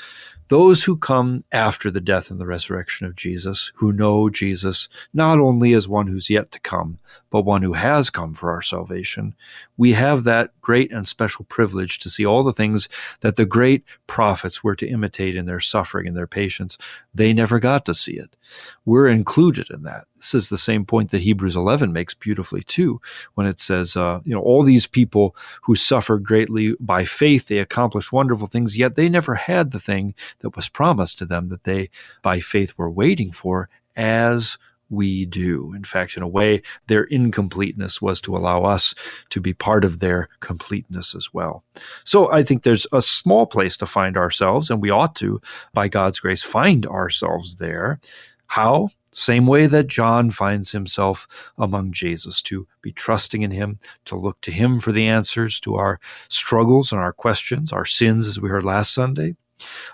those 0.52 0.84
who 0.84 0.98
come 0.98 1.42
after 1.50 1.90
the 1.90 1.98
death 1.98 2.30
and 2.30 2.38
the 2.38 2.44
resurrection 2.44 3.06
of 3.06 3.16
Jesus, 3.16 3.72
who 3.76 3.90
know 3.90 4.28
Jesus 4.28 4.86
not 5.14 5.38
only 5.38 5.72
as 5.72 5.88
one 5.88 6.08
who's 6.08 6.28
yet 6.28 6.52
to 6.52 6.60
come, 6.60 6.98
but 7.30 7.46
one 7.46 7.62
who 7.62 7.72
has 7.72 8.10
come 8.10 8.34
for 8.34 8.50
our 8.50 8.60
salvation, 8.60 9.34
we 9.78 9.94
have 9.94 10.24
that 10.24 10.50
great 10.60 10.92
and 10.92 11.08
special 11.08 11.46
privilege 11.46 11.98
to 12.00 12.10
see 12.10 12.26
all 12.26 12.42
the 12.42 12.52
things 12.52 12.90
that 13.20 13.36
the 13.36 13.46
great 13.46 13.82
prophets 14.06 14.62
were 14.62 14.76
to 14.76 14.86
imitate 14.86 15.36
in 15.36 15.46
their 15.46 15.58
suffering 15.58 16.06
and 16.06 16.14
their 16.14 16.26
patience. 16.26 16.76
They 17.14 17.32
never 17.32 17.58
got 17.58 17.86
to 17.86 17.94
see 17.94 18.18
it. 18.18 18.36
We're 18.84 19.08
included 19.08 19.70
in 19.70 19.84
that. 19.84 20.04
This 20.22 20.34
is 20.34 20.48
the 20.48 20.58
same 20.58 20.84
point 20.84 21.10
that 21.10 21.22
Hebrews 21.22 21.56
11 21.56 21.92
makes 21.92 22.14
beautifully 22.14 22.62
too, 22.62 23.00
when 23.34 23.46
it 23.46 23.58
says, 23.58 23.96
uh, 23.96 24.20
you 24.24 24.32
know, 24.32 24.40
all 24.40 24.62
these 24.62 24.86
people 24.86 25.34
who 25.62 25.74
suffered 25.74 26.22
greatly 26.22 26.76
by 26.78 27.04
faith, 27.04 27.48
they 27.48 27.58
accomplished 27.58 28.12
wonderful 28.12 28.46
things, 28.46 28.78
yet 28.78 28.94
they 28.94 29.08
never 29.08 29.34
had 29.34 29.72
the 29.72 29.80
thing 29.80 30.14
that 30.38 30.54
was 30.54 30.68
promised 30.68 31.18
to 31.18 31.26
them 31.26 31.48
that 31.48 31.64
they 31.64 31.90
by 32.22 32.38
faith 32.38 32.72
were 32.78 32.90
waiting 32.90 33.32
for 33.32 33.68
as 33.96 34.58
we 34.92 35.24
do. 35.24 35.72
In 35.74 35.82
fact, 35.82 36.16
in 36.16 36.22
a 36.22 36.28
way, 36.28 36.62
their 36.86 37.04
incompleteness 37.04 38.00
was 38.00 38.20
to 38.20 38.36
allow 38.36 38.62
us 38.64 38.94
to 39.30 39.40
be 39.40 39.54
part 39.54 39.84
of 39.84 39.98
their 39.98 40.28
completeness 40.40 41.14
as 41.16 41.32
well. 41.32 41.64
So 42.04 42.30
I 42.30 42.44
think 42.44 42.62
there's 42.62 42.86
a 42.92 43.02
small 43.02 43.46
place 43.46 43.76
to 43.78 43.86
find 43.86 44.16
ourselves, 44.16 44.70
and 44.70 44.80
we 44.80 44.90
ought 44.90 45.16
to, 45.16 45.40
by 45.72 45.88
God's 45.88 46.20
grace, 46.20 46.42
find 46.42 46.86
ourselves 46.86 47.56
there. 47.56 47.98
How? 48.46 48.90
Same 49.12 49.46
way 49.46 49.66
that 49.66 49.88
John 49.88 50.30
finds 50.30 50.72
himself 50.72 51.52
among 51.58 51.92
Jesus, 51.92 52.40
to 52.42 52.66
be 52.80 52.92
trusting 52.92 53.42
in 53.42 53.50
him, 53.50 53.78
to 54.06 54.16
look 54.16 54.40
to 54.40 54.50
him 54.50 54.80
for 54.80 54.90
the 54.90 55.06
answers 55.06 55.60
to 55.60 55.74
our 55.74 56.00
struggles 56.28 56.92
and 56.92 57.00
our 57.00 57.12
questions, 57.12 57.72
our 57.72 57.84
sins, 57.84 58.26
as 58.26 58.40
we 58.40 58.48
heard 58.48 58.64
last 58.64 58.94
Sunday, 58.94 59.36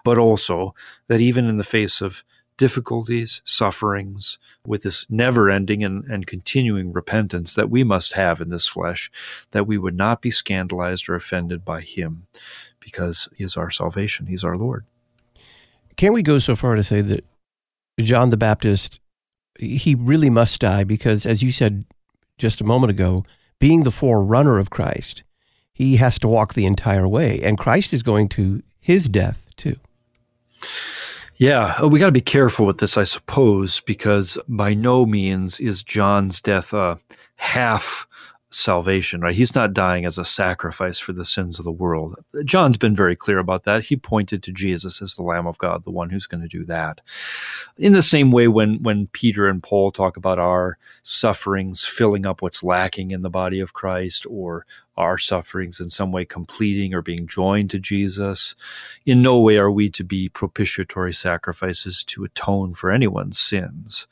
but 0.04 0.18
also 0.18 0.74
that 1.08 1.20
even 1.20 1.46
in 1.46 1.58
the 1.58 1.64
face 1.64 2.00
of 2.00 2.22
difficulties, 2.56 3.42
sufferings, 3.44 4.38
with 4.66 4.82
this 4.82 5.06
never 5.08 5.50
ending 5.50 5.82
and, 5.82 6.04
and 6.04 6.26
continuing 6.26 6.92
repentance 6.92 7.54
that 7.54 7.70
we 7.70 7.82
must 7.82 8.12
have 8.12 8.40
in 8.40 8.50
this 8.50 8.68
flesh, 8.68 9.10
that 9.50 9.66
we 9.66 9.78
would 9.78 9.96
not 9.96 10.20
be 10.20 10.30
scandalized 10.30 11.08
or 11.08 11.14
offended 11.14 11.64
by 11.64 11.80
him, 11.80 12.26
because 12.78 13.28
he 13.36 13.44
is 13.44 13.56
our 13.56 13.70
salvation, 13.70 14.26
he's 14.26 14.44
our 14.44 14.56
Lord. 14.56 14.84
Can 15.96 16.12
we 16.12 16.22
go 16.22 16.38
so 16.38 16.54
far 16.54 16.76
to 16.76 16.82
say 16.82 17.00
that 17.00 17.24
John 18.00 18.30
the 18.30 18.36
Baptist, 18.36 19.00
he 19.58 19.94
really 19.94 20.30
must 20.30 20.60
die 20.60 20.84
because, 20.84 21.26
as 21.26 21.42
you 21.42 21.50
said 21.50 21.84
just 22.38 22.60
a 22.60 22.64
moment 22.64 22.90
ago, 22.90 23.24
being 23.58 23.82
the 23.82 23.90
forerunner 23.90 24.58
of 24.58 24.70
Christ, 24.70 25.22
he 25.72 25.96
has 25.96 26.18
to 26.20 26.28
walk 26.28 26.54
the 26.54 26.66
entire 26.66 27.06
way, 27.06 27.40
and 27.42 27.58
Christ 27.58 27.92
is 27.92 28.02
going 28.02 28.28
to 28.30 28.62
his 28.80 29.08
death 29.08 29.44
too. 29.56 29.76
Yeah, 31.36 31.76
uh, 31.80 31.86
we 31.86 32.00
got 32.00 32.06
to 32.06 32.12
be 32.12 32.20
careful 32.20 32.66
with 32.66 32.78
this, 32.78 32.96
I 32.96 33.04
suppose, 33.04 33.80
because 33.80 34.38
by 34.48 34.74
no 34.74 35.06
means 35.06 35.60
is 35.60 35.84
John's 35.84 36.40
death 36.40 36.72
a 36.72 36.98
half 37.36 38.08
salvation, 38.50 39.20
right? 39.20 39.34
He's 39.34 39.54
not 39.54 39.74
dying 39.74 40.06
as 40.06 40.16
a 40.16 40.24
sacrifice 40.24 40.98
for 40.98 41.12
the 41.12 41.24
sins 41.24 41.58
of 41.58 41.64
the 41.64 41.72
world. 41.72 42.16
John's 42.44 42.78
been 42.78 42.94
very 42.94 43.14
clear 43.14 43.38
about 43.38 43.64
that. 43.64 43.84
He 43.84 43.96
pointed 43.96 44.42
to 44.42 44.52
Jesus 44.52 45.02
as 45.02 45.16
the 45.16 45.22
Lamb 45.22 45.46
of 45.46 45.58
God, 45.58 45.84
the 45.84 45.90
one 45.90 46.08
who's 46.08 46.26
going 46.26 46.40
to 46.40 46.48
do 46.48 46.64
that. 46.64 47.00
In 47.76 47.92
the 47.92 48.02
same 48.02 48.30
way, 48.30 48.48
when, 48.48 48.82
when 48.82 49.08
Peter 49.08 49.48
and 49.48 49.62
Paul 49.62 49.90
talk 49.90 50.16
about 50.16 50.38
our 50.38 50.78
sufferings 51.02 51.84
filling 51.84 52.24
up 52.24 52.40
what's 52.40 52.62
lacking 52.62 53.10
in 53.10 53.22
the 53.22 53.30
body 53.30 53.60
of 53.60 53.74
Christ, 53.74 54.24
or 54.28 54.64
our 54.96 55.18
sufferings 55.18 55.78
in 55.78 55.90
some 55.90 56.10
way 56.10 56.24
completing 56.24 56.92
or 56.92 57.02
being 57.02 57.26
joined 57.26 57.70
to 57.70 57.78
Jesus, 57.78 58.54
in 59.04 59.22
no 59.22 59.38
way 59.40 59.58
are 59.58 59.70
we 59.70 59.90
to 59.90 60.02
be 60.02 60.28
propitiatory 60.28 61.12
sacrifices 61.12 62.02
to 62.04 62.24
atone 62.24 62.74
for 62.74 62.90
anyone's 62.90 63.38
sins. 63.38 64.06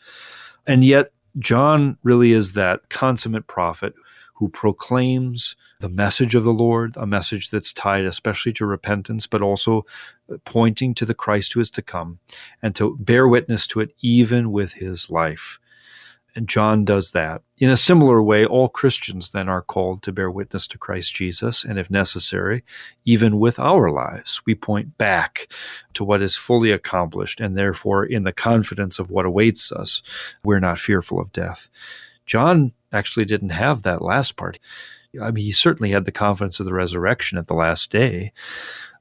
And 0.66 0.84
yet, 0.84 1.12
John 1.39 1.99
really 2.03 2.32
is 2.32 2.55
that 2.55 2.89
consummate 2.89 3.47
prophet 3.47 3.95
who 4.37 4.49
proclaims 4.49 5.57
the 5.80 5.89
message 5.89 6.34
of 6.34 6.45
the 6.45 6.53
Lord, 6.53 6.97
a 6.97 7.07
message 7.07 7.51
that's 7.51 7.72
tied 7.72 8.05
especially 8.05 8.53
to 8.55 8.66
repentance, 8.66 9.26
but 9.26 9.43
also 9.43 9.87
uh, 10.32 10.37
pointing 10.45 10.95
to 10.95 11.07
the 11.07 11.14
Christ 11.14 11.55
who 11.55 11.61
is 11.61 11.70
to 11.72 11.82
come, 11.82 12.18
and 12.62 12.74
to 12.76 12.97
bear 12.99 13.26
witness 13.26 13.66
to 13.68 13.80
it 13.80 13.95
even 14.01 14.53
with 14.53 14.74
his 14.74 15.11
life. 15.11 15.59
And 16.34 16.51
John 16.51 16.84
does 16.84 17.12
that. 17.12 17.41
In 17.57 17.70
a 17.70 17.78
similar 17.78 18.22
way, 18.22 18.45
all 18.45 18.68
Christians 18.68 19.30
then 19.30 19.49
are 19.49 19.62
called 19.62 20.03
to 20.03 20.12
bear 20.12 20.30
witness 20.30 20.68
to 20.68 20.76
Christ 20.76 21.14
Jesus, 21.14 21.64
and 21.64 21.78
if 21.78 21.91
necessary, 21.91 22.62
even 23.07 23.39
with 23.39 23.59
our 23.59 23.91
lives, 23.91 24.43
we 24.45 24.55
point 24.55 24.99
back 24.99 25.49
to 25.95 26.05
what 26.05 26.20
is 26.20 26.37
fully 26.37 26.70
accomplished, 26.70 27.41
and 27.41 27.57
therefore, 27.57 28.05
in 28.05 28.24
the 28.24 28.34
confidence 28.34 28.99
of 28.99 29.11
what 29.11 29.24
awaits 29.24 29.72
us, 29.72 30.03
we're 30.45 30.61
not 30.61 30.78
fearful 30.78 31.18
of 31.18 31.32
death. 31.32 31.70
John 32.26 32.72
actually 32.92 33.24
didn't 33.24 33.50
have 33.50 33.82
that 33.82 34.02
last 34.02 34.36
part. 34.36 34.58
I 35.20 35.30
mean, 35.30 35.44
he 35.44 35.52
certainly 35.52 35.92
had 35.92 36.04
the 36.04 36.12
confidence 36.12 36.60
of 36.60 36.66
the 36.66 36.74
resurrection 36.74 37.38
at 37.38 37.46
the 37.46 37.54
last 37.54 37.90
day, 37.90 38.32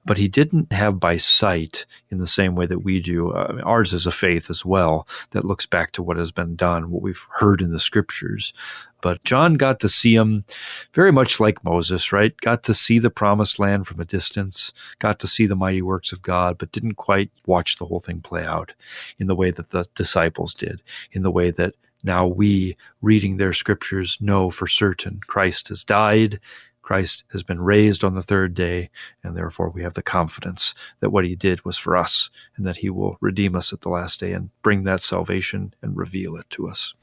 but 0.06 0.18
he 0.18 0.28
didn't 0.28 0.72
have 0.72 1.00
by 1.00 1.18
sight 1.18 1.86
in 2.12 2.20
the 2.20 2.28
same 2.28 2.56
way 2.56 2.68
that 2.68 2.84
we 2.84 3.00
do. 3.00 3.32
Uh, 3.32 3.60
ours 3.64 3.92
is 3.94 4.06
a 4.06 4.12
faith 4.12 4.50
as 4.50 4.64
well 4.64 5.08
that 5.32 5.46
looks 5.46 5.66
back 5.66 5.92
to 5.94 6.04
what 6.04 6.18
has 6.18 6.32
been 6.32 6.56
done, 6.56 6.92
what 6.92 7.02
we've 7.02 7.26
heard 7.32 7.62
in 7.62 7.72
the 7.72 7.80
scriptures. 7.80 8.54
But 9.02 9.24
John 9.24 9.56
got 9.56 9.80
to 9.82 9.90
see 9.90 10.16
him 10.16 10.46
very 10.94 11.12
much 11.12 11.40
like 11.40 11.64
Moses, 11.64 12.12
right? 12.12 12.36
Got 12.38 12.64
to 12.64 12.74
see 12.74 13.00
the 13.00 13.10
promised 13.10 13.60
land 13.60 13.88
from 13.88 14.00
a 14.00 14.06
distance, 14.06 14.72
got 15.00 15.20
to 15.20 15.28
see 15.28 15.48
the 15.48 15.56
mighty 15.56 15.82
works 15.82 16.12
of 16.12 16.22
God, 16.22 16.58
but 16.58 16.72
didn't 16.72 16.96
quite 16.96 17.32
watch 17.46 17.78
the 17.78 17.86
whole 17.86 18.00
thing 18.00 18.22
play 18.22 18.46
out 18.46 18.74
in 19.20 19.28
the 19.28 19.36
way 19.36 19.52
that 19.52 19.72
the 19.72 19.86
disciples 19.96 20.54
did, 20.54 20.82
in 21.12 21.24
the 21.24 21.32
way 21.32 21.52
that 21.52 21.74
now 22.06 22.28
we, 22.28 22.78
reading 23.02 23.38
their 23.38 23.54
scriptures, 23.54 24.18
know 24.22 24.50
for 24.50 24.68
certain 24.68 25.20
Christ 25.26 25.70
has 25.70 25.84
died, 25.84 26.40
Christ 26.86 27.24
has 27.32 27.42
been 27.42 27.62
raised 27.62 28.04
on 28.04 28.14
the 28.14 28.22
third 28.22 28.54
day, 28.54 28.92
and 29.24 29.36
therefore 29.36 29.70
we 29.72 29.82
have 29.82 29.96
the 29.96 30.04
confidence 30.04 30.76
that 31.00 31.10
what 31.10 31.26
he 31.26 31.36
did 31.36 31.66
was 31.66 31.78
for 31.78 31.98
us 31.98 32.30
and 32.56 32.66
that 32.66 32.78
he 32.78 32.92
will 32.92 33.18
redeem 33.20 33.56
us 33.56 33.74
at 33.74 33.82
the 33.82 33.90
last 33.90 34.20
day 34.20 34.34
and 34.34 34.52
bring 34.62 34.84
that 34.84 35.02
salvation 35.02 35.74
and 35.82 35.98
reveal 35.98 36.36
it 36.36 36.48
to 36.52 36.68
us. 36.68 36.94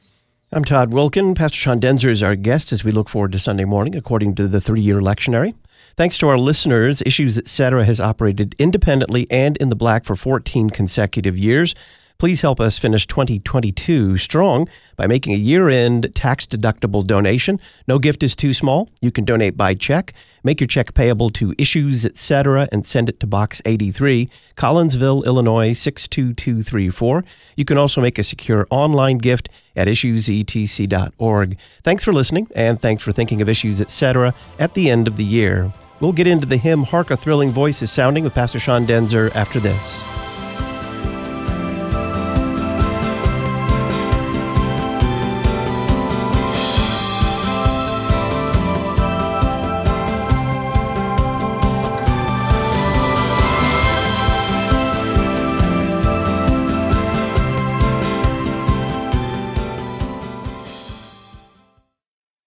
I'm 0.52 0.64
Todd 0.64 0.92
Wilken. 0.92 1.34
Pastor 1.34 1.56
Sean 1.56 1.80
Daenzer 1.80 2.10
is 2.10 2.22
our 2.22 2.36
guest 2.36 2.72
as 2.72 2.84
we 2.84 2.92
look 2.92 3.08
forward 3.08 3.32
to 3.32 3.38
Sunday 3.38 3.64
morning 3.64 3.96
according 3.96 4.34
to 4.36 4.46
the 4.46 4.60
three 4.60 4.82
year 4.82 5.00
lectionary. 5.00 5.54
Thanks 5.96 6.16
to 6.18 6.28
our 6.28 6.38
listeners, 6.38 7.02
Issues 7.04 7.38
Etc. 7.38 7.84
has 7.84 8.00
operated 8.00 8.54
independently 8.58 9.26
and 9.30 9.56
in 9.56 9.68
the 9.68 9.76
black 9.76 10.04
for 10.04 10.14
14 10.14 10.70
consecutive 10.70 11.36
years. 11.36 11.74
Please 12.22 12.40
help 12.40 12.60
us 12.60 12.78
finish 12.78 13.04
2022 13.08 14.16
strong 14.16 14.68
by 14.94 15.08
making 15.08 15.34
a 15.34 15.36
year 15.36 15.68
end 15.68 16.06
tax 16.14 16.46
deductible 16.46 17.04
donation. 17.04 17.58
No 17.88 17.98
gift 17.98 18.22
is 18.22 18.36
too 18.36 18.52
small. 18.52 18.88
You 19.00 19.10
can 19.10 19.24
donate 19.24 19.56
by 19.56 19.74
check. 19.74 20.12
Make 20.44 20.60
your 20.60 20.68
check 20.68 20.94
payable 20.94 21.30
to 21.30 21.52
Issues 21.58 22.06
Etc. 22.06 22.68
and 22.70 22.86
send 22.86 23.08
it 23.08 23.18
to 23.18 23.26
Box 23.26 23.60
83, 23.64 24.28
Collinsville, 24.56 25.26
Illinois 25.26 25.72
62234. 25.72 27.24
You 27.56 27.64
can 27.64 27.76
also 27.76 28.00
make 28.00 28.20
a 28.20 28.22
secure 28.22 28.68
online 28.70 29.18
gift 29.18 29.48
at 29.74 29.88
issuesetc.org. 29.88 31.58
Thanks 31.82 32.04
for 32.04 32.12
listening 32.12 32.46
and 32.54 32.80
thanks 32.80 33.02
for 33.02 33.10
thinking 33.10 33.42
of 33.42 33.48
Issues 33.48 33.80
Etc. 33.80 34.32
at 34.60 34.74
the 34.74 34.90
end 34.90 35.08
of 35.08 35.16
the 35.16 35.24
year. 35.24 35.72
We'll 35.98 36.12
get 36.12 36.28
into 36.28 36.46
the 36.46 36.56
hymn 36.56 36.84
Hark 36.84 37.10
a 37.10 37.16
Thrilling 37.16 37.50
Voice 37.50 37.82
is 37.82 37.90
Sounding 37.90 38.22
with 38.22 38.32
Pastor 38.32 38.60
Sean 38.60 38.86
Daenzer 38.86 39.34
after 39.34 39.58
this. 39.58 40.21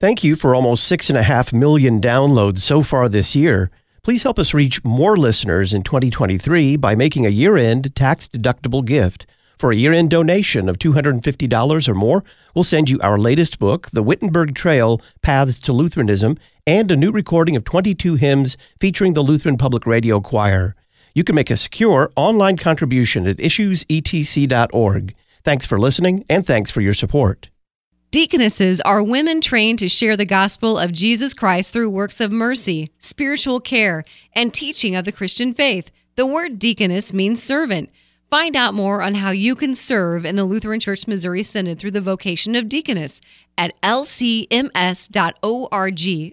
Thank 0.06 0.24
you 0.24 0.36
for 0.36 0.54
almost 0.54 0.88
six 0.88 1.10
and 1.10 1.18
a 1.18 1.24
half 1.24 1.52
million 1.52 2.00
downloads 2.00 2.62
so 2.62 2.84
far 2.84 3.10
this 3.10 3.36
year. 3.36 3.72
Please 4.04 4.22
help 4.22 4.38
us 4.38 4.54
reach 4.54 4.84
more 4.84 5.18
listeners 5.18 5.74
in 5.74 5.82
2023 5.82 6.76
by 6.76 6.94
making 6.94 7.26
a 7.26 7.30
year 7.30 7.58
end 7.58 7.96
tax 7.96 8.28
deductible 8.28 8.86
gift. 8.86 9.26
For 9.58 9.72
a 9.72 9.76
year 9.76 9.94
end 9.94 10.12
donation 10.12 10.70
of 10.70 10.78
$250 10.78 11.90
or 11.90 11.96
more, 11.96 12.24
we'll 12.54 12.64
send 12.64 12.88
you 12.88 13.00
our 13.02 13.18
latest 13.18 13.58
book, 13.58 13.90
The 13.94 14.04
Wittenberg 14.04 14.54
Trail 14.54 15.02
Paths 15.24 15.60
to 15.62 15.74
Lutheranism, 15.74 16.38
and 16.68 16.92
a 16.92 16.96
new 16.96 17.10
recording 17.10 17.56
of 17.56 17.64
22 17.64 18.14
hymns 18.14 18.58
featuring 18.80 19.14
the 19.14 19.24
Lutheran 19.24 19.58
Public 19.58 19.88
Radio 19.88 20.22
Choir. 20.22 20.76
You 21.16 21.24
can 21.24 21.34
make 21.34 21.50
a 21.50 21.58
secure 21.58 22.12
online 22.16 22.58
contribution 22.58 23.26
at 23.26 23.38
issuesetc.org. 23.38 25.16
Thanks 25.44 25.66
for 25.66 25.80
listening, 25.80 26.26
and 26.30 26.46
thanks 26.46 26.70
for 26.70 26.82
your 26.82 26.94
support. 26.94 27.50
Deaconesses 28.16 28.80
are 28.80 29.04
women 29.04 29.42
trained 29.42 29.78
to 29.80 29.90
share 29.90 30.16
the 30.16 30.24
gospel 30.24 30.80
of 30.80 30.94
Jesus 30.94 31.34
Christ 31.34 31.74
through 31.74 31.90
works 31.90 32.22
of 32.22 32.32
mercy, 32.32 32.90
spiritual 32.98 33.60
care, 33.60 34.06
and 34.32 34.54
teaching 34.54 34.96
of 34.96 35.04
the 35.04 35.12
Christian 35.12 35.54
faith. 35.54 35.92
The 36.16 36.26
word 36.26 36.58
deaconess 36.58 37.12
means 37.12 37.44
servant. 37.44 37.90
Find 38.30 38.56
out 38.56 38.74
more 38.74 39.02
on 39.02 39.16
how 39.16 39.32
you 39.32 39.54
can 39.54 39.76
serve 39.76 40.24
in 40.24 40.38
the 40.38 40.46
Lutheran 40.46 40.80
Church 40.80 41.08
Missouri 41.08 41.44
Synod 41.44 41.78
through 41.78 41.92
the 41.92 42.00
vocation 42.00 42.56
of 42.56 42.70
deaconess 42.70 43.20
at 43.58 43.74
lcms.org 43.82 44.54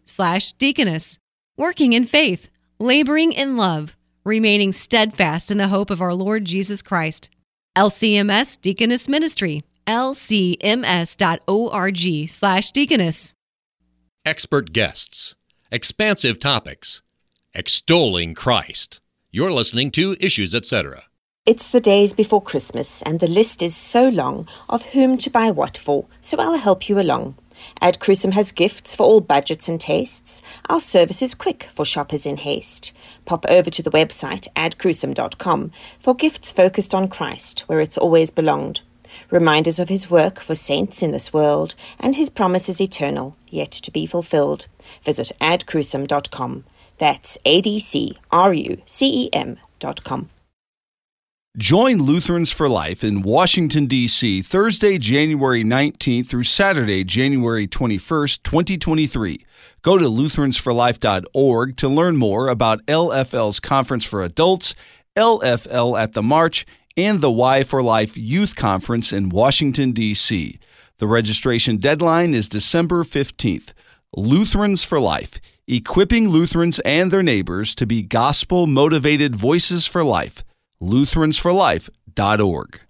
slash 0.05 0.53
deaconess. 0.53 1.19
Working 1.57 1.95
in 1.95 2.05
faith, 2.05 2.49
laboring 2.79 3.33
in 3.33 3.57
love, 3.57 3.97
remaining 4.25 4.71
steadfast 4.71 5.51
in 5.51 5.59
the 5.59 5.67
hope 5.67 5.91
of 5.91 6.01
our 6.01 6.15
Lord 6.15 6.45
Jesus 6.45 6.81
Christ. 6.81 7.29
LCMS 7.77 8.61
Deaconess 8.61 9.09
Ministry 9.09 9.65
lcms.org 9.87 11.19
slash 12.29 12.71
deaconess. 12.71 13.35
Expert 14.25 14.73
guests, 14.73 15.35
expansive 15.71 16.39
topics, 16.39 17.03
extolling 17.55 18.35
Christ. 18.35 19.01
You're 19.31 19.51
listening 19.51 19.91
to 19.93 20.17
Issues 20.21 20.55
Etc. 20.55 21.05
It's 21.45 21.67
the 21.67 21.81
days 21.81 22.15
before 22.15 22.41
Christmas, 22.41 23.03
and 23.03 23.19
the 23.19 23.27
list 23.27 23.63
is 23.63 23.75
so 23.75 24.09
long 24.09 24.47
of 24.69 24.85
whom 24.93 25.19
to 25.19 25.29
buy 25.29 25.51
what 25.51 25.77
for, 25.77 26.07
so 26.21 26.39
I'll 26.39 26.59
help 26.59 26.89
you 26.89 27.01
along. 27.01 27.35
Ad 27.81 27.99
Crucem 27.99 28.33
has 28.33 28.53
gifts 28.53 28.95
for 28.95 29.03
all 29.03 29.21
budgets 29.21 29.69
and 29.69 29.81
tastes. 29.81 30.41
Our 30.69 30.79
service 30.79 31.21
is 31.21 31.35
quick 31.35 31.69
for 31.75 31.85
shoppers 31.85 32.27
in 32.27 32.37
haste. 32.37 32.93
Pop 33.25 33.45
over 33.49 33.71
to 33.71 33.83
the 33.83 33.91
website 33.91 34.47
adcrucem.com 34.55 35.73
for 35.99 36.15
gifts 36.15 36.53
focused 36.53 36.95
on 36.95 37.09
Christ, 37.09 37.61
where 37.67 37.81
it's 37.81 37.99
always 37.99 38.31
belonged 38.31 38.83
reminders 39.31 39.79
of 39.79 39.89
his 39.89 40.11
work 40.11 40.41
for 40.41 40.55
saints 40.55 41.03
in 41.03 41.11
this 41.11 41.33
world, 41.33 41.75
and 41.99 42.17
his 42.17 42.31
promises 42.31 42.81
eternal, 42.81 43.37
yet 43.49 43.71
to 43.71 43.91
be 43.91 44.07
fulfilled. 44.07 44.67
Visit 45.05 45.33
adcrucem.com. 45.41 46.65
That's 46.99 47.39
A 47.45 47.61
D 47.61 47.79
C 47.79 48.17
R 48.31 48.53
U 48.55 48.81
C 48.87 49.25
E 49.25 49.31
M.com. 49.33 50.29
Join 51.59 51.99
Lutherans 51.99 52.51
for 52.51 52.67
Life 52.67 53.05
in 53.05 53.21
Washington, 53.21 53.85
D.C. 53.85 54.41
Thursday, 54.41 54.97
January 54.97 55.63
19th 55.63 56.27
through 56.29 56.45
Saturday, 56.45 57.05
January 57.05 57.69
21st, 57.69 58.43
2023. 58.43 59.45
Go 59.83 59.99
to 59.99 60.07
lutheransforlife.org 60.07 61.77
to 61.77 61.89
learn 61.91 62.17
more 62.17 62.49
about 62.49 62.87
LFL's 62.87 63.61
Conference 63.61 64.07
for 64.07 64.23
Adults, 64.23 64.75
LFL 65.15 66.01
at 66.01 66.15
the 66.15 66.23
March, 66.23 66.65
and 66.97 67.21
the 67.21 67.31
Why 67.31 67.63
for 67.63 67.83
Life 67.83 68.17
Youth 68.17 68.57
Conference 68.57 69.13
in 69.13 69.29
Washington, 69.29 69.93
D.C. 69.93 70.59
The 70.99 71.07
registration 71.07 71.79
deadline 71.79 72.35
is 72.35 72.49
December 72.49 73.05
15th. 73.05 73.73
Lutherans 74.15 74.85
for 74.85 75.01
Life, 75.01 75.41
equipping 75.67 76.29
Lutherans 76.29 76.81
and 76.81 77.11
their 77.11 77.23
neighbors 77.23 77.75
to 77.77 77.87
be 77.87 78.03
gospel 78.03 78.67
motivated 78.67 79.35
voices 79.35 79.87
for 79.87 80.05
life. 80.05 80.45
Lutheransforlife.org. 80.83 82.81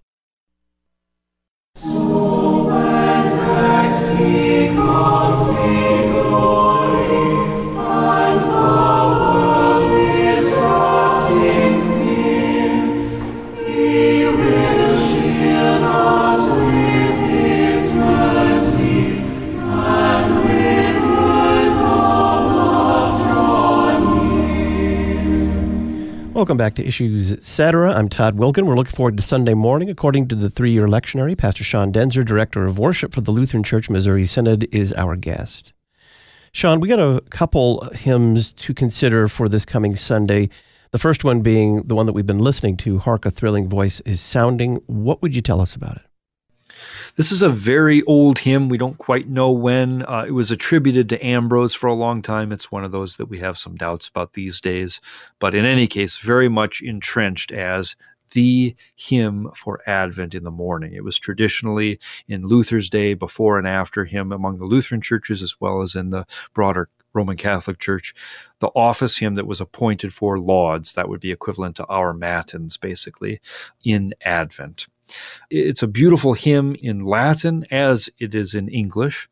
Welcome 26.43 26.57
back 26.57 26.75
to 26.75 26.85
Issues 26.85 27.31
Etc. 27.31 27.95
I'm 27.95 28.09
Todd 28.09 28.37
Wilken. 28.37 28.67
We're 28.67 28.75
looking 28.75 28.97
forward 28.97 29.17
to 29.17 29.23
Sunday 29.23 29.55
morning. 29.55 29.89
According 29.89 30.27
to 30.27 30.35
the 30.35 30.51
three 30.51 30.73
year 30.73 30.89
lectionary, 30.89 31.39
Pastor 31.39 31.63
Sean 31.63 31.93
Daenzer, 31.93 32.25
Director 32.25 32.67
of 32.67 32.81
Worship 32.81 33.15
for 33.15 33.21
the 33.21 33.31
Lutheran 33.31 33.63
Church 33.63 33.89
Missouri 33.89 34.27
Synod, 34.27 34.67
is 34.73 34.93
our 34.95 35.15
guest. 35.15 35.73
Sean, 36.51 36.81
we 36.81 36.89
got 36.89 36.99
a 36.99 37.21
couple 37.31 37.89
hymns 37.95 38.53
to 38.55 38.75
consider 38.75 39.29
for 39.29 39.49
this 39.49 39.65
coming 39.65 39.95
Sunday. 39.95 40.49
The 40.91 40.99
first 40.99 41.23
one 41.23 41.43
being 41.43 41.83
the 41.85 41.95
one 41.95 42.07
that 42.07 42.13
we've 42.13 42.27
been 42.27 42.41
listening 42.41 42.77
to, 42.79 42.99
Hark 42.99 43.25
a 43.25 43.31
Thrilling 43.31 43.69
Voice 43.69 44.01
is 44.01 44.21
Sounding. 44.21 44.83
What 44.87 45.23
would 45.23 45.37
you 45.37 45.43
tell 45.43 45.61
us 45.61 45.77
about 45.77 45.99
it? 45.99 46.03
This 47.17 47.31
is 47.31 47.43
a 47.43 47.51
very 47.51 48.03
old 48.05 48.39
hymn. 48.39 48.71
We 48.71 48.79
don't 48.79 48.97
quite 48.97 49.29
know 49.29 49.53
when. 49.53 50.03
Uh, 50.07 50.25
it 50.27 50.31
was 50.31 50.51
attributed 50.51 51.11
to 51.11 51.25
Ambrose 51.25 51.75
for 51.75 51.87
a 51.87 51.95
long 51.95 52.23
time. 52.23 52.53
It's 52.53 52.73
one 52.73 52.85
of 52.85 52.93
those 52.93 53.17
that 53.17 53.27
we 53.27 53.39
have 53.41 53.59
some 53.59 53.77
doubts 53.77 54.09
about 54.09 54.33
these 54.33 54.63
days. 54.63 54.99
But 55.39 55.55
in 55.55 55.67
any 55.67 55.87
case, 55.87 56.17
very 56.17 56.49
much 56.49 56.81
entrenched 56.81 57.53
as 57.53 57.97
the 58.31 58.75
hymn 58.97 59.51
for 59.55 59.81
Advent 59.87 60.35
in 60.35 60.43
the 60.43 60.51
morning. 60.51 60.95
It 60.95 61.05
was 61.05 61.19
traditionally 61.19 62.01
in 62.29 62.47
Luther's 62.47 62.89
day, 62.89 63.13
before 63.13 63.59
and 63.59 63.69
after 63.69 64.07
him, 64.07 64.33
among 64.33 64.59
the 64.59 64.65
Lutheran 64.65 65.03
churches 65.03 65.43
as 65.43 65.61
well 65.61 65.83
as 65.83 65.95
in 65.95 66.09
the 66.09 66.27
broader 66.55 66.89
Roman 67.13 67.37
Catholic 67.37 67.79
Church, 67.79 68.15
the 68.61 68.69
office 68.69 69.19
hymn 69.19 69.35
that 69.35 69.47
was 69.47 69.61
appointed 69.61 70.15
for 70.15 70.39
lauds, 70.39 70.95
that 70.95 71.11
would 71.11 71.21
be 71.21 71.31
equivalent 71.31 71.77
to 71.77 71.87
our 71.89 72.15
matins, 72.15 72.79
basically, 72.79 73.39
in 73.85 74.15
Advent. 74.25 74.87
It's 75.51 75.83
a 75.83 75.87
beautiful 75.87 76.35
hymn 76.35 76.77
in 76.81 77.05
Latin 77.05 77.65
as 77.71 78.09
it 78.19 78.35
is 78.35 78.55
in 78.55 78.69
English. 78.69 79.29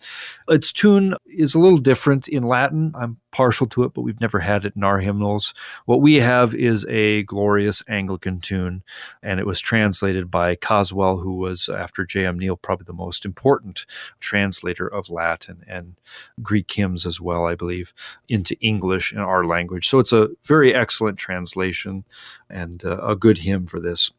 Its 0.49 0.73
tune 0.73 1.15
is 1.27 1.55
a 1.55 1.59
little 1.61 1.79
different 1.79 2.29
in 2.29 2.43
Latin. 2.43 2.93
I'm 2.95 3.19
partial 3.31 3.67
to 3.69 3.85
it, 3.85 3.95
but 3.95 4.03
we've 4.03 4.21
never 4.21 4.41
had 4.41 4.65
it 4.65 4.75
in 4.77 4.83
our 4.83 4.99
hymnals. 4.99 5.55
What 5.87 6.01
we 6.01 6.17
have 6.17 6.55
is 6.55 6.85
a 6.89 7.23
glorious 7.25 7.83
Anglican 7.89 8.41
tune, 8.41 8.83
and 9.23 9.39
it 9.39 9.47
was 9.47 9.61
translated 9.61 10.31
by 10.31 10.57
Caswall, 10.57 11.23
who 11.23 11.37
was, 11.37 11.69
after 11.69 12.05
J.M. 12.05 12.39
Neale, 12.39 12.57
probably 12.57 12.85
the 12.85 12.93
most 12.93 13.25
important 13.25 13.87
translator 14.19 14.87
of 14.87 15.11
Latin 15.11 15.65
and 15.69 15.95
Greek 16.43 16.71
hymns 16.71 17.07
as 17.07 17.21
well, 17.21 17.47
I 17.47 17.55
believe, 17.55 17.93
into 18.29 18.57
English 18.61 19.13
in 19.13 19.19
our 19.19 19.45
language. 19.45 19.89
So 19.89 19.99
it's 19.99 20.13
a 20.13 20.31
very 20.45 20.75
excellent 20.75 21.19
translation 21.19 22.05
and 22.49 22.85
uh, 22.85 22.99
a 22.99 23.17
good 23.17 23.39
hymn 23.39 23.67
for 23.67 23.81
this. 23.81 24.11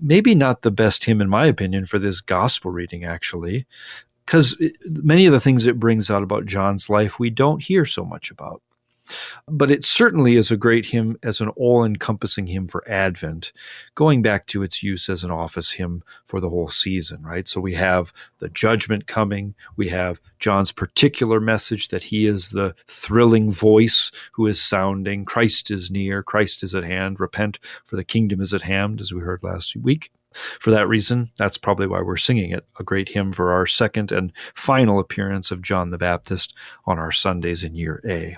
Maybe 0.00 0.34
not 0.34 0.62
the 0.62 0.70
best 0.70 1.04
hymn, 1.04 1.20
in 1.20 1.28
my 1.28 1.46
opinion, 1.46 1.86
for 1.86 1.98
this 1.98 2.20
gospel 2.20 2.70
reading, 2.70 3.04
actually 3.04 3.66
because 4.24 4.56
many 4.86 5.26
of 5.26 5.32
the 5.32 5.40
things 5.40 5.66
it 5.66 5.78
brings 5.78 6.10
out 6.10 6.22
about 6.22 6.46
John's 6.46 6.88
life 6.88 7.18
we 7.18 7.30
don't 7.30 7.62
hear 7.62 7.84
so 7.84 8.04
much 8.04 8.30
about. 8.30 8.62
But 9.46 9.70
it 9.70 9.84
certainly 9.84 10.36
is 10.36 10.50
a 10.50 10.56
great 10.56 10.86
hymn 10.86 11.18
as 11.22 11.40
an 11.40 11.48
all 11.50 11.84
encompassing 11.84 12.46
hymn 12.46 12.68
for 12.68 12.88
Advent, 12.88 13.52
going 13.94 14.22
back 14.22 14.46
to 14.48 14.62
its 14.62 14.82
use 14.82 15.08
as 15.08 15.24
an 15.24 15.30
office 15.30 15.70
hymn 15.70 16.02
for 16.24 16.40
the 16.40 16.48
whole 16.48 16.68
season, 16.68 17.22
right? 17.22 17.46
So 17.46 17.60
we 17.60 17.74
have 17.74 18.12
the 18.38 18.48
judgment 18.48 19.06
coming. 19.06 19.54
We 19.76 19.88
have 19.88 20.20
John's 20.38 20.72
particular 20.72 21.40
message 21.40 21.88
that 21.88 22.04
he 22.04 22.26
is 22.26 22.50
the 22.50 22.74
thrilling 22.86 23.50
voice 23.50 24.10
who 24.32 24.46
is 24.46 24.60
sounding 24.60 25.24
Christ 25.24 25.70
is 25.70 25.90
near, 25.90 26.22
Christ 26.22 26.62
is 26.62 26.74
at 26.74 26.84
hand, 26.84 27.20
repent, 27.20 27.58
for 27.84 27.96
the 27.96 28.04
kingdom 28.04 28.40
is 28.40 28.54
at 28.54 28.62
hand, 28.62 29.00
as 29.00 29.12
we 29.12 29.20
heard 29.20 29.42
last 29.42 29.76
week. 29.76 30.10
For 30.34 30.70
that 30.72 30.88
reason, 30.88 31.30
that's 31.38 31.58
probably 31.58 31.86
why 31.86 32.00
we're 32.00 32.16
singing 32.16 32.50
it, 32.50 32.66
a 32.78 32.82
great 32.82 33.08
hymn 33.08 33.32
for 33.32 33.52
our 33.52 33.66
second 33.66 34.10
and 34.10 34.32
final 34.54 34.98
appearance 34.98 35.50
of 35.50 35.62
John 35.62 35.90
the 35.90 35.98
Baptist 35.98 36.54
on 36.86 36.98
our 36.98 37.12
Sundays 37.12 37.62
in 37.62 37.74
year 37.74 38.02
A. 38.04 38.36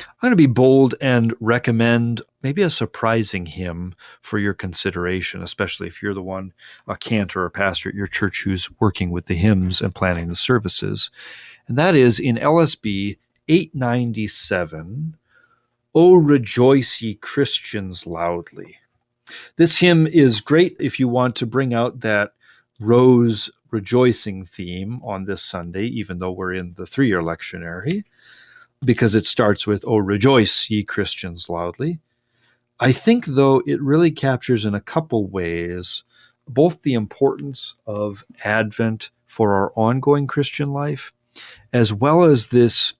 I'm 0.00 0.28
going 0.28 0.32
to 0.32 0.36
be 0.36 0.46
bold 0.46 0.94
and 1.00 1.34
recommend 1.40 2.22
maybe 2.42 2.62
a 2.62 2.70
surprising 2.70 3.46
hymn 3.46 3.94
for 4.20 4.38
your 4.38 4.54
consideration, 4.54 5.42
especially 5.42 5.86
if 5.88 6.02
you're 6.02 6.14
the 6.14 6.22
one, 6.22 6.52
a 6.86 6.96
cantor 6.96 7.44
or 7.44 7.50
pastor 7.50 7.88
at 7.88 7.94
your 7.94 8.06
church 8.06 8.42
who's 8.44 8.70
working 8.80 9.10
with 9.10 9.26
the 9.26 9.34
hymns 9.34 9.80
and 9.80 9.94
planning 9.94 10.28
the 10.28 10.36
services. 10.36 11.10
And 11.66 11.76
that 11.78 11.94
is 11.94 12.18
in 12.18 12.36
LSB 12.36 13.18
897, 13.48 15.16
O 15.94 16.14
rejoice 16.14 17.00
ye 17.00 17.14
Christians 17.14 18.06
loudly. 18.06 18.76
This 19.56 19.78
hymn 19.78 20.06
is 20.06 20.40
great 20.40 20.76
if 20.78 21.00
you 21.00 21.08
want 21.08 21.36
to 21.36 21.46
bring 21.46 21.74
out 21.74 22.00
that 22.00 22.32
rose 22.80 23.50
rejoicing 23.70 24.44
theme 24.44 25.00
on 25.02 25.24
this 25.24 25.42
Sunday, 25.42 25.84
even 25.84 26.18
though 26.18 26.30
we're 26.30 26.54
in 26.54 26.74
the 26.74 26.86
three 26.86 27.08
year 27.08 27.22
lectionary, 27.22 28.04
because 28.84 29.14
it 29.14 29.26
starts 29.26 29.66
with, 29.66 29.84
Oh, 29.86 29.98
rejoice, 29.98 30.70
ye 30.70 30.84
Christians, 30.84 31.48
loudly. 31.48 32.00
I 32.80 32.92
think, 32.92 33.26
though, 33.26 33.62
it 33.66 33.82
really 33.82 34.10
captures 34.10 34.64
in 34.64 34.74
a 34.74 34.80
couple 34.80 35.26
ways 35.26 36.04
both 36.46 36.82
the 36.82 36.94
importance 36.94 37.74
of 37.86 38.24
Advent 38.44 39.10
for 39.26 39.54
our 39.54 39.72
ongoing 39.74 40.26
Christian 40.26 40.72
life, 40.72 41.12
as 41.72 41.92
well 41.92 42.24
as 42.24 42.48
this 42.48 42.94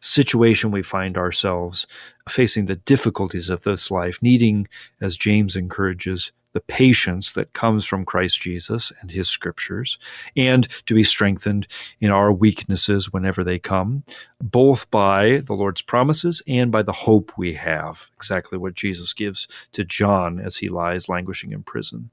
situation 0.00 0.70
we 0.70 0.82
find 0.82 1.16
ourselves 1.16 1.86
facing 2.28 2.66
the 2.66 2.76
difficulties 2.76 3.48
of 3.48 3.62
this 3.62 3.90
life, 3.90 4.20
needing, 4.20 4.66
as 5.00 5.16
James 5.16 5.56
encourages, 5.56 6.32
the 6.54 6.60
patience 6.60 7.34
that 7.34 7.52
comes 7.52 7.84
from 7.84 8.04
Christ 8.04 8.40
Jesus 8.40 8.92
and 9.00 9.10
his 9.10 9.28
scriptures, 9.28 9.98
and 10.36 10.66
to 10.86 10.94
be 10.94 11.04
strengthened 11.04 11.66
in 12.00 12.10
our 12.10 12.32
weaknesses 12.32 13.12
whenever 13.12 13.44
they 13.44 13.58
come, 13.58 14.02
both 14.40 14.90
by 14.90 15.38
the 15.44 15.54
Lord's 15.54 15.82
promises 15.82 16.42
and 16.46 16.72
by 16.72 16.82
the 16.82 16.92
hope 16.92 17.36
we 17.36 17.54
have, 17.54 18.10
exactly 18.16 18.58
what 18.58 18.74
Jesus 18.74 19.12
gives 19.12 19.46
to 19.72 19.84
John 19.84 20.40
as 20.40 20.56
he 20.56 20.68
lies 20.68 21.08
languishing 21.08 21.52
in 21.52 21.62
prison. 21.62 22.10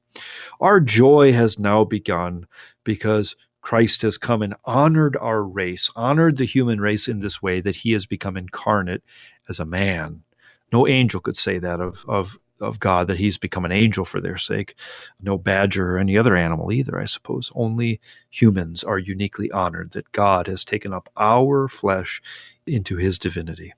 Our 0.60 0.80
joy 0.80 1.32
has 1.34 1.58
now 1.58 1.84
begun 1.84 2.48
because 2.84 3.36
Christ 3.62 4.04
has 4.04 4.18
come 4.18 4.44
and 4.44 4.54
honored 4.66 5.18
our 5.18 5.42
race, 5.42 5.90
honored 5.96 6.38
the 6.38 6.46
human 6.46 6.80
race 6.80 7.08
in 7.08 7.20
this 7.20 7.42
way 7.42 7.62
that 7.62 7.78
he 7.78 7.94
has 7.94 8.06
become 8.06 8.38
incarnate 8.38 9.02
as 9.50 9.60
a 9.60 9.66
man. 9.66 10.22
No 10.72 10.88
angel 10.88 11.20
could 11.20 11.38
say 11.38 11.58
that 11.60 11.80
of, 11.80 12.06
of, 12.08 12.38
of 12.62 12.80
God, 12.80 13.08
that 13.08 13.18
he's 13.18 13.38
become 13.38 13.66
an 13.66 13.72
angel 13.72 14.06
for 14.06 14.22
their 14.22 14.38
sake. 14.38 14.76
No 15.22 15.38
badger 15.38 15.96
or 15.96 15.98
any 15.98 16.18
other 16.18 16.36
animal 16.36 16.72
either, 16.72 17.00
I 17.00 17.06
suppose. 17.06 17.52
Only 17.56 18.00
humans 18.30 18.84
are 18.84 18.98
uniquely 18.98 19.52
honored 19.52 19.92
that 19.92 20.12
God 20.12 20.48
has 20.48 20.64
taken 20.66 20.94
up 20.94 21.10
our 21.18 21.68
flesh 21.68 22.22
into 22.66 22.98
his 22.98 23.20
divinity. 23.20 23.74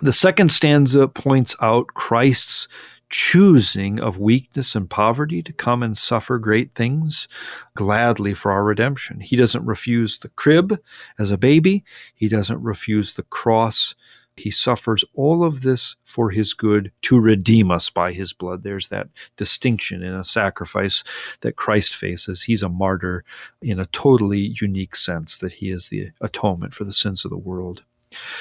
The 0.00 0.12
second 0.12 0.50
stanza 0.50 1.06
points 1.06 1.54
out 1.60 1.88
Christ's 1.88 2.66
choosing 3.12 4.00
of 4.00 4.18
weakness 4.18 4.74
and 4.74 4.88
poverty 4.88 5.42
to 5.42 5.52
come 5.52 5.82
and 5.82 5.96
suffer 5.96 6.38
great 6.38 6.72
things 6.72 7.28
gladly 7.74 8.32
for 8.32 8.50
our 8.50 8.64
redemption. 8.64 9.20
He 9.20 9.36
doesn't 9.36 9.66
refuse 9.66 10.18
the 10.18 10.30
crib 10.30 10.80
as 11.18 11.30
a 11.30 11.36
baby, 11.36 11.84
he 12.14 12.28
doesn't 12.28 12.60
refuse 12.62 13.14
the 13.14 13.22
cross. 13.24 13.94
He 14.36 14.50
suffers 14.50 15.04
all 15.14 15.44
of 15.44 15.62
this 15.62 15.96
for 16.04 16.30
his 16.30 16.54
good 16.54 16.90
to 17.02 17.20
redeem 17.20 17.70
us 17.70 17.90
by 17.90 18.12
his 18.12 18.32
blood. 18.32 18.62
There's 18.62 18.88
that 18.88 19.08
distinction 19.36 20.02
in 20.02 20.14
a 20.14 20.24
sacrifice 20.24 21.04
that 21.42 21.56
Christ 21.56 21.94
faces. 21.94 22.42
He's 22.42 22.62
a 22.62 22.68
martyr 22.68 23.24
in 23.60 23.78
a 23.78 23.86
totally 23.86 24.54
unique 24.60 24.96
sense 24.96 25.38
that 25.38 25.52
he 25.52 25.70
is 25.70 25.88
the 25.88 26.10
atonement 26.20 26.74
for 26.74 26.84
the 26.84 26.92
sins 26.92 27.24
of 27.24 27.30
the 27.30 27.36
world. 27.36 27.82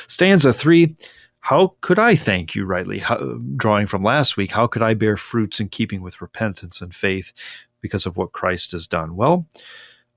Stanza 0.08 0.54
three 0.54 0.96
how 1.42 1.76
could 1.82 1.98
I 1.98 2.16
thank 2.16 2.56
you 2.56 2.66
rightly? 2.66 3.00
How, 3.00 3.18
drawing 3.56 3.88
from 3.88 4.04
last 4.04 4.38
week, 4.38 4.52
how 4.52 4.68
could 4.68 4.84
I 4.84 4.94
bear 4.94 5.18
fruits 5.18 5.60
in 5.60 5.70
keeping 5.70 6.02
with 6.02 6.22
repentance 6.22 6.82
and 6.82 6.94
faith 6.94 7.34
because 7.82 8.06
of 8.06 8.16
what 8.16 8.32
Christ 8.32 8.72
has 8.74 8.88
done? 8.88 9.16
Well, 9.16 9.48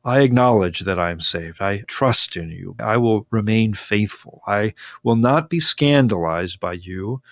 I 0.05 0.21
acknowledge 0.21 0.81
that 0.81 0.99
I 0.99 1.11
am 1.11 1.21
saved. 1.21 1.63
I 1.63 1.79
trust 1.87 2.37
in 2.37 2.51
you. 2.51 2.77
I 2.79 2.97
will 2.99 3.27
remain 3.31 3.73
faithful. 3.73 4.43
I 4.47 4.75
will 5.03 5.17
not 5.17 5.49
be 5.49 5.61
scandalized 5.61 6.61
by 6.61 6.75
you. 6.75 7.23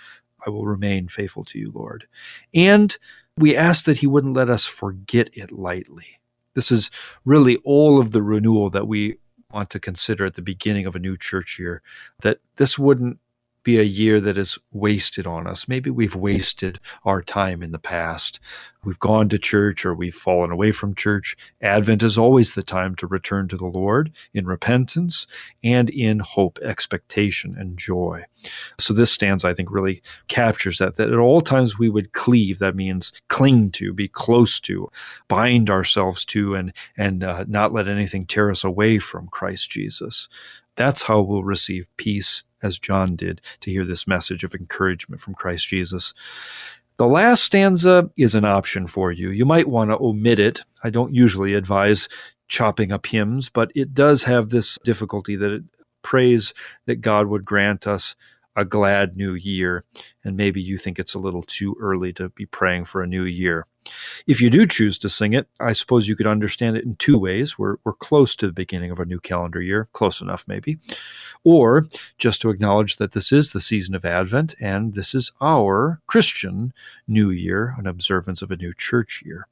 I 0.46 0.50
will 0.50 0.66
remain 0.66 1.08
faithful 1.08 1.44
to 1.44 1.58
you, 1.58 1.70
Lord. 1.74 2.06
And 2.54 2.96
we 3.36 3.56
ask 3.56 3.84
that 3.84 3.98
He 3.98 4.06
wouldn't 4.06 4.36
let 4.36 4.48
us 4.48 4.64
forget 4.64 5.28
it 5.34 5.52
lightly. 5.52 6.18
This 6.54 6.70
is 6.70 6.90
really 7.24 7.56
all 7.58 8.00
of 8.00 8.12
the 8.12 8.22
renewal 8.22 8.70
that 8.70 8.88
we 8.88 9.18
want 9.52 9.70
to 9.70 9.80
consider 9.80 10.24
at 10.24 10.34
the 10.34 10.42
beginning 10.42 10.86
of 10.86 10.96
a 10.96 11.00
new 11.00 11.16
church 11.16 11.58
year, 11.58 11.82
that 12.22 12.38
this 12.56 12.78
wouldn't 12.78 13.18
be 13.62 13.78
a 13.78 13.84
year 13.84 14.20
that 14.20 14.38
is 14.38 14.58
wasted 14.72 15.26
on 15.26 15.46
us. 15.46 15.68
Maybe 15.68 15.90
we've 15.90 16.16
wasted 16.16 16.80
our 17.04 17.22
time 17.22 17.62
in 17.62 17.72
the 17.72 17.78
past. 17.78 18.40
We've 18.84 18.98
gone 18.98 19.28
to 19.28 19.38
church 19.38 19.86
or 19.86 19.94
we've 19.94 20.14
fallen 20.14 20.50
away 20.50 20.72
from 20.72 20.94
church. 20.94 21.36
Advent 21.60 22.02
is 22.02 22.18
always 22.18 22.54
the 22.54 22.64
time 22.64 22.96
to 22.96 23.06
return 23.06 23.46
to 23.48 23.56
the 23.56 23.66
Lord 23.66 24.10
in 24.34 24.46
repentance 24.46 25.26
and 25.62 25.88
in 25.88 26.18
hope, 26.18 26.58
expectation, 26.62 27.54
and 27.56 27.78
joy. 27.78 28.24
So 28.80 28.92
this 28.92 29.12
stanza, 29.12 29.48
I 29.48 29.54
think, 29.54 29.70
really 29.70 30.02
captures 30.26 30.78
that, 30.78 30.96
that 30.96 31.10
at 31.10 31.18
all 31.18 31.40
times 31.40 31.78
we 31.78 31.88
would 31.88 32.12
cleave. 32.12 32.58
That 32.58 32.74
means 32.74 33.12
cling 33.28 33.70
to, 33.72 33.92
be 33.92 34.08
close 34.08 34.58
to, 34.60 34.90
bind 35.28 35.70
ourselves 35.70 36.24
to, 36.26 36.56
and, 36.56 36.72
and 36.96 37.22
uh, 37.22 37.44
not 37.46 37.72
let 37.72 37.86
anything 37.86 38.26
tear 38.26 38.50
us 38.50 38.64
away 38.64 38.98
from 38.98 39.28
Christ 39.28 39.70
Jesus. 39.70 40.28
That's 40.76 41.02
how 41.02 41.20
we'll 41.20 41.44
receive 41.44 41.88
peace 41.96 42.42
as 42.62 42.78
John 42.78 43.16
did, 43.16 43.40
to 43.60 43.70
hear 43.70 43.84
this 43.84 44.06
message 44.06 44.44
of 44.44 44.54
encouragement 44.54 45.20
from 45.20 45.34
Christ 45.34 45.66
Jesus. 45.66 46.14
The 46.96 47.06
last 47.06 47.42
stanza 47.42 48.10
is 48.16 48.34
an 48.34 48.44
option 48.44 48.86
for 48.86 49.10
you. 49.10 49.30
You 49.30 49.44
might 49.44 49.68
want 49.68 49.90
to 49.90 49.98
omit 49.98 50.38
it. 50.38 50.62
I 50.84 50.90
don't 50.90 51.14
usually 51.14 51.54
advise 51.54 52.08
chopping 52.48 52.92
up 52.92 53.06
hymns, 53.06 53.48
but 53.48 53.72
it 53.74 53.94
does 53.94 54.24
have 54.24 54.50
this 54.50 54.78
difficulty 54.84 55.34
that 55.36 55.50
it 55.50 55.62
prays 56.02 56.54
that 56.86 57.00
God 57.00 57.26
would 57.26 57.44
grant 57.44 57.86
us 57.86 58.14
a 58.54 58.64
glad 58.64 59.16
new 59.16 59.34
year. 59.34 59.84
And 60.22 60.36
maybe 60.36 60.60
you 60.60 60.76
think 60.76 60.98
it's 60.98 61.14
a 61.14 61.18
little 61.18 61.42
too 61.42 61.74
early 61.80 62.12
to 62.14 62.28
be 62.28 62.46
praying 62.46 62.84
for 62.84 63.02
a 63.02 63.06
new 63.06 63.24
year. 63.24 63.66
If 64.26 64.41
you 64.41 64.51
do 64.51 64.66
choose 64.66 64.99
to 64.99 65.09
sing 65.09 65.33
it, 65.33 65.49
I 65.61 65.72
suppose 65.72 66.09
you 66.09 66.16
could 66.16 66.26
understand 66.26 66.76
it 66.76 66.85
in 66.85 66.97
two 66.97 67.18
ways. 67.18 67.59
We're, 67.59 67.76
we're 67.85 67.93
close 67.93 68.37
to 68.37 68.47
the 68.47 68.53
beginning 68.53 68.91
of 68.91 69.01
a 69.01 69.05
new 69.05 69.20
calendar 69.20 69.61
year, 69.61 69.89
close 69.93 70.20
enough 70.20 70.45
maybe. 70.47 70.78
Or 71.45 71.87
just 72.18 72.41
to 72.43 72.51
acknowledge 72.51 72.97
that 72.97 73.12
this 73.12 73.33
is 73.33 73.53
the 73.53 73.61
season 73.61 73.95
of 73.95 74.05
Advent 74.05 74.55
and 74.61 74.95
this 74.95 75.14
is 75.14 75.33
our 75.41 76.01
Christian 76.07 76.72
New 77.09 77.30
Year, 77.30 77.74
an 77.78 77.87
observance 77.87 78.43
of 78.43 78.51
a 78.51 78.57
new 78.57 78.72
church 78.72 79.22
year. 79.24 79.49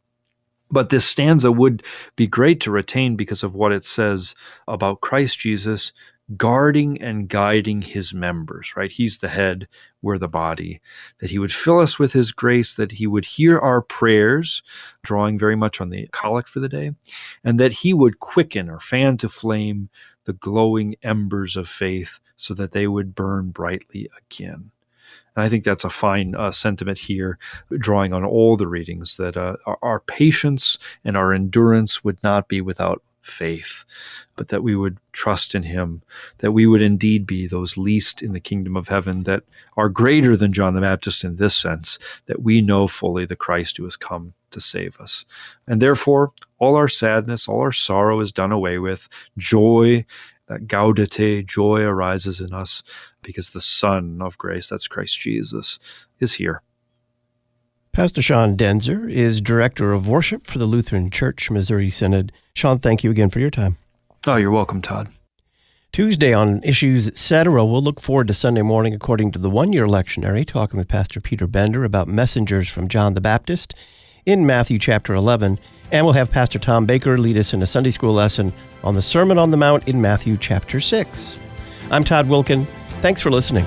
But 0.70 0.90
this 0.90 1.04
stanza 1.04 1.50
would 1.50 1.82
be 2.14 2.26
great 2.28 2.60
to 2.60 2.70
retain 2.70 3.16
because 3.16 3.42
of 3.42 3.54
what 3.56 3.72
it 3.72 3.84
says 3.84 4.34
about 4.68 5.00
Christ 5.00 5.38
Jesus 5.40 5.92
guarding 6.36 7.00
and 7.00 7.28
guiding 7.28 7.82
his 7.82 8.14
members, 8.14 8.74
right? 8.76 8.90
He's 8.90 9.18
the 9.18 9.28
head, 9.28 9.66
we're 10.02 10.18
the 10.18 10.28
body. 10.28 10.80
That 11.20 11.30
he 11.30 11.38
would 11.38 11.52
fill 11.52 11.80
us 11.80 11.98
with 11.98 12.12
his 12.12 12.32
grace, 12.32 12.74
that 12.76 12.92
he 12.92 13.06
would 13.06 13.24
hear 13.24 13.58
our 13.58 13.82
prayers, 13.82 14.62
drawing 15.02 15.38
very 15.38 15.56
much 15.56 15.80
on 15.80 15.90
the 15.90 16.08
collect 16.12 16.48
for 16.48 16.60
the 16.60 16.68
day, 16.68 16.92
and 17.44 17.58
that 17.58 17.72
he 17.72 17.92
would 17.92 18.20
quicken 18.20 18.68
or 18.68 18.80
fan 18.80 19.16
to 19.18 19.28
flame 19.28 19.88
the 20.24 20.32
glowing 20.32 20.96
embers 21.02 21.56
of 21.56 21.68
faith 21.68 22.20
so 22.36 22.54
that 22.54 22.72
they 22.72 22.86
would 22.86 23.14
burn 23.14 23.50
brightly 23.50 24.08
again. 24.18 24.70
And 25.36 25.44
I 25.44 25.48
think 25.48 25.64
that's 25.64 25.84
a 25.84 25.90
fine 25.90 26.34
uh, 26.34 26.52
sentiment 26.52 26.98
here, 26.98 27.38
drawing 27.78 28.12
on 28.12 28.24
all 28.24 28.56
the 28.56 28.66
readings 28.66 29.16
that 29.16 29.36
uh, 29.36 29.56
our 29.82 30.00
patience 30.00 30.78
and 31.04 31.16
our 31.16 31.32
endurance 31.32 32.04
would 32.04 32.22
not 32.22 32.48
be 32.48 32.60
without 32.60 33.02
faith, 33.22 33.84
but 34.36 34.48
that 34.48 34.62
we 34.62 34.74
would 34.74 34.98
trust 35.12 35.54
in 35.54 35.64
him, 35.64 36.02
that 36.38 36.52
we 36.52 36.66
would 36.66 36.82
indeed 36.82 37.26
be 37.26 37.46
those 37.46 37.76
least 37.76 38.22
in 38.22 38.32
the 38.32 38.40
kingdom 38.40 38.76
of 38.76 38.88
heaven 38.88 39.24
that 39.24 39.44
are 39.76 39.88
greater 39.88 40.36
than 40.36 40.52
John 40.52 40.74
the 40.74 40.80
Baptist 40.80 41.24
in 41.24 41.36
this 41.36 41.56
sense, 41.56 41.98
that 42.26 42.42
we 42.42 42.60
know 42.60 42.86
fully 42.86 43.24
the 43.24 43.36
Christ 43.36 43.76
who 43.76 43.84
has 43.84 43.96
come 43.96 44.34
to 44.50 44.60
save 44.60 44.98
us. 45.00 45.24
And 45.66 45.80
therefore, 45.80 46.32
all 46.58 46.76
our 46.76 46.88
sadness, 46.88 47.48
all 47.48 47.60
our 47.60 47.72
sorrow 47.72 48.20
is 48.20 48.32
done 48.32 48.52
away 48.52 48.78
with. 48.78 49.08
Joy, 49.38 50.04
that 50.48 50.66
gaudete, 50.66 51.46
joy 51.46 51.82
arises 51.82 52.40
in 52.40 52.52
us 52.52 52.82
because 53.22 53.50
the 53.50 53.60
Son 53.60 54.20
of 54.20 54.38
grace, 54.38 54.68
that's 54.68 54.88
Christ 54.88 55.18
Jesus, 55.18 55.78
is 56.18 56.34
here. 56.34 56.62
Pastor 57.92 58.22
Sean 58.22 58.56
Daenzer 58.56 59.10
is 59.10 59.40
Director 59.40 59.92
of 59.92 60.06
Worship 60.06 60.46
for 60.46 60.58
the 60.58 60.66
Lutheran 60.66 61.10
Church 61.10 61.50
Missouri 61.50 61.90
Synod. 61.90 62.30
Sean, 62.54 62.78
thank 62.78 63.02
you 63.02 63.10
again 63.10 63.30
for 63.30 63.40
your 63.40 63.50
time. 63.50 63.78
Oh, 64.28 64.36
you're 64.36 64.52
welcome, 64.52 64.80
Todd. 64.80 65.08
Tuesday 65.92 66.32
on 66.32 66.62
Issues 66.62 67.08
Etc., 67.08 67.52
we'll 67.64 67.82
look 67.82 68.00
forward 68.00 68.28
to 68.28 68.34
Sunday 68.34 68.62
morning 68.62 68.94
according 68.94 69.32
to 69.32 69.40
the 69.40 69.50
one 69.50 69.72
year 69.72 69.86
lectionary, 69.86 70.46
talking 70.46 70.78
with 70.78 70.86
Pastor 70.86 71.20
Peter 71.20 71.48
Bender 71.48 71.82
about 71.82 72.06
messengers 72.06 72.68
from 72.68 72.86
John 72.86 73.14
the 73.14 73.20
Baptist 73.20 73.74
in 74.24 74.46
Matthew 74.46 74.78
chapter 74.78 75.12
11. 75.12 75.58
And 75.90 76.06
we'll 76.06 76.14
have 76.14 76.30
Pastor 76.30 76.60
Tom 76.60 76.86
Baker 76.86 77.18
lead 77.18 77.36
us 77.36 77.52
in 77.52 77.60
a 77.60 77.66
Sunday 77.66 77.90
school 77.90 78.12
lesson 78.12 78.52
on 78.84 78.94
the 78.94 79.02
Sermon 79.02 79.36
on 79.36 79.50
the 79.50 79.56
Mount 79.56 79.88
in 79.88 80.00
Matthew 80.00 80.36
chapter 80.36 80.80
6. 80.80 81.40
I'm 81.90 82.04
Todd 82.04 82.28
Wilken. 82.28 82.68
Thanks 83.02 83.20
for 83.20 83.32
listening. 83.32 83.66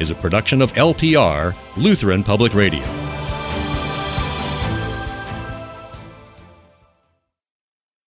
is 0.00 0.10
a 0.10 0.14
production 0.14 0.62
of 0.62 0.72
LPR, 0.74 1.54
Lutheran 1.76 2.22
Public 2.22 2.54
Radio. 2.54 3.05